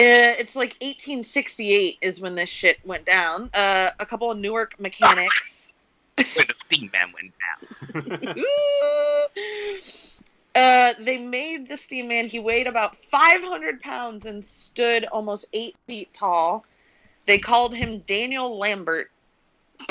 it's 0.00 0.54
like 0.54 0.76
1868 0.80 1.98
is 2.00 2.20
when 2.20 2.34
this 2.34 2.48
shit 2.48 2.78
went 2.84 3.04
down. 3.04 3.50
Uh, 3.54 3.88
a 3.98 4.06
couple 4.06 4.30
of 4.30 4.38
Newark 4.38 4.78
mechanics. 4.78 5.72
When 6.16 6.26
the 6.26 6.54
steam 6.54 6.90
man 6.92 7.12
went 7.12 7.32
down. 7.38 8.44
uh, 10.54 10.94
they 11.00 11.18
made 11.18 11.68
the 11.68 11.76
steam 11.76 12.08
man. 12.08 12.26
He 12.26 12.38
weighed 12.38 12.66
about 12.66 12.96
500 12.96 13.80
pounds 13.80 14.26
and 14.26 14.44
stood 14.44 15.04
almost 15.04 15.46
eight 15.52 15.76
feet 15.86 16.12
tall. 16.12 16.64
They 17.26 17.38
called 17.38 17.74
him 17.74 17.98
Daniel 18.00 18.58
Lambert. 18.58 19.10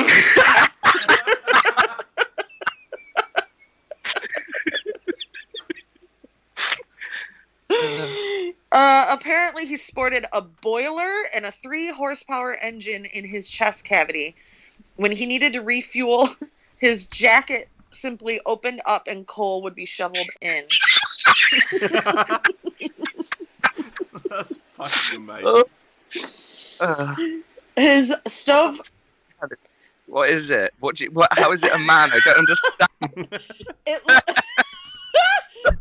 Uh, 8.69 9.15
apparently, 9.17 9.65
he 9.65 9.77
sported 9.77 10.25
a 10.33 10.41
boiler 10.41 11.23
and 11.33 11.45
a 11.45 11.51
three 11.51 11.89
horsepower 11.89 12.53
engine 12.53 13.05
in 13.05 13.23
his 13.23 13.47
chest 13.47 13.85
cavity. 13.85 14.35
When 14.97 15.13
he 15.13 15.25
needed 15.25 15.53
to 15.53 15.61
refuel, 15.61 16.27
his 16.77 17.07
jacket 17.07 17.69
simply 17.93 18.41
opened 18.45 18.81
up 18.85 19.03
and 19.07 19.25
coal 19.25 19.61
would 19.63 19.73
be 19.73 19.85
shoveled 19.85 20.27
in. 20.41 20.65
That's 24.29 24.57
fucking 24.73 25.15
amazing. 25.15 25.63
Uh, 26.81 27.15
His 27.77 28.15
stove, 28.25 28.81
what 30.07 30.29
is 30.29 30.49
it? 30.49 30.73
What, 30.79 30.95
do 30.95 31.05
you, 31.05 31.11
what? 31.11 31.29
How 31.37 31.51
is 31.51 31.61
it 31.63 31.73
a 31.73 31.79
man? 31.79 32.09
I 32.11 32.19
don't 32.23 32.37
understand. 32.39 33.27
it, 33.85 34.01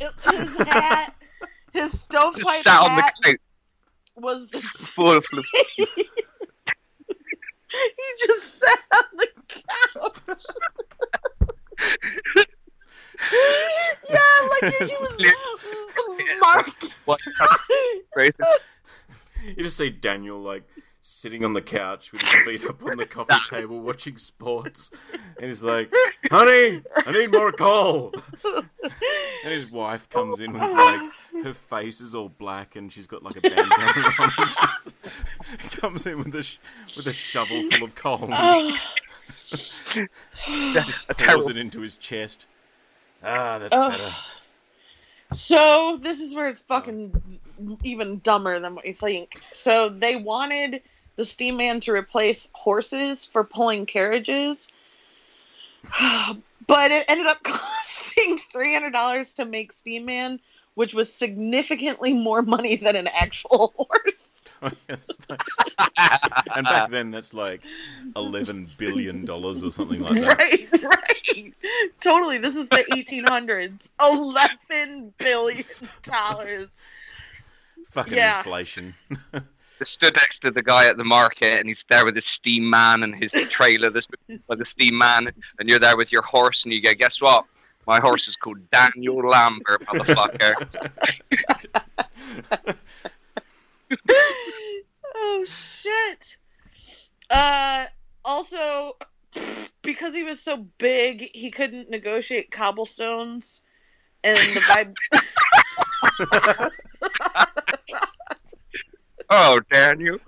it 0.00 0.12
his 0.24 0.56
hat, 0.68 0.95
his 2.34 2.44
Just 2.44 2.60
stovepipe 2.60 2.62
sat 2.62 2.80
on 2.82 2.96
the 2.96 3.02
couch 3.24 3.40
was 4.16 4.48
the. 4.50 4.60
full 4.60 5.16
of 5.16 5.24
he 7.68 8.26
just 8.26 8.60
sat 8.60 8.78
on 8.94 9.04
the 9.16 9.28
couch. 9.48 10.38
yeah, 14.10 14.26
like 14.62 14.74
he 14.74 14.84
was 14.84 15.34
Mark. 16.40 16.70
what? 17.04 17.20
You 19.44 19.62
just 19.64 19.76
see 19.76 19.90
Daniel 19.90 20.40
like 20.40 20.64
sitting 21.00 21.44
on 21.44 21.52
the 21.52 21.62
couch 21.62 22.12
with 22.12 22.22
his 22.22 22.42
feet 22.42 22.68
up 22.68 22.82
on 22.82 22.96
the 22.98 23.06
coffee 23.06 23.34
table 23.56 23.80
watching 23.80 24.18
sports, 24.18 24.90
and 25.38 25.46
he's 25.48 25.62
like, 25.62 25.92
"Honey, 26.30 26.82
I 27.06 27.12
need 27.12 27.32
more 27.32 27.52
coal." 27.52 28.12
And 28.44 29.52
his 29.52 29.70
wife 29.70 30.08
comes 30.08 30.40
in 30.40 30.52
with 30.52 30.62
like 30.62 31.10
her 31.44 31.54
face 31.54 32.00
is 32.00 32.14
all 32.14 32.28
black 32.28 32.76
and 32.76 32.92
she's 32.92 33.06
got 33.06 33.22
like 33.22 33.36
a 33.36 33.40
bandana 33.40 34.10
on. 34.20 34.30
She 35.62 35.68
comes 35.78 36.04
in 36.06 36.18
with 36.18 36.34
a 36.34 36.42
sh- 36.42 36.58
with 36.96 37.06
a 37.06 37.12
shovel 37.12 37.62
full 37.70 37.84
of 37.84 37.94
coal. 37.94 38.28
And 38.34 38.76
just 39.48 41.00
A 41.08 41.14
pours 41.14 41.16
terrible- 41.16 41.48
it 41.50 41.56
into 41.56 41.80
his 41.80 41.94
chest. 41.96 42.46
Ah, 43.22 43.58
that's 43.60 43.72
Oh. 43.74 43.90
better. 43.90 44.12
So 45.32 45.98
this 46.00 46.18
is 46.20 46.34
where 46.34 46.48
it's 46.48 46.60
fucking 46.60 47.20
even 47.84 48.18
dumber 48.20 48.58
than 48.60 48.74
what 48.74 48.86
you 48.86 48.92
think. 48.92 49.40
So 49.52 49.88
they 49.88 50.16
wanted 50.16 50.82
the 51.16 51.24
steam 51.24 51.56
man 51.56 51.80
to 51.80 51.92
replace 51.92 52.50
horses 52.52 53.24
for 53.24 53.44
pulling 53.44 53.86
carriages, 53.86 54.68
but 56.66 56.90
it 56.90 57.04
ended 57.08 57.26
up 57.26 57.40
costing 57.44 58.38
three 58.52 58.72
hundred 58.72 58.92
dollars 58.92 59.34
to 59.34 59.44
make 59.44 59.72
steam 59.72 60.04
man, 60.06 60.40
which 60.76 60.94
was 60.94 61.12
significantly 61.12 62.12
more 62.14 62.42
money 62.42 62.76
than 62.76 62.94
an 62.94 63.08
actual 63.20 63.74
horse. 63.76 64.22
Oh, 64.62 64.70
yes. 64.88 65.06
and 66.54 66.64
back 66.64 66.90
then, 66.90 67.10
that's 67.10 67.34
like 67.34 67.62
eleven 68.14 68.64
billion 68.78 69.24
dollars 69.26 69.62
or 69.62 69.70
something 69.72 70.00
like 70.00 70.14
that. 70.14 70.38
Right, 70.38 70.82
right. 70.82 71.54
Totally. 72.00 72.38
This 72.38 72.56
is 72.56 72.68
the 72.70 72.84
eighteen 72.96 73.24
hundreds. 73.24 73.90
Eleven 74.00 75.12
billion 75.18 75.64
dollars. 76.02 76.80
Fucking 77.90 78.14
Yeah. 78.14 78.38
inflation. 78.38 78.94
Just 79.78 79.92
stood 79.92 80.14
next 80.14 80.38
to 80.40 80.50
the 80.50 80.62
guy 80.62 80.86
at 80.86 80.96
the 80.96 81.04
market, 81.04 81.58
and 81.58 81.68
he's 81.68 81.84
there 81.90 82.06
with 82.06 82.14
his 82.14 82.24
steam 82.24 82.70
man 82.70 83.02
and 83.02 83.14
his 83.14 83.32
trailer. 83.50 83.90
This 83.90 84.06
by 84.48 84.54
the 84.54 84.64
steam 84.64 84.96
man, 84.96 85.30
and 85.58 85.68
you're 85.68 85.78
there 85.78 85.98
with 85.98 86.12
your 86.12 86.22
horse, 86.22 86.64
and 86.64 86.72
you 86.72 86.80
go, 86.80 86.94
"Guess 86.94 87.20
what? 87.20 87.44
My 87.86 88.00
horse 88.00 88.28
is 88.28 88.36
called 88.36 88.70
Daniel 88.70 89.28
Lambert, 89.28 89.86
motherfucker." 89.86 90.54
oh 95.14 95.44
shit. 95.46 96.36
Uh 97.30 97.86
also 98.24 98.96
because 99.82 100.14
he 100.14 100.24
was 100.24 100.40
so 100.40 100.66
big, 100.78 101.24
he 101.32 101.50
couldn't 101.50 101.90
negotiate 101.90 102.50
cobblestones 102.50 103.60
and 104.24 104.56
the 104.56 104.60
vibe 104.60 104.94
oh, 109.30 109.60
Daniel. 109.70 110.18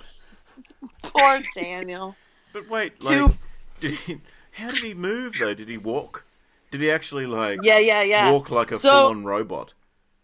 poor 1.02 1.40
Daniel. 1.54 2.14
but 2.52 2.68
wait, 2.68 3.00
Two 3.00 3.26
like, 3.26 3.34
did 3.80 3.94
he? 3.94 4.16
How 4.52 4.70
did 4.70 4.82
he 4.82 4.94
move 4.94 5.34
though? 5.38 5.54
Did 5.54 5.68
he 5.68 5.78
walk? 5.78 6.24
Did 6.70 6.80
he 6.80 6.90
actually 6.90 7.26
like 7.26 7.58
Yeah, 7.62 7.78
yeah, 7.78 8.02
yeah. 8.02 8.30
walk 8.32 8.50
like 8.50 8.70
a 8.72 8.78
So- 8.78 8.90
full-on 8.90 9.24
robot? 9.24 9.74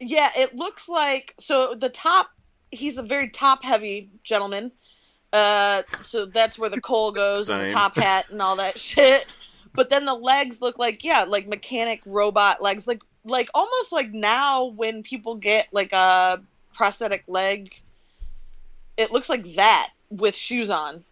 Yeah, 0.01 0.28
it 0.36 0.55
looks 0.55 0.88
like 0.88 1.34
so 1.38 1.74
the 1.74 1.88
top 1.88 2.28
he's 2.70 2.97
a 2.99 3.03
very 3.03 3.28
top 3.30 3.62
heavy 3.64 4.11
gentleman. 4.24 4.72
Uh 5.32 5.82
so 6.03 6.26
that's 6.26 6.59
where 6.59 6.70
the 6.70 6.80
coal 6.80 7.12
goes 7.12 7.49
and 7.49 7.68
the 7.68 7.72
top 7.72 7.97
hat 7.97 8.26
and 8.30 8.42
all 8.42 8.57
that 8.57 8.78
shit. 8.90 9.24
But 9.72 9.90
then 9.90 10.05
the 10.05 10.14
legs 10.14 10.61
look 10.61 10.78
like 10.78 11.05
yeah, 11.05 11.24
like 11.24 11.47
mechanic 11.49 12.03
robot 12.07 12.62
legs, 12.62 12.86
like 12.86 13.03
like 13.24 13.49
almost 13.55 13.90
like 13.92 14.12
now 14.12 14.66
when 14.66 15.03
people 15.03 15.36
get 15.36 15.68
like 15.72 15.92
a 15.92 16.42
prosthetic 16.74 17.24
leg, 17.26 17.72
it 18.97 19.11
looks 19.12 19.28
like 19.28 19.55
that 19.55 19.90
with 20.11 20.34
shoes 20.34 20.70
on. 20.70 21.05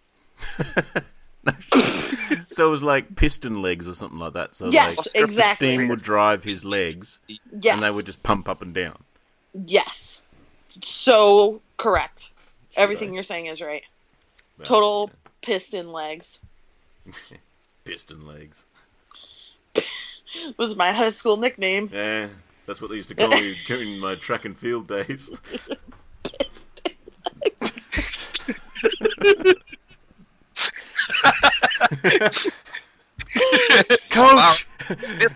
so 2.52 2.66
it 2.66 2.70
was 2.70 2.82
like 2.82 3.16
piston 3.16 3.62
legs 3.62 3.88
or 3.88 3.94
something 3.94 4.18
like 4.18 4.34
that. 4.34 4.54
So 4.54 4.70
Yes, 4.70 4.96
like, 4.98 5.06
exactly. 5.14 5.68
the 5.68 5.74
steam 5.74 5.88
would 5.88 6.02
drive 6.02 6.44
his 6.44 6.64
legs, 6.64 7.18
Yes. 7.50 7.74
and 7.74 7.82
they 7.82 7.90
would 7.90 8.06
just 8.06 8.22
pump 8.22 8.48
up 8.48 8.62
and 8.62 8.72
down. 8.74 9.02
Yes. 9.66 10.22
So 10.80 11.60
correct. 11.76 12.32
Everything 12.76 13.12
you're 13.12 13.22
saying 13.22 13.46
is 13.46 13.60
right. 13.60 13.82
Well, 14.58 14.66
Total 14.66 15.10
piston 15.42 15.90
legs 15.92 16.38
piston 17.84 18.26
legs. 18.26 18.64
was 20.56 20.76
my 20.76 20.92
high 20.92 21.08
school 21.08 21.36
nickname. 21.36 21.90
Yeah, 21.92 22.28
that's 22.66 22.80
what 22.80 22.90
they 22.90 22.96
used 22.96 23.08
to 23.08 23.14
call 23.14 23.28
me 23.28 23.54
during 23.66 23.98
my 23.98 24.14
track 24.14 24.44
and 24.44 24.56
field 24.56 24.86
days. 24.86 25.30
Coach, 34.10 34.66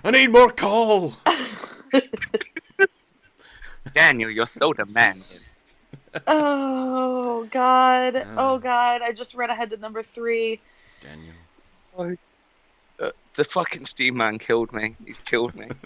I 0.05 0.11
need 0.11 0.29
more 0.29 0.51
coal. 0.51 1.15
Daniel, 3.95 4.31
you're 4.31 4.47
so 4.47 4.73
demanding. 4.73 5.23
Oh 6.27 7.47
God. 7.51 8.17
Uh. 8.17 8.25
Oh 8.37 8.59
God. 8.59 9.03
I 9.03 9.13
just 9.13 9.35
read 9.35 9.51
ahead 9.51 9.71
to 9.71 9.77
number 9.77 10.03
three. 10.03 10.61
Daniel. 11.01 12.17
Uh, 12.99 13.11
the 13.37 13.45
fucking 13.45 13.87
Steam 13.87 14.17
Man 14.17 14.39
killed 14.39 14.73
me. 14.73 14.97
He's 15.05 15.19
killed 15.19 15.55
me. 15.55 15.69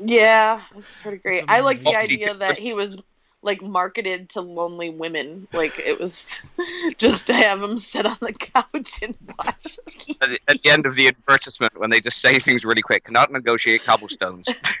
Yeah, 0.00 0.60
that's 0.72 0.94
pretty 1.02 1.18
great. 1.18 1.42
I 1.48 1.62
like 1.62 1.82
the 1.82 1.96
idea 1.96 2.32
that 2.32 2.56
he 2.56 2.72
was 2.72 3.02
like 3.42 3.62
marketed 3.62 4.28
to 4.30 4.40
lonely 4.40 4.90
women. 4.90 5.46
Like 5.52 5.78
it 5.78 6.00
was 6.00 6.44
just 6.98 7.28
to 7.28 7.34
have 7.34 7.62
him 7.62 7.78
sit 7.78 8.06
on 8.06 8.16
the 8.20 8.32
couch 8.32 9.02
and 9.02 9.14
watch. 9.38 9.78
At 10.20 10.30
the, 10.30 10.38
at 10.48 10.62
the 10.62 10.70
end 10.70 10.86
of 10.86 10.96
the 10.96 11.08
advertisement, 11.08 11.78
when 11.78 11.90
they 11.90 12.00
just 12.00 12.20
say 12.20 12.38
things 12.38 12.64
really 12.64 12.82
quick, 12.82 13.04
cannot 13.04 13.30
negotiate 13.32 13.84
cobblestones. 13.84 14.46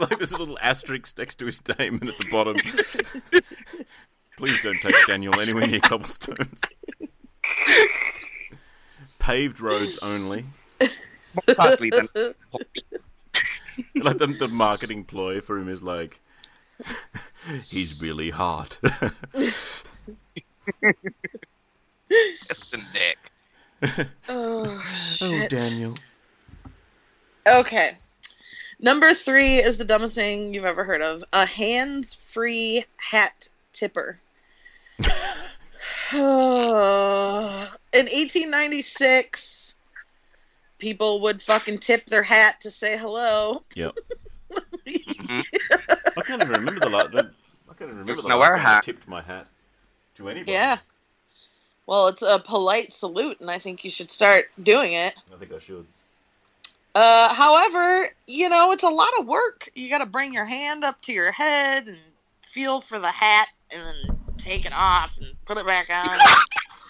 like 0.00 0.18
this 0.18 0.32
little 0.32 0.58
asterisk 0.60 1.16
next 1.18 1.36
to 1.36 1.46
his 1.46 1.62
name 1.78 1.98
and 2.00 2.10
at 2.10 2.18
the 2.18 2.28
bottom. 2.30 2.56
Please 4.36 4.60
don't 4.60 4.80
take 4.80 4.94
Daniel 5.06 5.38
anywhere 5.40 5.66
near 5.68 5.80
cobblestones. 5.80 6.60
Paved 9.20 9.60
roads 9.60 9.98
only. 10.02 10.44
More 10.80 11.56
ugly 11.58 11.90
Like 13.94 14.18
the, 14.18 14.26
the 14.26 14.48
marketing 14.48 15.04
ploy 15.04 15.40
for 15.40 15.56
him 15.56 15.68
is 15.68 15.82
like, 15.82 16.20
he's 17.64 18.00
really 18.00 18.30
hot. 18.30 18.78
just 22.46 22.74
a 22.74 22.80
dick. 22.92 23.18
oh 24.28 24.82
oh. 25.22 25.46
Daniel. 25.48 25.94
Okay. 27.46 27.92
Number 28.80 29.14
three 29.14 29.56
is 29.56 29.76
the 29.76 29.84
dumbest 29.84 30.14
thing 30.14 30.52
you've 30.54 30.64
ever 30.64 30.84
heard 30.84 31.02
of. 31.02 31.22
A 31.32 31.46
hands-free 31.46 32.84
hat 32.96 33.48
tipper. 33.72 34.18
In 36.14 36.20
1896, 38.06 39.76
people 40.78 41.20
would 41.22 41.40
fucking 41.40 41.78
tip 41.78 42.06
their 42.06 42.22
hat 42.22 42.60
to 42.62 42.70
say 42.70 42.98
hello. 42.98 43.62
Yep. 43.74 43.94
Mhm. 44.86 45.13
I 45.28 46.20
can't 46.22 46.42
even 46.42 46.54
remember 46.54 46.80
the 46.80 46.90
last. 46.90 47.08
I 47.14 47.74
can't 47.74 47.90
even 47.90 47.98
remember 47.98 48.22
the 48.22 48.28
No, 48.28 48.38
last 48.38 48.50
our 48.50 48.56
time 48.56 48.66
I 48.66 48.70
hat. 48.70 48.82
tipped 48.84 49.08
my 49.08 49.22
hat 49.22 49.46
to 50.16 50.28
anybody. 50.28 50.52
Yeah. 50.52 50.78
Well, 51.86 52.08
it's 52.08 52.22
a 52.22 52.38
polite 52.38 52.92
salute, 52.92 53.40
and 53.40 53.50
I 53.50 53.58
think 53.58 53.84
you 53.84 53.90
should 53.90 54.10
start 54.10 54.46
doing 54.62 54.94
it. 54.94 55.14
I 55.32 55.38
think 55.38 55.52
I 55.52 55.58
should. 55.58 55.86
Uh, 56.94 57.34
however, 57.34 58.08
you 58.26 58.48
know, 58.48 58.72
it's 58.72 58.84
a 58.84 58.88
lot 58.88 59.10
of 59.18 59.26
work. 59.26 59.68
You 59.74 59.90
got 59.90 59.98
to 59.98 60.06
bring 60.06 60.32
your 60.32 60.44
hand 60.46 60.84
up 60.84 61.00
to 61.02 61.12
your 61.12 61.32
head 61.32 61.88
and 61.88 62.00
feel 62.46 62.80
for 62.80 62.98
the 62.98 63.08
hat 63.08 63.48
and 63.74 63.82
then 63.84 64.18
take 64.38 64.64
it 64.64 64.72
off 64.72 65.16
and 65.18 65.26
put 65.44 65.58
it 65.58 65.66
back 65.66 65.90
on. 65.92 66.20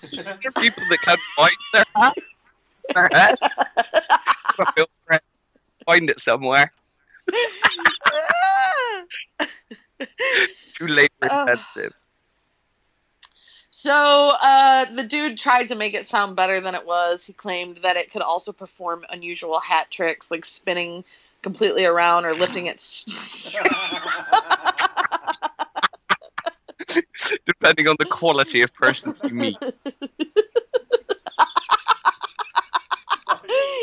People 0.11 0.85
that 0.91 0.99
can't 1.05 1.21
find 1.37 1.57
their 1.73 1.85
hat. 1.97 2.15
Their 2.95 3.09
hat. 3.13 3.39
I 3.43 4.73
feel 4.77 4.87
for 5.07 5.15
it. 5.15 5.23
Find 5.87 6.11
it 6.11 6.21
somewhere. 6.21 6.71
Too 10.75 10.87
labor 10.87 11.09
intensive. 11.23 11.93
so, 13.71 14.33
uh, 14.43 14.85
the 14.95 15.05
dude 15.05 15.39
tried 15.39 15.69
to 15.69 15.75
make 15.75 15.95
it 15.95 16.07
sound 16.07 16.37
better 16.37 16.61
than 16.61 16.75
it 16.75 16.87
was. 16.87 17.25
He 17.25 17.33
claimed 17.33 17.79
that 17.83 17.97
it 17.97 18.13
could 18.13 18.23
also 18.23 18.53
perform 18.53 19.05
unusual 19.11 19.61
hat 19.61 19.91
tricks 19.91 20.31
like 20.31 20.45
spinning 20.45 21.05
completely 21.43 21.85
around 21.85 22.25
or 22.25 22.35
lifting 22.35 22.67
it. 22.67 22.77
Depending 27.47 27.89
on 27.89 27.97
the 27.99 28.07
quality 28.07 28.63
of 28.63 28.73
persons 28.75 29.19
you 29.25 29.31
meet. 29.31 29.57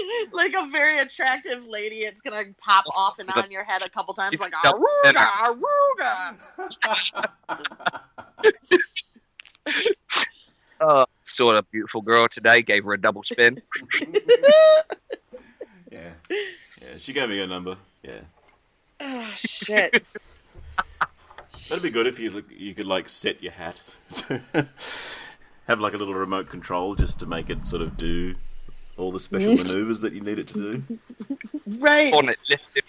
like 0.33 0.53
a 0.57 0.69
very 0.71 0.99
attractive 0.99 1.65
lady, 1.65 1.97
it's 1.97 2.21
gonna 2.21 2.43
pop 2.57 2.85
off 2.95 3.19
and 3.19 3.29
on 3.35 3.51
your 3.51 3.63
head 3.63 3.81
a 3.81 3.89
couple 3.89 4.13
times, 4.13 4.39
like 4.39 4.53
Double 4.63 4.85
aruga, 5.05 5.57
aruga. 5.99 6.37
Uh, 10.81 11.05
oh, 11.05 11.05
saw 11.25 11.55
a 11.55 11.61
beautiful 11.61 12.01
girl 12.01 12.27
today, 12.27 12.63
gave 12.63 12.83
her 12.83 12.93
a 12.93 12.99
double 12.99 13.21
spin. 13.23 13.61
Yeah. 15.91 16.11
Yeah, 16.29 16.97
she 16.99 17.11
gave 17.11 17.27
me 17.27 17.37
her 17.39 17.47
number. 17.47 17.75
Yeah. 18.01 18.21
Oh 19.01 19.29
shit! 19.35 20.05
That'd 21.69 21.83
be 21.83 21.89
good 21.89 22.07
if 22.07 22.17
you 22.17 22.43
you 22.49 22.73
could 22.73 22.85
like 22.85 23.09
set 23.09 23.43
your 23.43 23.51
hat, 23.51 23.81
have 25.67 25.79
like 25.81 25.93
a 25.93 25.97
little 25.97 26.13
remote 26.13 26.47
control 26.47 26.95
just 26.95 27.19
to 27.19 27.25
make 27.25 27.49
it 27.49 27.67
sort 27.67 27.81
of 27.81 27.97
do 27.97 28.35
all 29.01 29.11
the 29.11 29.19
special 29.29 29.55
maneuvers 29.55 30.01
that 30.01 30.13
you 30.13 30.21
need 30.21 30.39
it 30.39 30.47
to 30.49 30.53
do. 30.53 30.99
right. 31.79 32.13
On 32.13 32.29
it 32.29 32.39
lifted, 32.49 32.83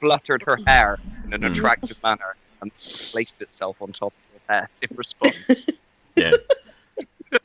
fluttered 0.00 0.42
her 0.44 0.58
hair 0.66 0.98
in 1.24 1.32
an 1.32 1.42
Mm. 1.42 1.52
attractive 1.56 2.02
manner, 2.02 2.34
and 2.60 2.70
placed 2.76 3.40
itself 3.42 3.76
on 3.80 3.92
top 3.92 4.12
of 4.34 4.40
her 4.48 4.54
head 4.60 4.68
in 4.88 4.96
response. 4.96 5.66
Yeah. 6.14 6.32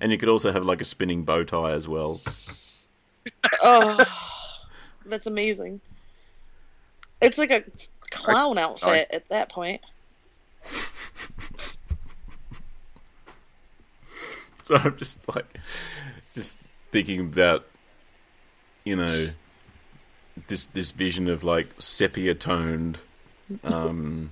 and 0.00 0.12
you 0.12 0.18
could 0.18 0.28
also 0.28 0.52
have 0.52 0.62
like 0.64 0.80
a 0.82 0.84
spinning 0.84 1.24
bow 1.24 1.42
tie 1.42 1.72
as 1.72 1.88
well. 1.88 2.20
Oh, 3.62 4.04
that's 5.06 5.26
amazing. 5.26 5.80
It's 7.22 7.38
like 7.38 7.50
a 7.50 7.64
clown 8.10 8.58
outfit 8.58 9.08
at 9.12 9.26
that 9.30 9.50
point. 9.50 9.80
So 14.70 14.76
I'm 14.84 14.96
just 14.96 15.18
like, 15.34 15.58
just 16.32 16.58
thinking 16.92 17.20
about, 17.20 17.66
you 18.84 18.94
know, 18.94 19.26
this 20.46 20.66
this 20.66 20.92
vision 20.92 21.28
of 21.28 21.42
like 21.42 21.66
sepia 21.78 22.34
toned, 22.36 22.98
um, 23.64 24.30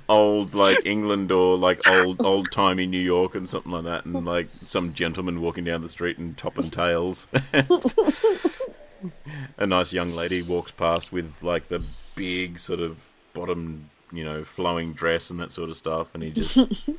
old 0.08 0.54
like 0.54 0.84
England 0.84 1.30
or 1.30 1.56
like 1.56 1.88
old 1.88 2.20
old 2.26 2.50
timey 2.50 2.86
New 2.86 2.98
York 2.98 3.36
and 3.36 3.48
something 3.48 3.70
like 3.70 3.84
that, 3.84 4.04
and 4.04 4.24
like 4.26 4.48
some 4.52 4.92
gentleman 4.92 5.40
walking 5.40 5.62
down 5.62 5.80
the 5.80 5.88
street 5.88 6.18
in 6.18 6.34
top 6.34 6.58
and 6.58 6.72
tails. 6.72 7.28
A 9.58 9.66
nice 9.66 9.92
young 9.92 10.12
lady 10.12 10.42
walks 10.48 10.72
past 10.72 11.12
with 11.12 11.32
like 11.40 11.68
the 11.68 11.84
big 12.16 12.58
sort 12.58 12.80
of 12.80 13.12
bottom, 13.32 13.90
you 14.12 14.24
know, 14.24 14.44
flowing 14.44 14.92
dress 14.92 15.30
and 15.30 15.40
that 15.40 15.52
sort 15.52 15.70
of 15.70 15.76
stuff, 15.76 16.14
and 16.14 16.22
he 16.22 16.30
just 16.32 16.54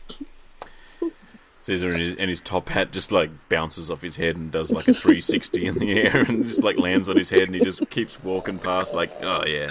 sees 1.62 1.82
her 1.82 1.90
in 1.90 2.00
his, 2.00 2.16
and 2.18 2.30
his 2.30 2.42
top 2.42 2.70
hat 2.70 2.92
just 2.92 3.12
like 3.12 3.30
bounces 3.50 3.90
off 3.90 4.02
his 4.02 4.16
head 4.18 4.36
and 4.36 4.52
does 4.52 4.72
like 4.72 4.88
a 4.88 4.94
360 4.94 5.66
in 5.66 5.76
the 5.80 6.02
air 6.02 6.24
and 6.28 6.46
just 6.46 6.64
like 6.64 6.78
lands 6.78 7.08
on 7.08 7.16
his 7.16 7.30
head 7.30 7.44
and 7.44 7.56
he 7.56 7.62
just 7.62 7.90
keeps 7.90 8.22
walking 8.24 8.60
past 8.60 8.94
like, 8.94 9.12
oh 9.22 9.46
yeah, 9.46 9.70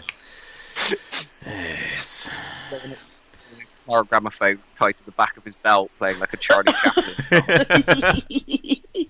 yes. 1.45 2.30
Our 3.88 4.05
gramophone 4.05 4.61
tied 4.78 4.97
to 4.97 5.05
the 5.05 5.11
back 5.12 5.36
of 5.36 5.45
his 5.45 5.55
belt, 5.57 5.90
playing 5.99 6.18
like 6.20 6.32
a 6.32 6.36
Charlie 6.36 6.72
Chaplin. 6.72 7.05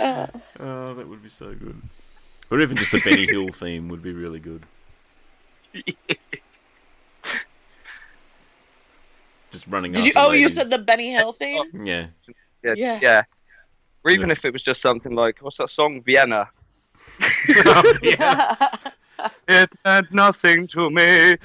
Oh, 0.00 0.94
that 0.94 1.08
would 1.08 1.22
be 1.22 1.28
so 1.28 1.54
good. 1.54 1.80
Or 2.50 2.60
even 2.60 2.76
just 2.76 2.90
the 2.92 3.00
Benny 3.00 3.26
Hill 3.26 3.48
theme 3.50 3.88
would 3.88 4.02
be 4.02 4.12
really 4.12 4.40
good. 4.40 4.64
Just 9.50 9.66
running 9.66 9.92
did 9.92 10.06
you? 10.06 10.12
Oh, 10.16 10.32
you 10.32 10.48
said 10.48 10.70
the 10.70 10.78
Benny 10.78 11.12
Hill 11.12 11.32
thing. 11.32 11.58
Oh, 11.58 11.66
yeah. 11.84 12.06
Yeah, 12.62 12.74
Yeah. 12.76 12.98
yeah. 13.02 13.22
Or 14.04 14.10
even 14.10 14.30
if 14.30 14.44
it 14.44 14.52
was 14.52 14.62
just 14.62 14.80
something 14.80 15.14
like, 15.14 15.38
what's 15.40 15.58
that 15.58 15.70
song? 15.70 16.02
Vienna. 16.02 16.48
yeah. 18.02 18.54
It 19.46 19.70
meant 19.84 20.12
nothing 20.12 20.66
to 20.68 20.90
me. 20.90 21.36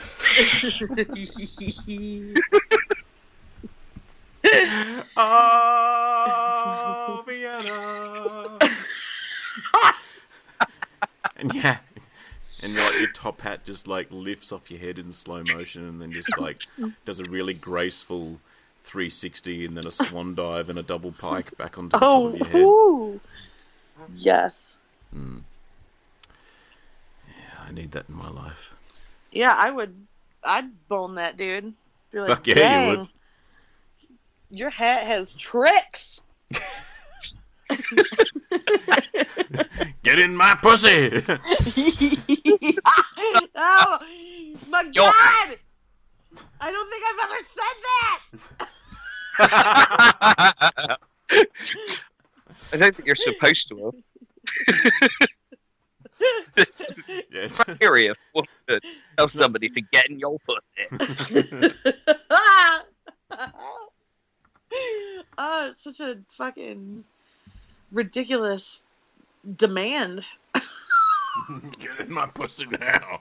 Oh, 5.89 7.23
Vienna. 7.27 8.57
and 11.37 11.53
yeah, 11.53 11.77
and 12.63 12.75
like 12.75 12.99
your 12.99 13.11
top 13.11 13.41
hat 13.41 13.65
just 13.65 13.87
like 13.87 14.07
lifts 14.09 14.51
off 14.51 14.71
your 14.71 14.79
head 14.79 14.99
in 14.99 15.11
slow 15.11 15.43
motion, 15.53 15.87
and 15.87 16.01
then 16.01 16.11
just 16.11 16.37
like 16.39 16.61
does 17.05 17.19
a 17.19 17.23
really 17.25 17.53
graceful 17.53 18.39
360, 18.83 19.65
and 19.65 19.77
then 19.77 19.85
a 19.85 19.91
swan 19.91 20.33
dive 20.35 20.69
and 20.69 20.79
a 20.79 20.83
double 20.83 21.11
pike 21.11 21.55
back 21.57 21.77
onto 21.77 21.97
the 21.97 21.99
oh, 22.03 22.31
top 22.31 22.33
of 22.33 22.39
your 22.39 22.47
head. 22.47 22.61
ooh. 22.61 23.19
yes. 24.15 24.77
Hmm. 25.13 25.39
Yeah, 27.27 27.65
I 27.67 27.71
need 27.71 27.91
that 27.91 28.09
in 28.09 28.15
my 28.15 28.29
life. 28.29 28.73
Yeah, 29.31 29.53
I 29.55 29.71
would. 29.71 29.93
I'd 30.43 30.87
bone 30.87 31.15
that 31.15 31.37
dude. 31.37 31.73
Be 32.11 32.19
like, 32.19 32.29
Fuck 32.29 32.47
yeah, 32.47 32.91
you 32.91 32.99
would." 32.99 33.07
your 34.49 34.69
hat 34.69 35.05
has 35.05 35.33
tricks. 35.33 36.21
Get 40.07 40.19
in 40.19 40.37
my 40.37 40.55
pussy. 40.61 41.11
oh 43.55 43.99
my 44.69 44.83
Yo. 44.93 45.03
god! 45.03 45.57
I 46.61 46.71
don't 46.71 46.89
think 46.89 47.03
I've 47.09 47.19
ever 47.25 47.39
said 47.43 47.77
that. 47.83 48.19
I 52.71 52.77
don't 52.77 52.95
think 52.95 53.05
you're 53.05 53.17
supposed 53.17 53.67
to. 53.67 53.91
yes. 57.29 57.57
Criteria 57.57 58.15
for 58.31 58.43
to 58.69 58.79
tell 59.17 59.27
somebody 59.27 59.67
to 59.67 59.81
get 59.81 60.09
in 60.09 60.19
your 60.19 60.37
pussy. 60.39 60.87
oh, 65.37 65.67
it's 65.69 65.83
such 65.83 65.99
a 65.99 66.17
fucking 66.29 67.03
ridiculous 67.91 68.85
demand. 69.55 70.21
Get 71.79 71.99
in 71.99 72.11
my 72.11 72.25
pussy 72.27 72.65
now. 72.65 73.19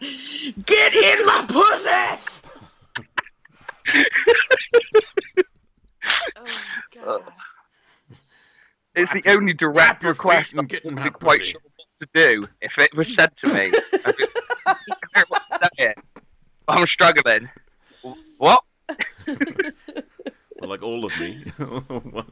Get 0.64 0.94
in 0.94 1.26
my 1.26 1.44
pussy! 1.48 2.20
oh 6.36 6.42
my 6.44 7.00
uh, 7.00 7.04
god. 7.04 7.22
It's 8.94 9.12
the 9.12 9.22
only 9.26 9.52
direct 9.52 10.02
request 10.02 10.54
I'm 10.56 10.66
get 10.66 10.84
in 10.84 10.94
not 10.94 11.04
my 11.04 11.10
quite 11.10 11.40
pussy. 11.40 11.52
sure 11.52 11.60
to 12.00 12.08
do. 12.14 12.48
If 12.62 12.78
it 12.78 12.96
was 12.96 13.14
said 13.14 13.30
to 13.44 13.54
me, 13.54 13.70
I 13.70 14.12
don't 14.12 15.14
know 15.16 15.24
what 15.28 15.42
to 15.50 15.70
say 15.78 15.84
it. 15.88 15.98
I'm 16.68 16.86
struggling. 16.86 17.48
What? 18.38 18.62
Well, 19.28 20.70
like 20.70 20.82
all 20.82 21.04
of 21.04 21.12
me. 21.18 21.44
What- 22.10 22.26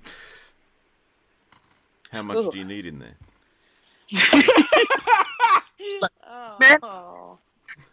How 2.11 2.23
much 2.23 2.51
do 2.53 2.59
you 2.59 2.65
need 2.65 2.87
in 2.87 2.99
there? 2.99 3.17
Oh. 6.83 7.39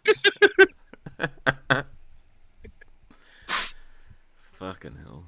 Fucking 4.52 4.96
hell. 5.02 5.24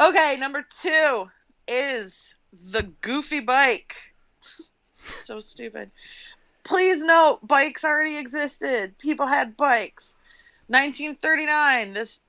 Okay, 0.00 0.36
number 0.38 0.64
two 0.80 1.30
is 1.68 2.34
the 2.70 2.82
goofy 3.02 3.40
bike. 3.40 3.94
so 5.24 5.40
stupid. 5.40 5.90
Please 6.64 7.02
note, 7.02 7.40
bikes 7.42 7.84
already 7.84 8.16
existed. 8.18 8.96
People 8.98 9.26
had 9.26 9.56
bikes. 9.56 10.16
1939, 10.68 11.94
this 11.94 12.20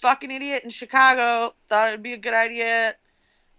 fucking 0.00 0.30
idiot 0.30 0.64
in 0.64 0.70
Chicago 0.70 1.54
thought 1.68 1.88
it'd 1.88 2.02
be 2.02 2.12
a 2.12 2.18
good 2.18 2.34
idea 2.34 2.94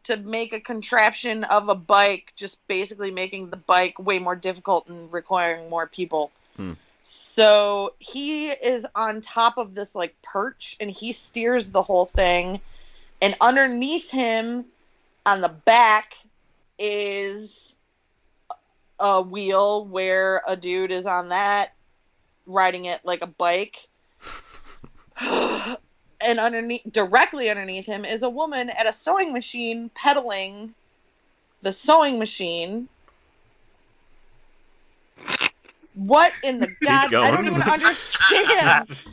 to 0.05 0.17
make 0.17 0.53
a 0.53 0.59
contraption 0.59 1.43
of 1.43 1.69
a 1.69 1.75
bike, 1.75 2.33
just 2.35 2.65
basically 2.67 3.11
making 3.11 3.49
the 3.49 3.57
bike 3.57 3.99
way 3.99 4.19
more 4.19 4.35
difficult 4.35 4.87
and 4.89 5.11
requiring 5.11 5.69
more 5.69 5.87
people. 5.87 6.31
Hmm. 6.55 6.73
So 7.03 7.93
he 7.99 8.47
is 8.47 8.87
on 8.95 9.21
top 9.21 9.57
of 9.57 9.75
this 9.75 9.93
like 9.93 10.15
perch 10.23 10.77
and 10.79 10.89
he 10.89 11.11
steers 11.11 11.71
the 11.71 11.83
whole 11.83 12.05
thing 12.05 12.59
and 13.21 13.35
underneath 13.41 14.09
him 14.09 14.65
on 15.25 15.41
the 15.41 15.55
back 15.65 16.15
is 16.79 17.75
a 18.99 19.21
wheel 19.21 19.85
where 19.85 20.41
a 20.47 20.55
dude 20.55 20.91
is 20.91 21.05
on 21.05 21.29
that 21.29 21.73
riding 22.47 22.85
it 22.85 22.99
like 23.03 23.21
a 23.21 23.27
bike 23.27 23.87
and 26.21 26.39
underneath 26.39 26.81
directly 26.91 27.49
underneath 27.49 27.85
him 27.85 28.05
is 28.05 28.23
a 28.23 28.29
woman 28.29 28.69
at 28.69 28.87
a 28.87 28.93
sewing 28.93 29.33
machine 29.33 29.89
pedaling 29.93 30.73
the 31.61 31.71
sewing 31.71 32.19
machine. 32.19 32.87
What 35.95 36.31
in 36.43 36.59
the 36.59 36.67
god? 36.83 37.13
I 37.13 37.31
don't 37.31 37.47
even 37.47 37.61
understand. 37.61 38.87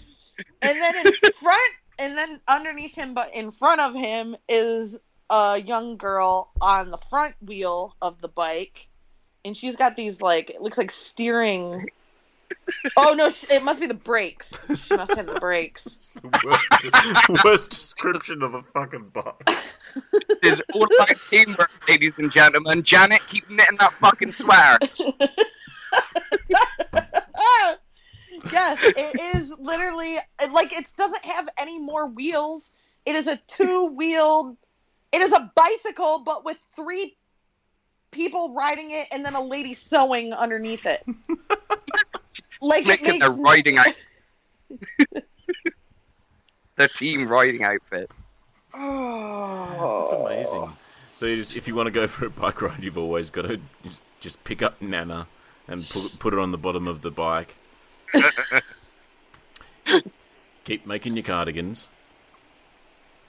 And 0.63 0.81
then 0.81 1.07
in 1.07 1.33
front 1.33 1.75
and 1.99 2.17
then 2.17 2.41
underneath 2.49 2.97
him 2.97 3.15
but 3.15 3.35
in 3.35 3.51
front 3.51 3.81
of 3.81 3.95
him 3.95 4.35
is 4.49 5.01
a 5.31 5.61
young 5.61 5.99
girl 5.99 6.51
on 6.61 6.91
the 6.91 6.97
front 6.97 7.35
wheel 7.43 7.95
of 8.01 8.21
the 8.21 8.29
bike. 8.29 8.89
And 9.45 9.57
she's 9.57 9.77
got 9.77 9.95
these 9.95 10.21
like 10.21 10.51
it 10.51 10.63
looks 10.63 10.79
like 10.79 10.91
steering 10.91 11.91
oh 12.97 13.15
no 13.17 13.29
sh- 13.29 13.51
it 13.51 13.63
must 13.63 13.81
be 13.81 13.87
the 13.87 13.95
brakes 13.95 14.59
she 14.75 14.97
must 14.97 15.17
have 15.17 15.27
the 15.27 15.39
brakes 15.41 16.13
The 16.23 16.41
worst, 16.45 17.45
worst 17.45 17.71
description 17.71 18.43
of 18.43 18.55
a 18.55 18.63
fucking 18.63 19.11
bike. 19.13 19.45
This 19.45 19.79
is 20.43 20.63
all 20.75 20.85
about 20.85 21.09
teamwork, 21.31 21.71
ladies 21.89 22.19
and 22.19 22.31
gentlemen. 22.31 22.83
Janet, 22.83 23.21
keep 23.29 23.49
knitting 23.51 23.77
that 23.79 23.93
fucking 23.95 24.33
sweater. 24.33 24.79
yes 28.51 28.79
it 28.83 29.21
is 29.37 29.57
literally 29.59 30.17
like 30.53 30.73
it 30.73 30.93
doesn't 30.97 31.25
have 31.25 31.49
any 31.59 31.79
more 31.79 32.09
wheels 32.09 32.75
it 33.07 33.15
is 33.15 33.27
a 33.27 33.37
two-wheeled 33.47 34.57
it 35.13 35.21
is 35.21 35.33
a 35.33 35.53
bicycle 35.55 36.23
but 36.25 36.45
with 36.45 36.57
three 36.57 37.17
people 38.11 38.55
riding 38.55 38.89
it 38.91 39.07
and 39.13 39.25
then 39.25 39.35
a 39.35 39.43
lady 39.43 39.75
sewing 39.75 40.33
underneath 40.33 40.87
it 40.87 41.03
like 42.63 42.83
it 42.83 42.89
Making 42.89 43.07
makes 43.07 43.19
their 43.19 43.31
riding 43.43 43.79
out. 43.79 43.87
their 46.77 46.89
team 46.89 47.29
riding 47.29 47.63
outfit. 47.65 48.11
oh 48.75 50.07
That's 50.11 50.13
amazing. 50.55 50.73
So 51.17 51.27
you 51.27 51.37
just, 51.37 51.57
if 51.57 51.69
you 51.69 51.75
want 51.75 51.87
to 51.89 51.91
go 51.93 52.07
for 52.07 52.27
a 52.27 52.31
bike 52.31 52.63
ride, 52.63 52.83
you've 52.83 52.99
always 52.99 53.31
got 53.31 53.43
to 53.43 53.61
just, 53.85 54.03
just 54.21 54.43
pick 54.45 54.63
up 54.63 54.81
Nana 54.81 55.29
and 55.69 55.81
put, 55.93 56.17
put 56.19 56.33
it 56.33 56.39
on 56.39 56.51
the 56.53 56.59
bottom 56.59 56.89
of 56.89 57.03
the 57.03 57.11
bike. 57.11 57.55
Keep 60.65 60.87
making 60.87 61.15
your 61.17 61.25
cardigans. 61.25 61.91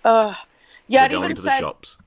Uh, 0.03 0.33
yeah, 0.87 1.03
We're 1.03 1.05
it 1.05 1.13
even 1.13 1.35
to 1.35 1.41
the 1.41 1.49
said 1.49 1.59
shops. 1.59 1.97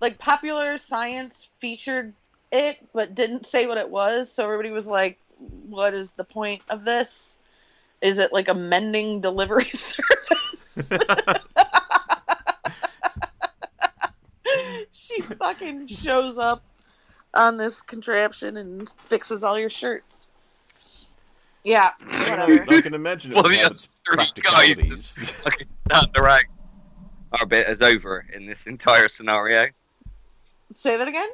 like 0.00 0.18
popular 0.18 0.76
science 0.76 1.44
featured 1.44 2.12
it, 2.52 2.78
but 2.92 3.14
didn't 3.14 3.46
say 3.46 3.66
what 3.66 3.78
it 3.78 3.90
was. 3.90 4.30
So 4.32 4.44
everybody 4.44 4.70
was 4.70 4.86
like, 4.86 5.18
"What 5.38 5.94
is 5.94 6.12
the 6.12 6.24
point 6.24 6.62
of 6.68 6.84
this? 6.84 7.38
Is 8.00 8.18
it 8.18 8.32
like 8.32 8.48
a 8.48 8.54
mending 8.54 9.20
delivery 9.20 9.64
service?" 9.64 10.90
she 14.92 15.20
fucking 15.22 15.86
shows 15.86 16.38
up 16.38 16.62
on 17.34 17.56
this 17.56 17.82
contraption 17.82 18.56
and 18.56 18.88
fixes 19.04 19.44
all 19.44 19.58
your 19.58 19.70
shirts. 19.70 20.30
Yeah, 21.64 21.88
whatever. 22.06 22.64
I 22.68 22.80
can 22.80 22.94
imagine 22.94 23.32
it 23.32 23.34
Well, 23.34 23.44
would 23.44 23.52
the 23.52 23.58
have 23.58 23.72
other 23.72 23.76
three 23.76 24.16
practicalities. 24.16 25.16
Okay, 25.46 25.64
down 25.88 26.06
the 26.14 26.22
right. 26.22 26.44
Our 27.38 27.46
bit 27.46 27.68
is 27.68 27.82
over 27.82 28.24
in 28.32 28.46
this 28.46 28.66
entire 28.66 29.08
scenario. 29.08 29.68
Say 30.72 30.96
that 30.96 31.08
again. 31.08 31.28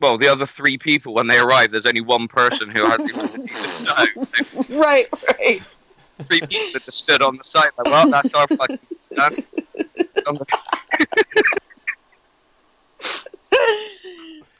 Well, 0.00 0.16
the 0.18 0.28
other 0.28 0.46
three 0.46 0.78
people, 0.78 1.12
when 1.14 1.26
they 1.26 1.38
arrive, 1.38 1.70
there's 1.72 1.84
only 1.86 2.00
one 2.00 2.26
person 2.26 2.70
who 2.70 2.82
has 2.84 2.98
the 2.98 3.12
ability 3.12 4.72
to 4.72 4.72
know. 4.74 4.80
right, 4.80 5.06
right. 5.38 5.62
Three 6.26 6.40
people 6.40 6.72
that 6.72 6.82
just 6.84 7.02
stood 7.02 7.22
on 7.22 7.36
the 7.36 7.44
side 7.44 7.70
like, 7.78 7.86
well, 7.86 8.10
that's 8.10 8.34
our 8.34 8.46
fucking 8.48 8.78
done. 9.14 9.36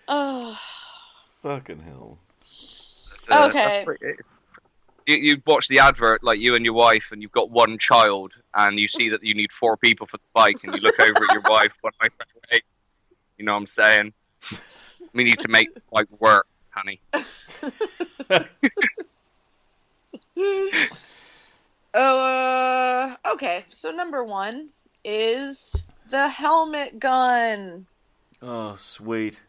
Oh. 0.08 0.58
Fucking 1.42 1.80
hell. 1.80 2.18
Uh, 3.32 3.46
Okay. 3.48 3.52
that's 3.64 3.84
pretty- 3.84 4.22
you, 5.06 5.16
you 5.16 5.42
watch 5.46 5.68
the 5.68 5.78
advert, 5.78 6.22
like 6.22 6.38
you 6.38 6.54
and 6.54 6.64
your 6.64 6.74
wife, 6.74 7.04
and 7.10 7.22
you've 7.22 7.32
got 7.32 7.50
one 7.50 7.78
child, 7.78 8.34
and 8.54 8.78
you 8.78 8.86
see 8.86 9.08
that 9.08 9.24
you 9.24 9.34
need 9.34 9.50
four 9.52 9.76
people 9.76 10.06
for 10.06 10.18
the 10.18 10.22
bike, 10.34 10.56
and 10.62 10.74
you 10.74 10.80
look 10.82 11.00
over 11.00 11.10
at 11.24 11.32
your 11.32 11.42
wife, 11.48 11.72
one 11.80 11.92
eye 12.02 12.08
away. 12.52 12.60
You 13.38 13.44
know 13.46 13.52
what 13.54 13.60
I'm 13.60 13.66
saying? 13.66 14.12
We 15.12 15.24
need 15.24 15.38
to 15.40 15.48
make 15.48 15.70
like 15.92 16.06
work, 16.20 16.46
honey. 16.70 17.00
Oh, 21.92 23.16
uh, 23.24 23.32
okay. 23.34 23.64
So 23.68 23.90
number 23.90 24.22
one 24.24 24.68
is 25.04 25.86
the 26.08 26.28
helmet 26.28 26.98
gun. 26.98 27.86
Oh, 28.40 28.76
sweet. 28.76 29.42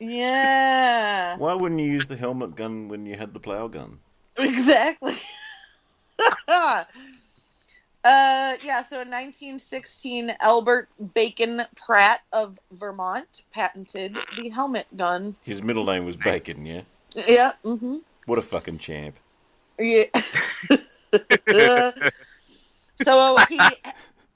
Yeah, 0.00 1.36
Why 1.38 1.54
wouldn't 1.54 1.80
you 1.80 1.90
use 1.90 2.06
the 2.06 2.16
helmet 2.16 2.54
gun 2.54 2.86
when 2.86 3.04
you 3.04 3.16
had 3.16 3.34
the 3.34 3.40
plow 3.40 3.66
gun? 3.66 3.98
exactly. 4.36 5.14
uh, 8.04 8.54
yeah. 8.62 8.82
So 8.82 8.96
in 8.96 9.08
1916, 9.08 10.30
Albert 10.40 10.88
Bacon 11.14 11.60
Pratt 11.76 12.20
of 12.32 12.58
Vermont 12.72 13.42
patented 13.52 14.16
the 14.36 14.48
helmet 14.50 14.86
gun. 14.96 15.34
His 15.42 15.62
middle 15.62 15.84
name 15.84 16.04
was 16.04 16.16
Bacon, 16.16 16.64
yeah? 16.64 16.82
Yeah. 17.26 17.50
Mm-hmm. 17.64 17.96
What 18.26 18.38
a 18.38 18.42
fucking 18.42 18.78
champ. 18.78 19.16
Yeah. 19.78 20.04
so 22.96 23.36
he 23.48 23.60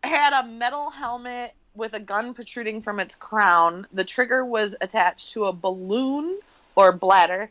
had 0.02 0.42
a 0.42 0.46
metal 0.48 0.90
helmet 0.90 1.52
with 1.74 1.94
a 1.94 2.00
gun 2.00 2.34
protruding 2.34 2.80
from 2.80 3.00
its 3.00 3.14
crown. 3.14 3.86
The 3.92 4.04
trigger 4.04 4.44
was 4.44 4.76
attached 4.80 5.32
to 5.32 5.44
a 5.44 5.52
balloon 5.52 6.38
or 6.74 6.92
bladder, 6.92 7.50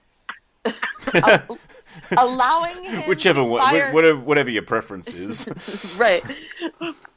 a- 1.13 1.43
allowing 2.17 2.83
him 2.91 3.01
Whichever 3.07 3.41
to 3.41 3.59
fire 3.59 3.93
whatever, 3.93 4.19
whatever 4.19 4.49
your 4.49 4.63
preference 4.63 5.13
is. 5.13 5.45
right 5.99 6.23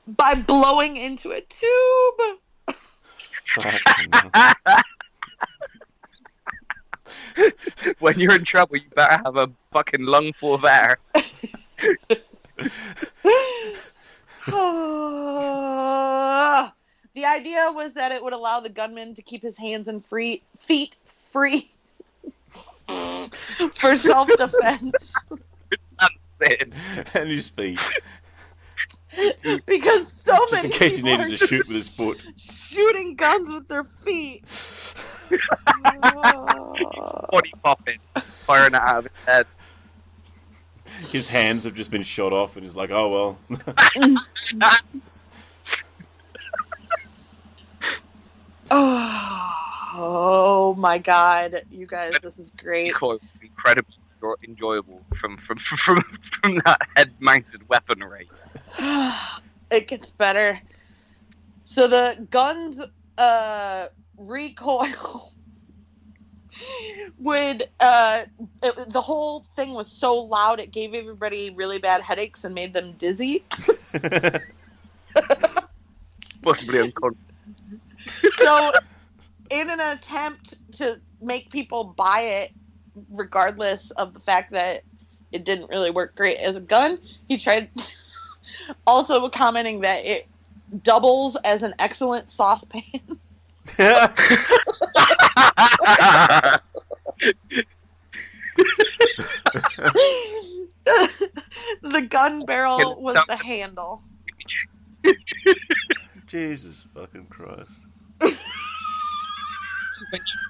by 0.06 0.34
blowing 0.34 0.96
into 0.96 1.30
a 1.30 1.40
tube. 1.40 2.20
Fucking. 3.60 4.12
When 7.98 8.18
you're 8.18 8.34
in 8.34 8.44
trouble, 8.44 8.76
you 8.76 8.88
better 8.94 9.22
have 9.24 9.36
a 9.36 9.51
fucking 9.72 10.05
lung 10.05 10.32
full 10.32 10.55
of 10.55 10.64
air. 10.64 10.98
the 17.14 17.24
idea 17.24 17.70
was 17.72 17.94
that 17.94 18.12
it 18.12 18.22
would 18.22 18.34
allow 18.34 18.60
the 18.60 18.68
gunman 18.68 19.14
to 19.14 19.22
keep 19.22 19.42
his 19.42 19.59
hands 19.59 19.88
and 19.88 20.05
free 20.05 20.42
feet 20.59 20.96
free 21.05 21.70
for 22.86 23.94
self-defense 23.94 25.15
and 27.15 27.31
his 27.31 27.48
feet. 27.48 27.78
because 29.66 30.11
so 30.11 30.32
Just 30.35 30.52
many 30.52 30.66
in 30.66 30.73
case 30.73 30.97
he 30.97 31.02
people 31.02 31.19
needed 31.19 31.35
are 31.35 31.36
to 31.36 31.47
shoot 31.47 31.66
with 31.69 31.77
his 31.77 31.89
foot. 31.89 32.20
shooting 32.36 33.15
guns 33.15 33.52
with 33.52 33.69
their 33.69 33.85
feet. 33.85 34.43
Body 37.31 37.52
popping, 37.62 37.98
firing 38.47 38.74
it 38.74 38.81
out 38.81 38.98
of 38.98 39.05
his 39.05 39.24
head. 39.24 39.47
His 40.97 41.28
hands 41.28 41.65
have 41.65 41.74
just 41.74 41.90
been 41.90 42.02
shot 42.02 42.32
off, 42.32 42.56
and 42.56 42.65
he's 42.65 42.74
like, 42.77 42.90
oh 42.90 43.09
well. 43.09 43.39
oh 48.70 49.34
my 50.76 50.98
god, 50.98 51.54
you 51.70 51.86
guys, 51.86 52.14
this 52.22 52.38
is 52.38 52.50
great. 52.50 52.92
Recoil 52.94 53.12
was 53.12 53.20
incredibly 53.42 53.94
enjoyable 54.46 55.02
from 55.20 55.36
from 55.36 55.58
from 55.76 56.00
from 56.42 56.60
that 56.64 56.80
head-mounted 56.96 57.68
weaponry. 57.68 58.28
it 59.70 59.86
gets 59.88 60.10
better. 60.10 60.60
So 61.64 61.88
the 61.88 62.26
guns 62.30 62.84
uh, 63.18 63.86
recoil 64.18 64.86
would 67.18 67.62
uh, 67.80 68.22
it, 68.62 68.90
the 68.90 69.00
whole 69.00 69.40
thing 69.40 69.74
was 69.74 69.90
so 69.90 70.22
loud 70.22 70.60
it 70.60 70.70
gave 70.70 70.94
everybody 70.94 71.50
really 71.50 71.78
bad 71.78 72.00
headaches 72.02 72.44
and 72.44 72.54
made 72.54 72.72
them 72.72 72.92
dizzy. 72.92 73.44
Possibly 76.42 76.80
unconscious. 76.80 77.18
so 78.36 78.72
in 79.55 79.70
an 79.70 79.78
attempt 79.93 80.55
to 80.72 80.94
make 81.20 81.51
people 81.51 81.94
buy 81.97 82.43
it 82.43 82.51
regardless 83.14 83.90
of 83.93 84.14
the 84.14 84.20
fact 84.20 84.52
that 84.52 84.81
it 85.32 85.44
didn't 85.44 85.68
really 85.70 85.90
work 85.90 86.14
great 86.16 86.36
as 86.39 86.56
a 86.56 86.60
gun 86.60 86.98
he 87.28 87.36
tried 87.39 87.68
also 88.86 89.28
commenting 89.28 89.81
that 89.81 90.01
it 90.05 90.26
doubles 90.82 91.36
as 91.44 91.62
an 91.62 91.72
excellent 91.78 92.28
saucepan 92.28 92.82
the 101.82 102.06
gun 102.09 102.44
barrel 102.44 103.01
was 103.01 103.24
the 103.28 103.36
handle 103.36 104.02
Jesus 106.26 106.86
fucking 106.94 107.26
Christ. 107.26 107.70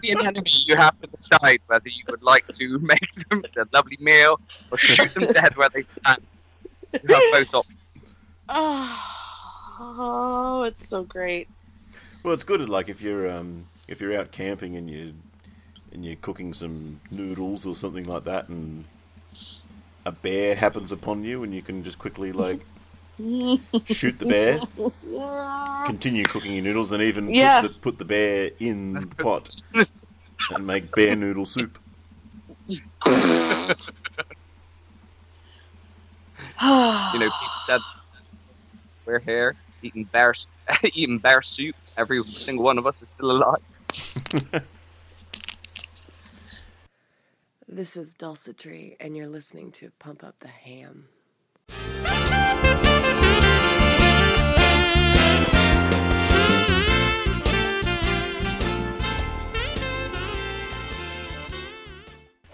Be 0.04 0.12
an 0.12 0.26
enemy, 0.26 0.50
you 0.66 0.76
have 0.76 1.00
to 1.00 1.06
decide 1.08 1.60
whether 1.66 1.88
you 1.88 2.04
would 2.10 2.22
like 2.22 2.46
to 2.58 2.78
make 2.92 3.28
them 3.28 3.42
a 3.56 3.66
lovely 3.72 3.96
meal 4.00 4.40
or 4.70 4.78
shoot 4.78 5.12
them 5.14 5.32
dead 5.32 5.56
where 5.56 5.68
they 5.70 5.84
stand. 6.00 6.22
You 6.92 7.14
have 7.14 7.22
both 7.32 7.54
options. 7.54 8.16
oh 9.80 10.64
it's 10.66 10.86
so 10.86 11.02
great 11.02 11.48
Well, 12.22 12.34
it's 12.34 12.44
good. 12.44 12.68
Like 12.68 12.88
if 12.88 13.00
you're 13.02 13.28
um, 13.30 13.66
if 13.88 14.00
you're 14.00 14.16
out 14.18 14.30
camping 14.32 14.76
and 14.76 14.88
you 14.90 15.14
and 15.92 16.04
you're 16.04 16.16
cooking 16.16 16.52
some 16.52 17.00
noodles 17.10 17.66
or 17.66 17.74
something 17.74 18.04
like 18.04 18.24
that, 18.24 18.48
and 18.48 18.84
a 20.04 20.12
bear 20.12 20.54
happens 20.54 20.92
upon 20.92 21.24
you, 21.24 21.42
and 21.42 21.54
you 21.54 21.62
can 21.62 21.82
just 21.82 21.98
quickly 21.98 22.32
like 22.32 22.60
shoot 23.86 24.18
the 24.18 24.26
bear, 24.26 24.58
continue 25.86 26.24
cooking 26.24 26.54
your 26.54 26.64
noodles, 26.64 26.92
and 26.92 27.02
even 27.02 27.32
Yeah. 27.32 27.60
put, 27.60 27.72
the, 27.72 27.80
put 27.80 27.98
the 27.98 28.04
bear 28.04 28.50
in 28.58 28.94
the 28.94 29.06
pot 29.06 29.54
and 30.50 30.66
make 30.66 30.94
bear 30.94 31.16
noodle 31.16 31.44
soup. 31.44 31.78
You 36.60 37.20
know, 37.20 37.26
people 37.26 37.60
said 37.66 37.80
we're 39.06 39.18
here 39.20 39.54
eating 39.82 40.04
bear, 40.04 40.34
eating 40.94 41.18
bear 41.18 41.42
soup. 41.42 41.76
Every 41.96 42.20
single 42.20 42.64
one 42.64 42.78
of 42.78 42.86
us 42.86 43.00
is 43.02 43.08
still 43.14 43.30
alive. 43.30 44.62
This 47.68 47.96
is 47.96 48.14
Dulcitry, 48.14 48.96
and 49.00 49.16
you're 49.16 49.28
listening 49.28 49.72
to 49.72 49.90
Pump 49.98 50.22
Up 50.24 50.38
the 50.38 50.48
Ham. 50.48 51.08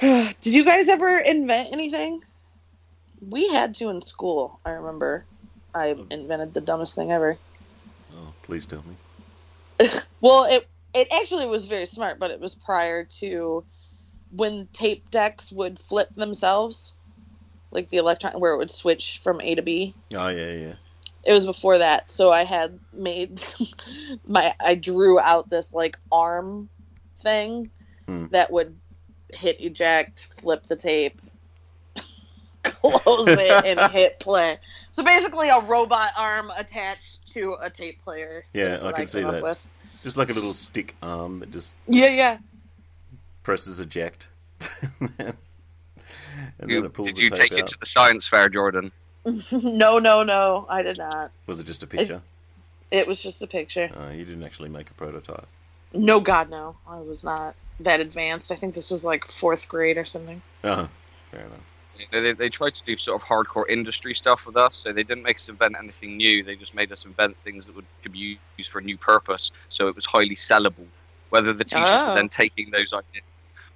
Did 0.40 0.54
you 0.54 0.64
guys 0.64 0.88
ever 0.88 1.18
invent 1.18 1.74
anything? 1.74 2.20
We 3.20 3.48
had 3.48 3.74
to 3.74 3.90
in 3.90 4.00
school. 4.00 4.58
I 4.64 4.70
remember. 4.70 5.26
I 5.74 5.94
invented 6.10 6.54
the 6.54 6.62
dumbest 6.62 6.94
thing 6.94 7.12
ever. 7.12 7.36
Oh, 8.14 8.32
please 8.42 8.64
tell 8.64 8.82
me. 9.78 9.88
Well, 10.22 10.44
it 10.44 10.68
it 10.94 11.08
actually 11.14 11.46
was 11.46 11.64
very 11.66 11.86
smart, 11.86 12.18
but 12.18 12.30
it 12.30 12.40
was 12.40 12.54
prior 12.54 13.04
to 13.20 13.64
when 14.30 14.68
tape 14.72 15.10
decks 15.10 15.50
would 15.50 15.78
flip 15.78 16.14
themselves, 16.14 16.92
like 17.72 17.88
the 17.88 17.96
electron 17.96 18.38
where 18.38 18.52
it 18.52 18.58
would 18.58 18.70
switch 18.70 19.18
from 19.22 19.40
A 19.42 19.54
to 19.54 19.62
B. 19.62 19.94
Oh 20.14 20.28
yeah, 20.28 20.52
yeah. 20.52 20.74
It 21.26 21.32
was 21.32 21.46
before 21.46 21.78
that, 21.78 22.10
so 22.10 22.30
I 22.30 22.44
had 22.44 22.78
made 22.92 23.42
my 24.26 24.52
I 24.64 24.74
drew 24.74 25.18
out 25.18 25.48
this 25.50 25.72
like 25.74 25.96
arm 26.12 26.68
thing 27.18 27.70
Hmm. 28.06 28.26
that 28.30 28.52
would 28.52 28.76
hit 29.34 29.60
eject, 29.60 30.24
flip 30.24 30.64
the 30.64 30.76
tape, 30.76 31.20
close 32.62 33.28
it, 33.28 33.64
and 33.78 33.92
hit 33.92 34.18
play. 34.20 34.58
So 34.90 35.02
basically, 35.02 35.48
a 35.48 35.60
robot 35.60 36.08
arm 36.18 36.50
attached 36.58 37.32
to 37.32 37.56
a 37.62 37.70
tape 37.70 38.02
player. 38.04 38.44
Yeah, 38.52 38.66
is 38.66 38.82
I 38.82 38.86
what 38.86 38.96
can 38.96 39.06
see 39.06 39.18
came 39.20 39.28
up 39.28 39.36
that. 39.36 39.42
with. 39.42 39.68
Just 40.02 40.16
like 40.16 40.30
a 40.30 40.32
little 40.32 40.52
stick 40.52 40.96
arm 41.02 41.38
that 41.38 41.50
just 41.50 41.74
Yeah, 41.86 42.08
yeah. 42.08 42.38
presses 43.42 43.80
eject, 43.80 44.28
and 45.00 45.34
then 46.58 46.68
You- 46.68 46.84
it 46.84 46.92
pulls 46.92 47.08
did 47.08 47.16
the 47.16 47.22
you 47.22 47.30
tape 47.30 47.40
take 47.40 47.52
out. 47.52 47.58
it 47.58 47.66
to 47.68 47.76
the 47.80 47.86
science 47.86 48.26
fair, 48.26 48.48
Jordan? 48.48 48.92
no, 49.52 49.98
no, 49.98 50.22
no. 50.22 50.66
I 50.70 50.82
did 50.82 50.96
not. 50.96 51.30
Was 51.46 51.60
it 51.60 51.66
just 51.66 51.82
a 51.82 51.86
picture? 51.86 52.22
It 52.90 53.06
was 53.06 53.22
just 53.22 53.42
a 53.42 53.46
picture. 53.46 53.88
Uh, 53.94 54.10
you 54.10 54.24
didn't 54.24 54.42
actually 54.42 54.70
make 54.70 54.90
a 54.90 54.94
prototype. 54.94 55.46
No, 55.92 56.20
God, 56.20 56.50
no. 56.50 56.76
I 56.86 57.00
was 57.00 57.24
not 57.24 57.54
that 57.80 58.00
advanced. 58.00 58.52
I 58.52 58.54
think 58.54 58.74
this 58.74 58.90
was 58.90 59.04
like 59.04 59.24
fourth 59.24 59.68
grade 59.68 59.98
or 59.98 60.04
something. 60.04 60.40
Uh-huh. 60.62 60.86
Fair 61.30 61.40
enough. 61.40 61.58
You 61.96 62.06
they, 62.22 62.32
they 62.32 62.48
tried 62.48 62.74
to 62.74 62.84
do 62.84 62.96
sort 62.96 63.20
of 63.20 63.26
hardcore 63.26 63.68
industry 63.68 64.14
stuff 64.14 64.46
with 64.46 64.56
us, 64.56 64.74
so 64.76 64.92
they 64.92 65.02
didn't 65.02 65.22
make 65.22 65.36
us 65.36 65.48
invent 65.48 65.76
anything 65.78 66.16
new. 66.16 66.42
They 66.42 66.56
just 66.56 66.74
made 66.74 66.90
us 66.92 67.04
invent 67.04 67.36
things 67.44 67.66
that 67.66 67.76
would 67.76 67.84
could 68.02 68.12
be 68.12 68.38
used 68.56 68.70
for 68.70 68.78
a 68.78 68.82
new 68.82 68.96
purpose. 68.96 69.50
So 69.68 69.88
it 69.88 69.96
was 69.96 70.06
highly 70.06 70.36
sellable. 70.36 70.86
Whether 71.30 71.52
the 71.52 71.64
teachers 71.64 71.84
Oh. 71.86 72.08
were 72.08 72.14
then 72.14 72.28
taking 72.28 72.70
those 72.70 72.92
ideas. 72.92 73.24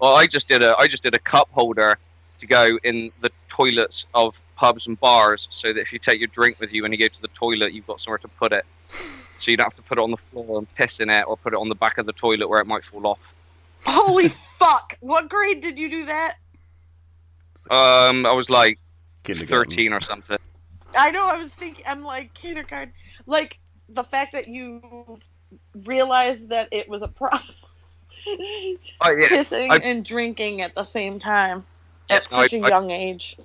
Well, 0.01 0.15
I 0.16 0.27
just 0.27 0.49
did 0.49 0.62
a 0.62 0.77
I 0.78 0.86
just 0.89 1.03
did 1.03 1.15
a 1.15 1.19
cup 1.19 1.49
holder 1.53 1.99
to 2.41 2.47
go 2.47 2.78
in 2.82 3.12
the 3.20 3.31
toilets 3.49 4.07
of 4.15 4.35
pubs 4.57 4.86
and 4.86 4.99
bars, 5.01 5.47
so 5.51 5.73
that 5.73 5.81
if 5.81 5.93
you 5.93 5.99
take 5.99 6.19
your 6.19 6.28
drink 6.28 6.59
with 6.61 6.73
you 6.73 6.82
when 6.82 6.93
you 6.93 6.99
go 6.99 7.09
to 7.09 7.23
the 7.23 7.28
toilet, 7.28 7.73
you've 7.73 7.86
got 7.86 8.01
somewhere 8.01 8.19
to 8.19 8.28
put 8.28 8.53
it. 8.53 8.65
So 9.45 9.51
you 9.51 9.59
don't 9.59 9.66
have 9.66 9.77
to 9.77 9.83
put 9.83 9.99
it 9.99 10.01
on 10.01 10.11
the 10.11 10.16
floor 10.33 10.59
and 10.59 10.75
piss 10.75 11.01
in 11.01 11.11
it, 11.11 11.23
or 11.27 11.37
put 11.37 11.53
it 11.53 11.57
on 11.59 11.69
the 11.69 11.75
back 11.75 11.99
of 11.99 12.07
the 12.07 12.15
toilet 12.15 12.49
where 12.49 12.61
it 12.61 12.66
might 12.66 12.83
fall 12.85 13.07
off. 13.07 13.19
Holy 13.85 14.29
fuck! 14.59 14.97
What 15.01 15.29
grade 15.29 15.61
did 15.61 15.79
you 15.79 15.91
do 15.91 16.07
that? 16.07 16.35
Um, 17.71 18.25
I 18.25 18.33
was 18.33 18.49
like 18.49 18.79
thirteen 19.25 19.93
or 19.93 20.01
something. 20.01 20.39
I 20.97 21.11
know. 21.11 21.29
I 21.31 21.37
was 21.37 21.55
thinking. 21.55 21.85
I'm 21.87 22.01
like 22.03 22.33
kindergarten. 22.33 22.95
Like 23.27 23.59
the 23.91 24.03
fact 24.05 24.33
that 24.33 24.49
you 24.49 25.19
realized 25.87 26.49
that 26.51 26.69
it 26.73 26.89
was 26.89 27.03
a 27.03 27.09
problem. 27.09 27.43
Oh 28.27 29.15
yeah, 29.19 29.27
Pissing 29.29 29.69
I- 29.71 29.81
and 29.85 30.03
drinking 30.03 30.62
at 30.62 30.75
the 30.75 30.85
same 30.85 31.19
time 31.19 31.65
at 32.11 32.23
no, 32.33 32.43
such 32.47 32.55
I- 32.55 32.57
a 32.57 32.62
I- 32.62 32.69
young 32.69 32.91
age. 32.91 33.37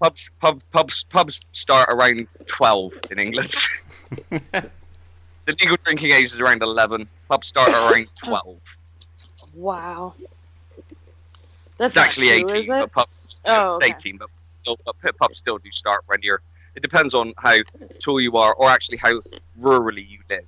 pubs 0.00 0.28
pub, 0.40 0.60
pubs 0.72 1.04
pubs 1.08 1.40
start 1.52 1.88
around 1.88 2.26
twelve 2.48 2.92
in 3.12 3.20
England. 3.20 3.54
the 5.58 5.64
legal 5.64 5.76
drinking 5.82 6.12
age 6.12 6.32
is 6.32 6.40
around 6.40 6.62
eleven. 6.62 7.08
Pubs 7.28 7.48
start 7.48 7.68
around 7.70 8.08
twelve. 8.24 8.58
Wow. 9.54 10.14
That's 11.78 11.96
It's 11.96 12.04
actually 12.04 12.26
not 12.28 12.34
eighteen, 12.50 12.56
is 12.56 12.70
it? 12.70 12.80
but 12.80 12.92
pubs 12.92 13.10
Oh, 13.46 13.76
okay. 13.76 13.86
eighteen, 13.96 14.18
but, 14.18 14.28
still, 14.62 14.78
but 14.84 15.16
pubs 15.18 15.38
still 15.38 15.58
do 15.58 15.70
start 15.70 16.02
when 16.06 16.18
you're. 16.22 16.40
It 16.76 16.82
depends 16.82 17.14
on 17.14 17.32
how 17.38 17.56
tall 18.02 18.20
you 18.20 18.32
are, 18.36 18.54
or 18.54 18.68
actually 18.68 18.98
how 18.98 19.20
rurally 19.60 20.06
you 20.08 20.18
live. 20.28 20.44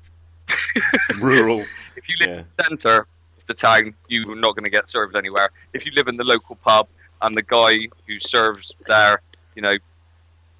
Rural. 1.20 1.64
If 1.96 2.08
you 2.08 2.16
live 2.20 2.28
Yeah. 2.28 2.38
in 2.40 2.46
the 2.56 2.62
centre 2.64 2.98
of 3.38 3.46
the 3.46 3.54
town, 3.54 3.94
you're 4.08 4.36
not 4.36 4.54
going 4.54 4.64
to 4.64 4.70
get 4.70 4.88
served 4.88 5.16
anywhere. 5.16 5.48
If 5.72 5.84
you 5.84 5.92
live 5.92 6.06
in 6.08 6.16
the 6.16 6.22
local 6.24 6.54
pub 6.56 6.86
and 7.22 7.34
the 7.36 7.42
guy 7.42 7.88
who 8.06 8.20
serves 8.20 8.72
there, 8.86 9.20
you 9.56 9.62
know, 9.62 9.72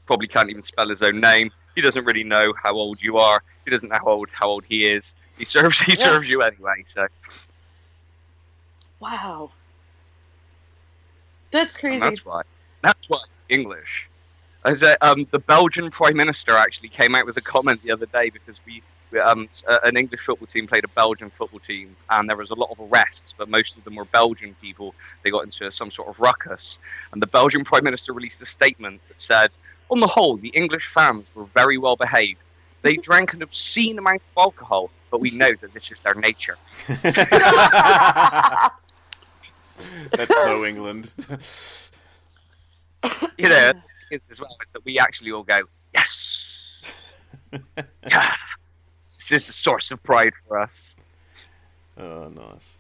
probably 0.07 0.27
can't 0.27 0.51
even 0.51 0.63
spell 0.65 0.89
his 0.89 1.01
own 1.01 1.21
name, 1.21 1.51
he 1.75 1.81
doesn't 1.83 2.05
really 2.05 2.25
know 2.25 2.53
how 2.63 2.75
old 2.75 3.01
you 3.03 3.19
are. 3.19 3.41
He 3.65 3.71
doesn't 3.71 3.89
know 3.89 3.99
how 4.05 4.13
old 4.13 4.29
how 4.33 4.49
old 4.49 4.65
he 4.67 4.87
is. 4.87 5.15
He 5.37 5.45
serves 5.45 5.79
he 5.81 5.97
Yeah. 5.97 6.07
serves 6.09 6.29
you 6.29 6.43
anyway. 6.43 6.85
So 6.95 7.07
Wow. 9.01 9.53
That's 11.53 11.77
and 11.77 11.81
crazy. 11.81 12.01
that's 12.01 12.25
why 12.25 12.43
that's 12.83 13.01
why 13.09 13.19
English. 13.49 14.09
As 14.65 14.83
a, 14.83 14.97
um, 15.05 15.27
the 15.33 15.41
Belgian 15.41 15.91
Prime 15.91 16.17
Minister 16.17 16.53
actually 16.57 16.91
came 16.91 17.17
out 17.17 17.27
with 17.27 17.37
a 17.37 17.43
comment 17.43 17.83
the 17.83 17.91
other 17.91 18.07
day 18.07 18.31
because 18.31 18.61
we, 18.65 18.85
we 19.11 19.19
um, 19.19 19.49
uh, 19.69 19.79
an 19.85 19.97
English 19.97 20.21
football 20.25 20.47
team 20.47 20.69
played 20.69 20.85
a 20.85 20.89
Belgian 20.89 21.31
football 21.31 21.59
team 21.59 21.97
and 22.11 22.29
there 22.29 22.37
was 22.37 22.51
a 22.51 22.55
lot 22.55 22.71
of 22.71 22.79
arrests, 22.79 23.35
but 23.37 23.49
most 23.49 23.77
of 23.77 23.85
them 23.85 23.97
were 23.97 24.05
Belgian 24.07 24.55
people. 24.61 24.95
They 25.25 25.31
got 25.31 25.45
into 25.45 25.73
some 25.73 25.91
sort 25.91 26.09
of 26.11 26.21
ruckus, 26.21 26.79
and 27.13 27.21
the 27.21 27.27
Belgian 27.27 27.65
Prime 27.65 27.83
Minister 27.85 28.13
released 28.13 28.41
a 28.43 28.47
statement 28.47 29.03
that 29.09 29.21
said, 29.21 29.51
"On 29.93 30.01
the 30.01 30.09
whole, 30.09 30.37
the 30.39 30.49
English 30.49 30.91
fans 30.93 31.27
were 31.35 31.45
very 31.45 31.79
well 31.79 31.97
behaved. 31.97 32.41
They 32.81 32.97
drank 33.09 33.35
an 33.35 33.43
obscene 33.43 33.99
amount 33.99 34.23
of 34.23 34.43
alcohol, 34.43 34.91
but 35.11 35.21
we 35.21 35.31
know 35.31 35.51
that 35.61 35.73
this 35.73 35.93
is 35.93 35.99
their 36.01 36.15
nature." 36.15 36.57
That's 40.11 40.45
so 40.45 40.65
England. 40.71 41.11
You 43.39 43.49
know, 43.49 43.73
the 43.73 43.83
is 44.11 44.21
as 44.31 44.41
well 44.41 44.57
is 44.65 44.71
that 44.73 44.85
we 44.85 44.99
actually 44.99 45.33
all 45.33 45.43
go, 45.43 45.61
"Yes." 45.95 46.41
Yeah. 48.09 48.35
This 49.31 49.45
is 49.45 49.51
a 49.51 49.53
source 49.53 49.91
of 49.93 50.03
pride 50.03 50.33
for 50.47 50.59
us. 50.59 50.95
oh, 51.97 52.29
nice. 52.29 52.77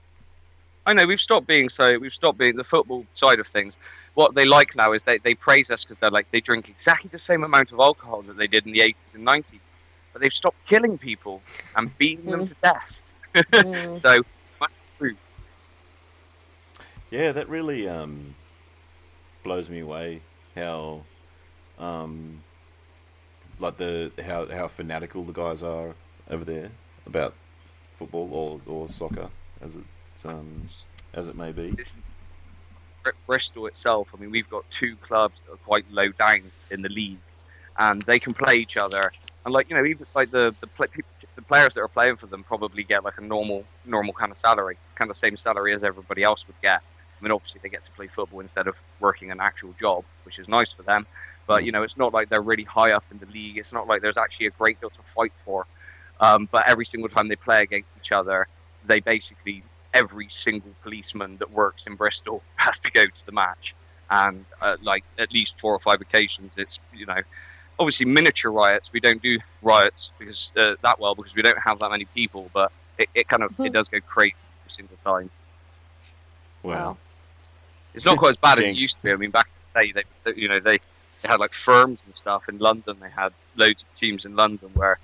I 0.84 0.92
know 0.92 1.06
we've 1.06 1.20
stopped 1.20 1.46
being 1.46 1.68
so. 1.68 1.98
We've 1.98 2.12
stopped 2.12 2.36
being 2.36 2.56
the 2.56 2.64
football 2.64 3.06
side 3.14 3.38
of 3.38 3.46
things. 3.46 3.74
What 4.14 4.34
they 4.34 4.44
like 4.44 4.76
now 4.76 4.92
is 4.92 5.02
they, 5.04 5.18
they 5.18 5.34
praise 5.34 5.70
us 5.70 5.84
because 5.84 5.96
they're 5.98 6.10
like 6.10 6.30
they 6.32 6.40
drink 6.40 6.68
exactly 6.68 7.08
the 7.10 7.18
same 7.18 7.44
amount 7.44 7.72
of 7.72 7.80
alcohol 7.80 8.22
that 8.22 8.36
they 8.36 8.46
did 8.46 8.66
in 8.66 8.72
the 8.72 8.80
80s 8.80 9.14
and 9.14 9.26
90s, 9.26 9.60
but 10.12 10.20
they've 10.20 10.32
stopped 10.32 10.58
killing 10.66 10.98
people 10.98 11.40
and 11.76 11.96
beating 11.98 12.26
them 12.26 12.46
to 12.46 12.54
death. 12.62 13.02
Mm. 13.34 13.98
So 14.00 14.22
much 14.60 14.70
true. 14.98 15.16
Yeah, 17.10 17.32
that 17.32 17.48
really 17.48 17.88
um, 17.88 18.34
blows 19.42 19.70
me 19.70 19.80
away. 19.80 20.20
How, 20.54 21.02
um, 21.78 22.42
like 23.58 23.78
the 23.78 24.12
how 24.22 24.46
how 24.46 24.68
fanatical 24.68 25.24
the 25.24 25.32
guys 25.32 25.62
are 25.62 25.94
over 26.28 26.44
there 26.44 26.70
about 27.06 27.34
football 27.98 28.28
or, 28.32 28.60
or 28.70 28.88
soccer, 28.88 29.30
as 29.62 29.76
it 29.76 29.84
um, 30.24 30.64
as 31.14 31.28
it 31.28 31.36
may 31.36 31.52
be. 31.52 31.70
This 31.70 31.94
Br- 31.94 32.11
Bristol 33.26 33.66
itself. 33.66 34.08
I 34.14 34.20
mean, 34.20 34.30
we've 34.30 34.48
got 34.48 34.64
two 34.70 34.96
clubs 34.96 35.34
that 35.46 35.54
are 35.54 35.56
quite 35.58 35.84
low 35.90 36.08
down 36.12 36.42
in 36.70 36.82
the 36.82 36.88
league, 36.88 37.18
and 37.78 38.02
they 38.02 38.18
can 38.18 38.32
play 38.32 38.56
each 38.56 38.76
other. 38.76 39.10
And 39.44 39.52
like 39.52 39.68
you 39.68 39.76
know, 39.76 39.84
even 39.84 40.06
like 40.14 40.30
the 40.30 40.54
the, 40.60 40.66
play, 40.66 40.86
the 41.34 41.42
players 41.42 41.74
that 41.74 41.80
are 41.80 41.88
playing 41.88 42.16
for 42.16 42.26
them 42.26 42.44
probably 42.44 42.84
get 42.84 43.04
like 43.04 43.18
a 43.18 43.22
normal 43.22 43.64
normal 43.84 44.12
kind 44.12 44.30
of 44.30 44.38
salary, 44.38 44.76
kind 44.94 45.10
of 45.10 45.16
same 45.16 45.36
salary 45.36 45.74
as 45.74 45.82
everybody 45.82 46.22
else 46.22 46.46
would 46.46 46.60
get. 46.62 46.76
I 46.80 47.24
mean, 47.24 47.32
obviously 47.32 47.60
they 47.62 47.68
get 47.68 47.84
to 47.84 47.90
play 47.92 48.08
football 48.08 48.40
instead 48.40 48.66
of 48.66 48.74
working 48.98 49.30
an 49.30 49.40
actual 49.40 49.72
job, 49.78 50.04
which 50.24 50.38
is 50.38 50.48
nice 50.48 50.72
for 50.72 50.82
them. 50.82 51.06
But 51.46 51.64
you 51.64 51.72
know, 51.72 51.82
it's 51.82 51.96
not 51.96 52.12
like 52.12 52.28
they're 52.28 52.42
really 52.42 52.64
high 52.64 52.92
up 52.92 53.04
in 53.10 53.18
the 53.18 53.26
league. 53.26 53.58
It's 53.58 53.72
not 53.72 53.86
like 53.86 54.02
there's 54.02 54.16
actually 54.16 54.46
a 54.46 54.50
great 54.50 54.80
deal 54.80 54.90
to 54.90 55.02
fight 55.14 55.32
for. 55.44 55.66
Um, 56.20 56.48
but 56.50 56.68
every 56.68 56.84
single 56.84 57.08
time 57.08 57.28
they 57.28 57.36
play 57.36 57.62
against 57.62 57.90
each 58.00 58.12
other, 58.12 58.46
they 58.86 59.00
basically 59.00 59.64
every 59.94 60.28
single 60.30 60.72
policeman 60.82 61.36
that 61.38 61.50
works 61.50 61.86
in 61.86 61.96
Bristol 61.96 62.42
has 62.56 62.78
to 62.80 62.90
go 62.90 63.04
to 63.04 63.26
the 63.26 63.32
match, 63.32 63.74
and 64.10 64.44
uh, 64.60 64.76
like 64.82 65.04
at 65.18 65.32
least 65.32 65.60
four 65.60 65.74
or 65.74 65.80
five 65.80 66.00
occasions, 66.00 66.54
it's 66.56 66.80
you 66.94 67.06
know, 67.06 67.20
obviously 67.78 68.06
miniature 68.06 68.50
riots. 68.50 68.92
We 68.92 69.00
don't 69.00 69.22
do 69.22 69.38
riots 69.62 70.12
because 70.18 70.50
uh, 70.56 70.74
that 70.82 70.98
well 70.98 71.14
because 71.14 71.34
we 71.34 71.42
don't 71.42 71.58
have 71.58 71.78
that 71.80 71.90
many 71.90 72.04
people, 72.04 72.50
but 72.52 72.72
it, 72.98 73.08
it 73.14 73.28
kind 73.28 73.42
of 73.42 73.58
it 73.60 73.72
does 73.72 73.88
go 73.88 74.00
crazy 74.00 74.36
every 74.62 74.72
single 74.72 74.96
time. 75.04 75.30
Wow. 76.62 76.96
It's 77.94 78.04
not 78.04 78.18
quite 78.18 78.30
as 78.30 78.36
bad 78.36 78.58
as 78.58 78.64
it 78.66 78.80
used 78.80 78.96
to 78.96 79.02
be. 79.02 79.12
I 79.12 79.16
mean, 79.16 79.30
back 79.30 79.48
in 79.74 79.84
the 79.84 79.92
day, 79.92 80.04
they, 80.24 80.40
you 80.40 80.48
know, 80.48 80.60
they, 80.60 80.78
they 81.20 81.28
had 81.28 81.40
like 81.40 81.52
firms 81.52 82.00
and 82.06 82.14
stuff 82.16 82.48
in 82.48 82.58
London. 82.58 82.96
They 83.00 83.10
had 83.10 83.32
loads 83.56 83.82
of 83.82 83.98
teams 83.98 84.24
in 84.24 84.34
London 84.34 84.70
where 84.74 84.98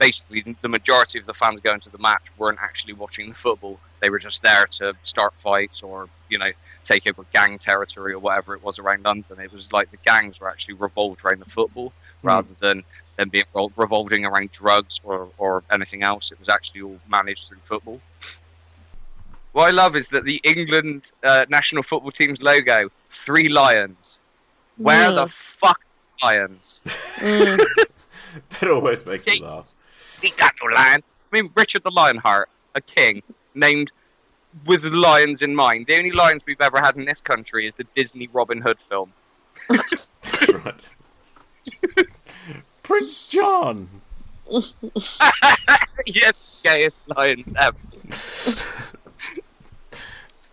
basically 0.00 0.56
the 0.62 0.68
majority 0.68 1.18
of 1.18 1.26
the 1.26 1.34
fans 1.34 1.60
going 1.60 1.78
to 1.78 1.90
the 1.90 1.98
match 1.98 2.22
weren't 2.38 2.58
actually 2.60 2.94
watching 2.94 3.28
the 3.28 3.34
football. 3.34 3.78
They 4.00 4.08
were 4.10 4.18
just 4.18 4.42
there 4.42 4.66
to 4.78 4.94
start 5.04 5.34
fights 5.42 5.82
or, 5.82 6.08
you 6.30 6.38
know, 6.38 6.50
take 6.84 7.06
over 7.06 7.24
gang 7.34 7.58
territory 7.58 8.14
or 8.14 8.18
whatever 8.18 8.54
it 8.54 8.64
was 8.64 8.78
around 8.78 9.04
London. 9.04 9.38
It 9.38 9.52
was 9.52 9.70
like 9.72 9.90
the 9.90 9.98
gangs 9.98 10.40
were 10.40 10.48
actually 10.48 10.74
revolved 10.74 11.20
around 11.22 11.40
the 11.40 11.50
football 11.50 11.92
rather 12.22 12.48
than 12.60 12.82
them 13.18 13.28
being 13.28 13.44
revol- 13.54 13.72
revolving 13.76 14.24
around 14.24 14.50
drugs 14.52 15.00
or, 15.04 15.28
or 15.36 15.62
anything 15.70 16.02
else. 16.02 16.32
It 16.32 16.40
was 16.40 16.48
actually 16.48 16.80
all 16.80 16.98
managed 17.08 17.48
through 17.48 17.58
football. 17.64 18.00
What 19.52 19.66
I 19.66 19.70
love 19.70 19.96
is 19.96 20.08
that 20.08 20.24
the 20.24 20.40
England 20.44 21.12
uh, 21.22 21.44
national 21.50 21.82
football 21.82 22.10
team's 22.10 22.40
logo, 22.40 22.88
three 23.26 23.50
lions. 23.50 24.18
Where 24.78 25.12
the 25.12 25.28
fuck 25.58 25.80
are 26.22 26.32
lions? 26.32 26.80
Mm. 27.20 27.62
That 28.60 28.70
always 28.70 29.04
makes 29.04 29.26
me 29.26 29.40
laugh. 29.40 29.74
He 30.20 30.30
got 30.30 30.54
no 30.62 30.74
lion. 30.74 31.02
I 31.32 31.36
mean, 31.36 31.50
Richard 31.54 31.82
the 31.82 31.90
Lionheart, 31.90 32.48
a 32.74 32.80
king 32.80 33.22
named 33.54 33.92
with 34.66 34.84
lions 34.84 35.42
in 35.42 35.54
mind. 35.54 35.86
The 35.86 35.96
only 35.96 36.10
lions 36.12 36.42
we've 36.46 36.60
ever 36.60 36.78
had 36.78 36.96
in 36.96 37.04
this 37.04 37.20
country 37.20 37.66
is 37.66 37.74
the 37.74 37.84
Disney 37.94 38.28
Robin 38.32 38.60
Hood 38.60 38.78
film. 38.88 39.12
right. 40.64 40.94
Prince 42.82 43.28
John. 43.30 43.88
yes, 46.06 46.60
gayest 46.64 47.02
lion 47.06 47.44
ever. 47.56 47.76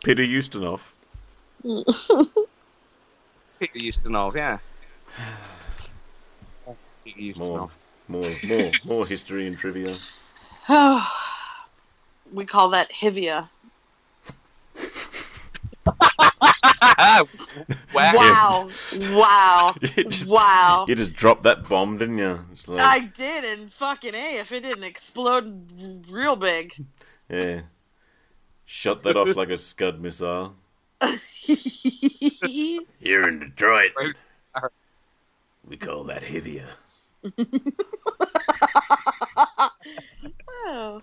Peter 0.03 0.23
Ustinov. 0.23 0.81
Peter 3.60 3.80
Ustinov, 3.80 4.35
yeah. 4.35 4.60
Peter 7.03 7.19
Ustinov. 7.19 7.38
more, 7.38 7.69
more, 8.07 8.29
more 8.45 8.71
more 8.85 9.05
history 9.07 9.47
and 9.47 9.57
trivia. 9.57 9.88
Oh, 10.69 11.07
we 12.34 12.45
call 12.45 12.69
that 12.69 12.89
Hivia. 12.91 13.49
Where? 17.91 18.13
Wow. 18.13 18.69
Wow. 18.93 19.75
You 19.95 20.03
just, 20.05 20.29
Wow. 20.29 20.85
you 20.88 20.95
just 20.95 21.13
dropped 21.13 21.43
that 21.43 21.67
bomb, 21.67 21.97
didn't 21.97 22.17
you? 22.19 22.39
It's 22.51 22.67
like, 22.67 22.79
I 22.79 22.99
did, 23.13 23.43
and 23.59 23.71
fucking 23.71 24.13
A, 24.13 24.39
if 24.39 24.51
it 24.51 24.63
didn't 24.63 24.84
explode 24.84 25.65
real 26.11 26.35
big. 26.35 26.73
yeah. 27.29 27.61
shut 28.65 29.03
that 29.03 29.17
off 29.17 29.35
like 29.35 29.49
a 29.49 29.57
Scud 29.57 29.99
missile. 30.01 30.55
Here 32.99 33.27
in 33.27 33.39
Detroit, 33.39 33.91
we 35.67 35.77
call 35.77 36.03
that 36.05 36.23
heavier. 36.23 36.67
oh. 40.49 41.02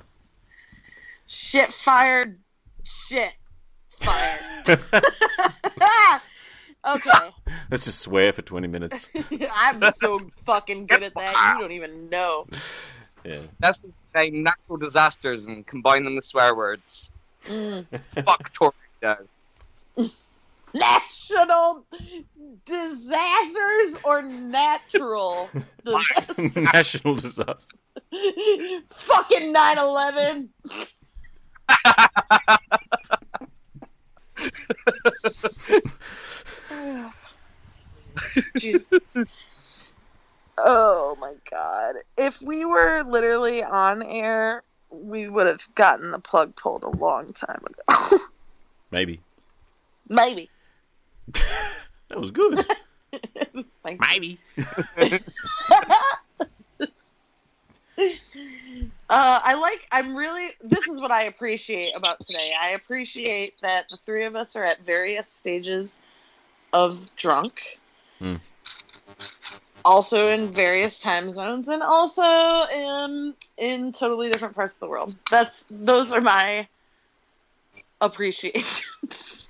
Shit 1.26 1.72
fired. 1.72 2.38
Shit 2.82 3.34
fired. 3.88 4.40
okay. 4.68 4.84
Let's 7.70 7.84
just 7.84 8.00
swear 8.00 8.32
for 8.32 8.42
20 8.42 8.68
minutes. 8.68 9.08
I'm 9.54 9.90
so 9.92 10.20
fucking 10.42 10.86
good 10.86 11.02
at 11.02 11.14
that. 11.14 11.54
You 11.54 11.62
don't 11.62 11.72
even 11.72 12.10
know. 12.10 12.46
Yeah. 13.24 13.38
That's 13.58 13.80
the 13.80 13.90
name 14.14 14.42
natural 14.42 14.76
disasters 14.76 15.46
and 15.46 15.66
combine 15.66 16.04
them 16.04 16.16
with 16.16 16.24
swear 16.24 16.54
words. 16.54 17.10
Mm. 17.46 17.86
Fuck 18.24 18.52
tornado. 18.52 19.26
National 20.74 21.86
disasters 22.64 23.98
or 24.04 24.22
natural 24.22 25.48
disasters? 25.84 26.56
National 26.74 27.14
disaster. 27.14 27.76
Fucking 28.88 29.52
9 29.52 29.78
11. 29.78 30.50
Oh 40.56 41.16
my 41.20 41.34
god. 41.50 41.96
If 42.16 42.40
we 42.40 42.64
were 42.64 43.02
literally 43.02 43.62
on 43.62 44.02
air, 44.02 44.62
we 44.90 45.28
would 45.28 45.46
have 45.46 45.66
gotten 45.74 46.10
the 46.10 46.18
plug 46.18 46.56
pulled 46.56 46.84
a 46.84 46.90
long 46.90 47.32
time 47.32 47.60
ago. 47.66 48.18
Maybe. 48.90 49.20
Maybe. 50.08 50.50
That 52.08 52.20
was 52.20 52.30
good. 52.30 52.60
Maybe. 54.10 54.38
Uh, 57.96 59.40
I 59.44 59.60
like. 59.60 59.86
I'm 59.92 60.16
really. 60.16 60.48
This 60.60 60.88
is 60.88 61.00
what 61.00 61.12
I 61.12 61.24
appreciate 61.24 61.94
about 61.94 62.20
today. 62.20 62.52
I 62.60 62.70
appreciate 62.70 63.54
that 63.62 63.84
the 63.90 63.96
three 63.96 64.24
of 64.24 64.34
us 64.34 64.56
are 64.56 64.64
at 64.64 64.84
various 64.84 65.28
stages 65.28 66.00
of 66.72 67.14
drunk. 67.14 67.78
Hmm. 68.18 68.36
Also 69.84 70.28
in 70.28 70.50
various 70.50 71.00
time 71.00 71.30
zones, 71.30 71.68
and 71.68 71.82
also 71.82 72.22
in 72.22 73.34
in 73.58 73.92
totally 73.92 74.30
different 74.30 74.56
parts 74.56 74.74
of 74.74 74.80
the 74.80 74.88
world. 74.88 75.14
That's 75.30 75.66
those 75.70 76.12
are 76.12 76.22
my 76.22 76.66
appreciations. 78.00 79.48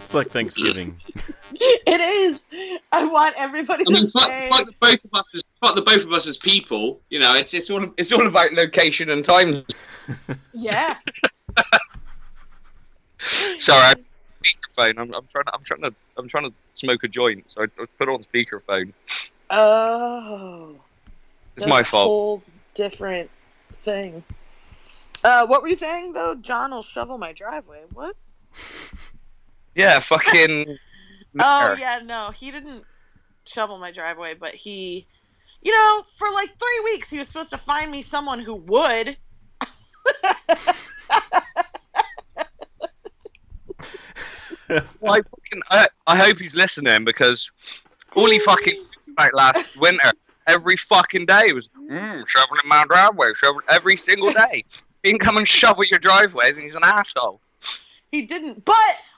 It's 0.00 0.14
like 0.14 0.30
Thanksgiving. 0.30 1.00
it 1.52 2.00
is. 2.00 2.48
I 2.92 3.04
want 3.04 3.34
everybody 3.38 3.84
I 3.86 3.92
mean, 3.92 4.04
to 4.06 4.10
fuck, 4.10 4.30
say. 4.30 4.48
fuck 4.50 4.66
the 4.66 4.74
both 4.80 5.04
of 5.04 5.14
us, 5.14 5.24
as, 5.34 5.50
fuck 5.60 5.74
the 5.76 5.82
both 5.82 6.04
of 6.04 6.12
us 6.12 6.26
as 6.28 6.36
people. 6.36 7.00
You 7.10 7.18
know, 7.18 7.34
it's 7.34 7.54
it's 7.54 7.70
all 7.70 7.86
It's 7.96 8.12
all 8.12 8.26
about 8.26 8.52
location 8.52 9.10
and 9.10 9.22
time. 9.22 9.64
Yeah. 10.52 10.96
Sorry, 13.58 13.82
I 13.82 13.94
speakerphone. 14.42 14.98
I'm, 14.98 15.14
I'm 15.14 15.26
trying 15.30 15.44
to. 15.44 15.54
I'm 15.54 15.64
trying 15.64 15.82
to. 15.82 15.94
I'm 16.16 16.28
trying 16.28 16.50
to 16.50 16.52
smoke 16.72 17.04
a 17.04 17.08
joint, 17.08 17.44
so 17.48 17.62
I, 17.62 17.64
I 17.64 17.86
put 17.98 18.08
it 18.08 18.12
on 18.12 18.22
speakerphone. 18.22 18.92
Oh. 19.50 20.76
It's 21.56 21.66
my 21.66 21.82
fault. 21.82 22.06
whole 22.06 22.42
different 22.74 23.30
thing. 23.72 24.24
Uh, 25.22 25.46
what 25.46 25.62
were 25.62 25.68
you 25.68 25.74
saying 25.74 26.12
though? 26.12 26.34
John 26.36 26.70
will 26.70 26.82
shovel 26.82 27.18
my 27.18 27.32
driveway. 27.32 27.82
What? 27.92 28.14
Yeah, 29.74 30.00
fucking. 30.00 30.78
Oh 31.40 31.76
yeah, 31.78 32.00
no, 32.04 32.32
he 32.32 32.50
didn't 32.50 32.82
shovel 33.46 33.78
my 33.78 33.92
driveway, 33.92 34.34
but 34.34 34.50
he, 34.50 35.06
you 35.62 35.72
know, 35.72 36.02
for 36.16 36.26
like 36.32 36.48
three 36.48 36.80
weeks 36.86 37.08
he 37.08 37.20
was 37.20 37.28
supposed 37.28 37.50
to 37.50 37.56
find 37.56 37.88
me 37.88 38.02
someone 38.02 38.40
who 38.40 38.56
would. 38.56 39.16
Well, 45.00 45.14
I, 45.14 45.20
fucking, 45.22 45.62
I, 45.70 45.86
I 46.06 46.16
hope 46.16 46.38
he's 46.38 46.54
listening 46.54 47.04
because 47.04 47.50
all 48.14 48.30
he 48.30 48.38
fucking 48.38 48.80
like 49.18 49.32
last 49.34 49.80
winter, 49.80 50.12
every 50.46 50.76
fucking 50.76 51.26
day 51.26 51.52
was 51.52 51.68
mm, 51.68 52.28
shoveling 52.28 52.60
my 52.66 52.84
driveway, 52.88 53.32
shoveling 53.34 53.66
every 53.68 53.96
single 53.96 54.32
day. 54.32 54.64
He 55.02 55.12
can 55.12 55.18
come 55.18 55.38
and 55.38 55.48
shovel 55.48 55.82
your 55.90 55.98
driveway, 55.98 56.50
and 56.50 56.58
he's 56.58 56.74
an 56.74 56.82
asshole. 56.84 57.40
He 58.12 58.20
didn't. 58.20 58.66
But 58.66 58.74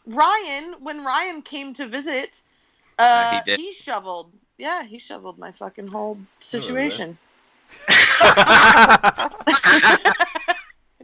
Ryan, 0.06 0.74
when 0.80 1.04
Ryan 1.04 1.42
came 1.42 1.74
to 1.74 1.86
visit, 1.86 2.42
uh, 2.98 3.26
Yeah, 3.30 3.42
he 3.56 3.66
he 3.66 3.72
shoveled. 3.72 4.32
Yeah, 4.58 4.82
he 4.84 4.98
shoveled 4.98 5.38
my 5.38 5.52
fucking 5.52 5.88
whole 5.88 6.18
situation. 6.40 7.18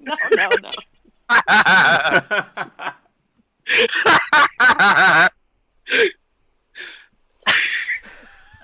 no, 0.03 0.17
no, 0.33 0.57
no. 0.57 0.73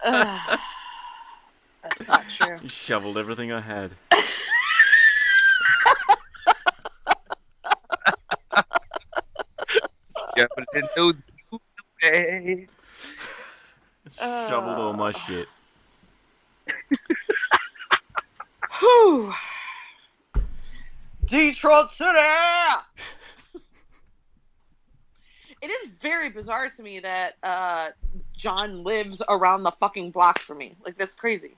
Ugh. 0.06 0.58
That's 1.82 2.08
not 2.08 2.28
true. 2.28 2.58
He 2.62 2.68
shoveled 2.68 3.18
everything 3.18 3.52
I 3.52 3.60
had. 3.60 3.92
Yeah, 10.74 10.80
but 10.80 11.00
it 11.00 11.14
didn't 11.14 11.22
do 11.50 11.60
way. 12.02 12.66
Shoveled 14.18 14.78
all 14.78 14.94
my 14.94 15.12
shit. 15.12 15.48
Whew. 18.80 19.32
Detroit 21.26 21.90
City. 21.90 22.18
it 25.62 25.70
is 25.70 25.88
very 26.00 26.30
bizarre 26.30 26.68
to 26.68 26.82
me 26.82 27.00
that 27.00 27.32
uh, 27.42 27.88
John 28.36 28.84
lives 28.84 29.22
around 29.28 29.62
the 29.62 29.70
fucking 29.70 30.10
block 30.10 30.38
from 30.38 30.58
me. 30.58 30.76
Like 30.84 30.96
that's 30.96 31.14
crazy. 31.14 31.56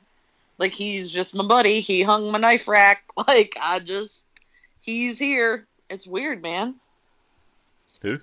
Like 0.59 0.73
he's 0.73 1.13
just 1.13 1.35
my 1.35 1.47
buddy. 1.47 1.81
He 1.81 2.03
hung 2.03 2.31
my 2.33 2.39
knife 2.39 2.69
rack. 2.69 3.05
Like 3.27 3.55
I 3.61 3.81
just, 3.81 4.25
he's 4.81 5.19
here. 5.19 5.67
It's 5.91 6.07
weird, 6.07 6.43
man. 6.43 6.77
Who? 8.03 8.15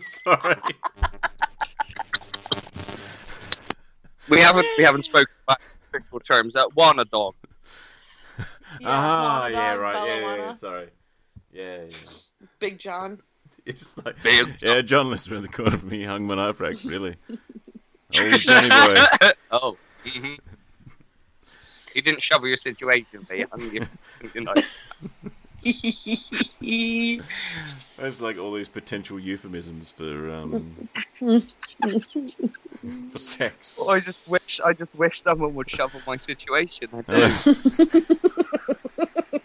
Sorry. 0.00 0.56
We 4.28 4.40
haven't 4.40 4.66
we 4.78 4.84
haven't 4.84 5.04
spoken 5.04 5.34
about 5.46 5.58
official 5.92 6.20
terms. 6.20 6.54
That 6.54 6.74
one 6.74 6.98
a 7.00 7.04
dog. 7.04 7.34
ah, 8.84 9.48
Juana 9.50 9.54
yeah, 9.54 9.72
Dog, 9.72 9.80
right. 9.82 9.92
Bella 9.92 10.06
Yeah, 10.06 10.14
yeah, 10.14 10.22
Juana, 10.22 10.42
yeah, 10.42 10.54
sorry. 10.54 10.88
Yeah, 11.52 11.82
yeah. 11.88 11.96
Big 12.58 12.78
John. 12.78 13.18
It's 13.66 13.94
like, 13.98 14.20
Big 14.22 14.56
yeah, 14.62 14.80
John 14.80 15.10
lives 15.10 15.30
around 15.30 15.42
the 15.42 15.48
corner 15.48 15.76
from 15.76 15.90
me, 15.90 16.02
hung 16.02 16.26
my 16.26 16.34
knife 16.34 16.58
rack, 16.60 16.74
really. 16.86 17.16
Old 18.18 18.40
Johnny 18.40 18.68
boy. 18.70 18.94
oh. 19.50 19.76
hmm 20.02 20.34
He 21.92 22.00
didn't 22.00 22.22
shovel 22.22 22.48
your 22.48 22.56
situation, 22.56 23.26
but 23.28 23.36
he 23.36 23.42
hung 23.42 23.60
you. 23.70 23.86
you 24.34 24.40
know. 24.40 24.54
There's 27.98 28.20
like 28.20 28.38
all 28.38 28.52
these 28.52 28.68
potential 28.68 29.18
euphemisms 29.18 29.90
for 29.90 30.30
um 30.30 30.88
for 33.10 33.18
sex. 33.18 33.76
Oh, 33.80 33.90
I 33.90 34.00
just 34.00 34.30
wish 34.30 34.60
I 34.60 34.72
just 34.72 34.94
wish 34.94 35.22
someone 35.22 35.54
would 35.54 35.70
shovel 35.70 36.00
my 36.06 36.16
situation. 36.16 36.88
I 36.92 37.02
do. 37.02 37.22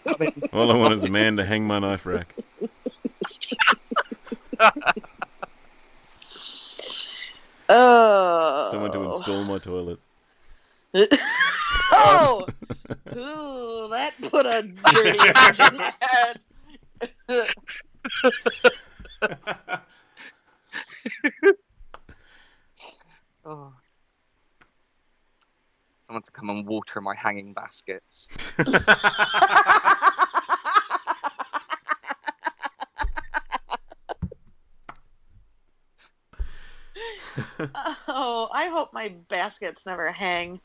I 0.06 0.14
mean, 0.20 0.32
all 0.52 0.70
I 0.70 0.76
want 0.76 0.94
is 0.94 1.04
a 1.04 1.10
man 1.10 1.36
to 1.36 1.44
hang 1.44 1.66
my 1.66 1.78
knife 1.78 2.06
rack. 2.06 2.34
Oh. 7.68 8.68
Someone 8.70 8.92
to 8.92 9.02
install 9.02 9.44
my 9.44 9.58
toilet. 9.58 9.98
Oh, 11.92 12.46
um, 12.48 12.54
ooh, 13.18 13.88
that 13.90 14.12
put 14.22 14.46
a 14.46 14.62
dirty 14.62 15.18
in 15.18 15.80
his 15.80 15.98
head. 16.00 16.40
oh. 23.44 23.72
Someone 26.06 26.22
to 26.22 26.30
come 26.30 26.50
and 26.50 26.64
water 26.66 27.00
my 27.00 27.16
hanging 27.16 27.52
baskets. 27.52 28.28
oh, 38.08 38.48
I 38.54 38.68
hope 38.68 38.90
my 38.92 39.14
baskets 39.28 39.86
never 39.86 40.12
hang. 40.12 40.60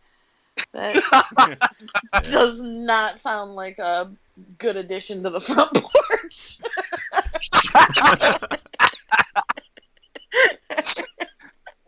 That 0.73 1.69
does 2.23 2.61
not 2.61 3.19
sound 3.19 3.55
like 3.55 3.79
a 3.79 4.11
good 4.57 4.75
addition 4.75 5.23
to 5.23 5.29
the 5.29 5.41
front 5.41 5.73
porch. 5.75 6.59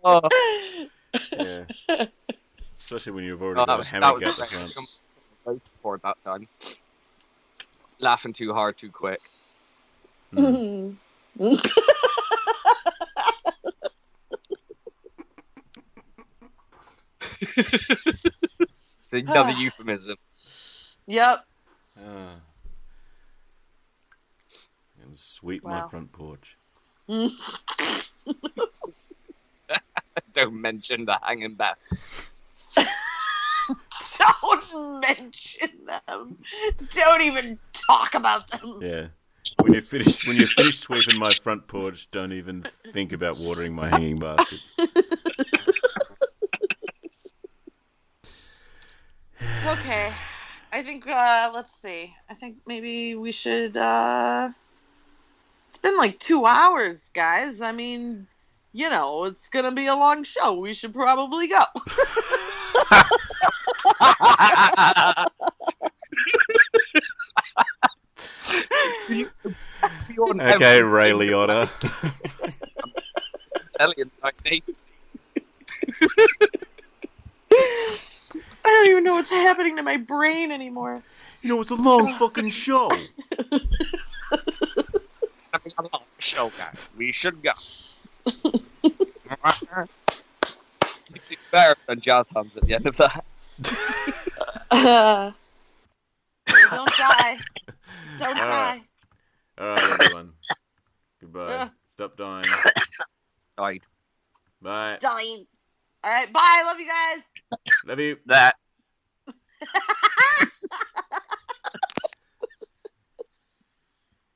Oh, 0.03 0.22
yeah. 1.40 1.64
Especially 2.76 3.14
when 3.14 3.23
you've 3.23 3.41
already 3.41 3.60
no, 3.60 3.65
got 3.65 3.69
uh, 3.69 3.76
that 3.76 3.76
a 3.76 3.77
was, 3.77 3.88
that 3.88 4.03
hammock 4.03 4.19
was 4.19 4.30
out 4.30 4.49
the 4.49 4.56
front. 4.73 4.99
right 5.45 5.61
for 5.81 5.98
that 6.03 6.22
time. 6.22 6.48
Laughing 7.99 8.34
too 8.34 8.53
hard, 8.53 8.77
too 8.77 8.91
quick. 8.91 9.22
It's 10.34 10.41
hmm. 10.41 10.91
another 19.11 19.52
euphemism. 19.57 20.15
yep. 21.07 21.38
Ah. 21.99 22.36
And 25.03 25.18
sweep 25.18 25.64
my 25.64 25.88
front 25.90 26.11
porch. 26.11 26.57
Don't 30.34 30.61
mention 30.61 31.06
the 31.06 31.20
hanging 31.22 31.56
bath. 31.56 31.78
Don't 34.28 35.02
mention 35.02 35.70
them. 35.86 36.38
Don't 36.90 37.22
even 37.22 37.60
talk 37.74 38.15
about 38.15 38.49
them. 38.49 38.80
Yeah. 38.82 39.07
When 39.60 39.74
you 39.74 39.82
finish 39.82 40.28
when 40.28 40.38
you 40.38 40.48
finish 40.48 40.80
sweeping 40.80 41.20
my 41.20 41.32
front 41.44 41.68
porch, 41.68 42.10
don't 42.10 42.34
even 42.34 42.65
think 42.91 43.14
about 43.14 43.38
watering 43.38 43.74
my 43.74 43.90
hanging 43.90 44.20
basket. 44.20 44.60
Okay. 49.68 50.14
I 50.72 50.82
think 50.82 51.06
uh 51.07 51.52
let's 51.53 51.74
see. 51.74 52.14
I 52.30 52.34
think 52.34 52.57
maybe 52.68 53.15
we 53.15 53.32
should 53.32 53.78
uh 53.78 54.49
It's 55.70 55.78
been 55.80 55.98
like 55.98 56.20
2 56.20 56.45
hours, 56.45 57.10
guys. 57.10 57.61
I 57.61 57.72
mean, 57.72 58.28
you 58.74 58.90
know, 58.90 59.26
it's 59.26 59.49
going 59.49 59.65
to 59.65 59.72
be 59.72 59.88
a 59.88 59.95
long 59.95 60.24
show. 60.24 60.60
We 60.60 60.74
should 60.74 60.94
probably 60.94 61.48
go. 61.48 61.60
Okay, 70.20 70.82
Ray 70.82 71.11
Liotta. 71.11 71.70
Alien 73.80 74.11
technique. 74.22 74.64
I 78.65 78.69
don't 78.69 78.88
even 78.90 79.03
know 79.03 79.15
what's 79.15 79.30
happening 79.30 79.76
to 79.77 79.84
my 79.84 79.98
brain 79.98 80.52
anymore. 80.52 81.03
You 81.41 81.49
know, 81.49 81.60
it's 81.61 81.72
a 81.72 81.76
long 81.76 82.14
fucking 82.15 82.49
show. 82.49 82.90
Having 85.52 85.73
a 85.77 85.81
long 85.81 86.03
show, 86.19 86.49
guys. 86.57 86.90
We 86.98 87.11
should 87.11 87.44
go. 87.44 87.52
it's 88.26 88.65
better 91.52 91.76
than 91.88 91.99
jazz 91.99 92.30
hums 92.30 92.56
at 92.56 92.64
the 92.65 92.73
end 92.73 92.88
of 92.88 92.95
that. 92.98 93.26
Uh, 94.72 95.31
don't 96.72 96.91
die. 96.98 97.38
Don't 98.18 98.38
All 98.38 98.44
die. 98.44 98.49
right. 98.49 98.84
Alright, 99.60 99.99
everyone. 100.02 100.34
Goodbye. 101.22 101.45
Ugh. 101.49 101.69
Stop 101.90 102.18
dying. 102.18 102.45
Died. 103.57 103.81
Bye. 104.61 104.98
Dying. 104.99 105.45
All 106.03 106.11
right. 106.11 106.34
Bye. 106.34 106.40
I 106.41 106.64
love 106.65 106.80
you 106.80 106.88
guys. 106.88 107.23
Love 107.86 108.00
you. 108.00 108.18
That. 108.26 108.56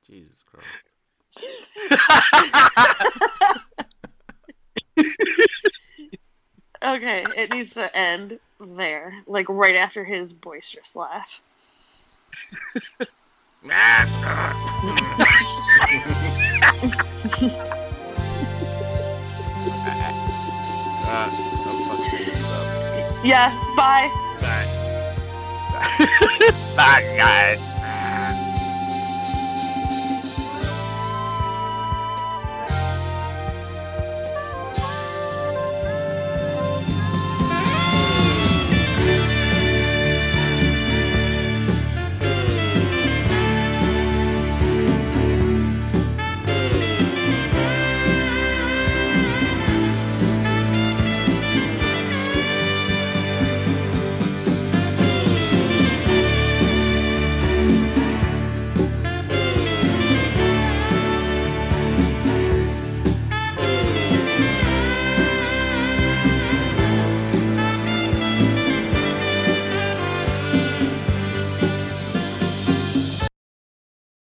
Jesus 0.05 0.43
Christ. 0.43 0.67
Okay. 6.85 7.25
It 7.35 7.51
needs 7.51 7.73
to 7.73 7.85
end 7.95 8.39
there, 8.59 9.13
like 9.25 9.49
right 9.49 9.75
after 9.75 10.03
his 10.03 10.33
boisterous 10.33 10.95
laugh. 10.95 11.41
Alright, 21.07 21.33
I'm 21.65 21.77
fucking 21.87 22.45
up. 22.45 22.76
Yes. 23.23 23.55
Bye. 23.75 24.09
Bye. 24.41 24.65
Bye, 26.75 27.15
guys. 27.17 27.76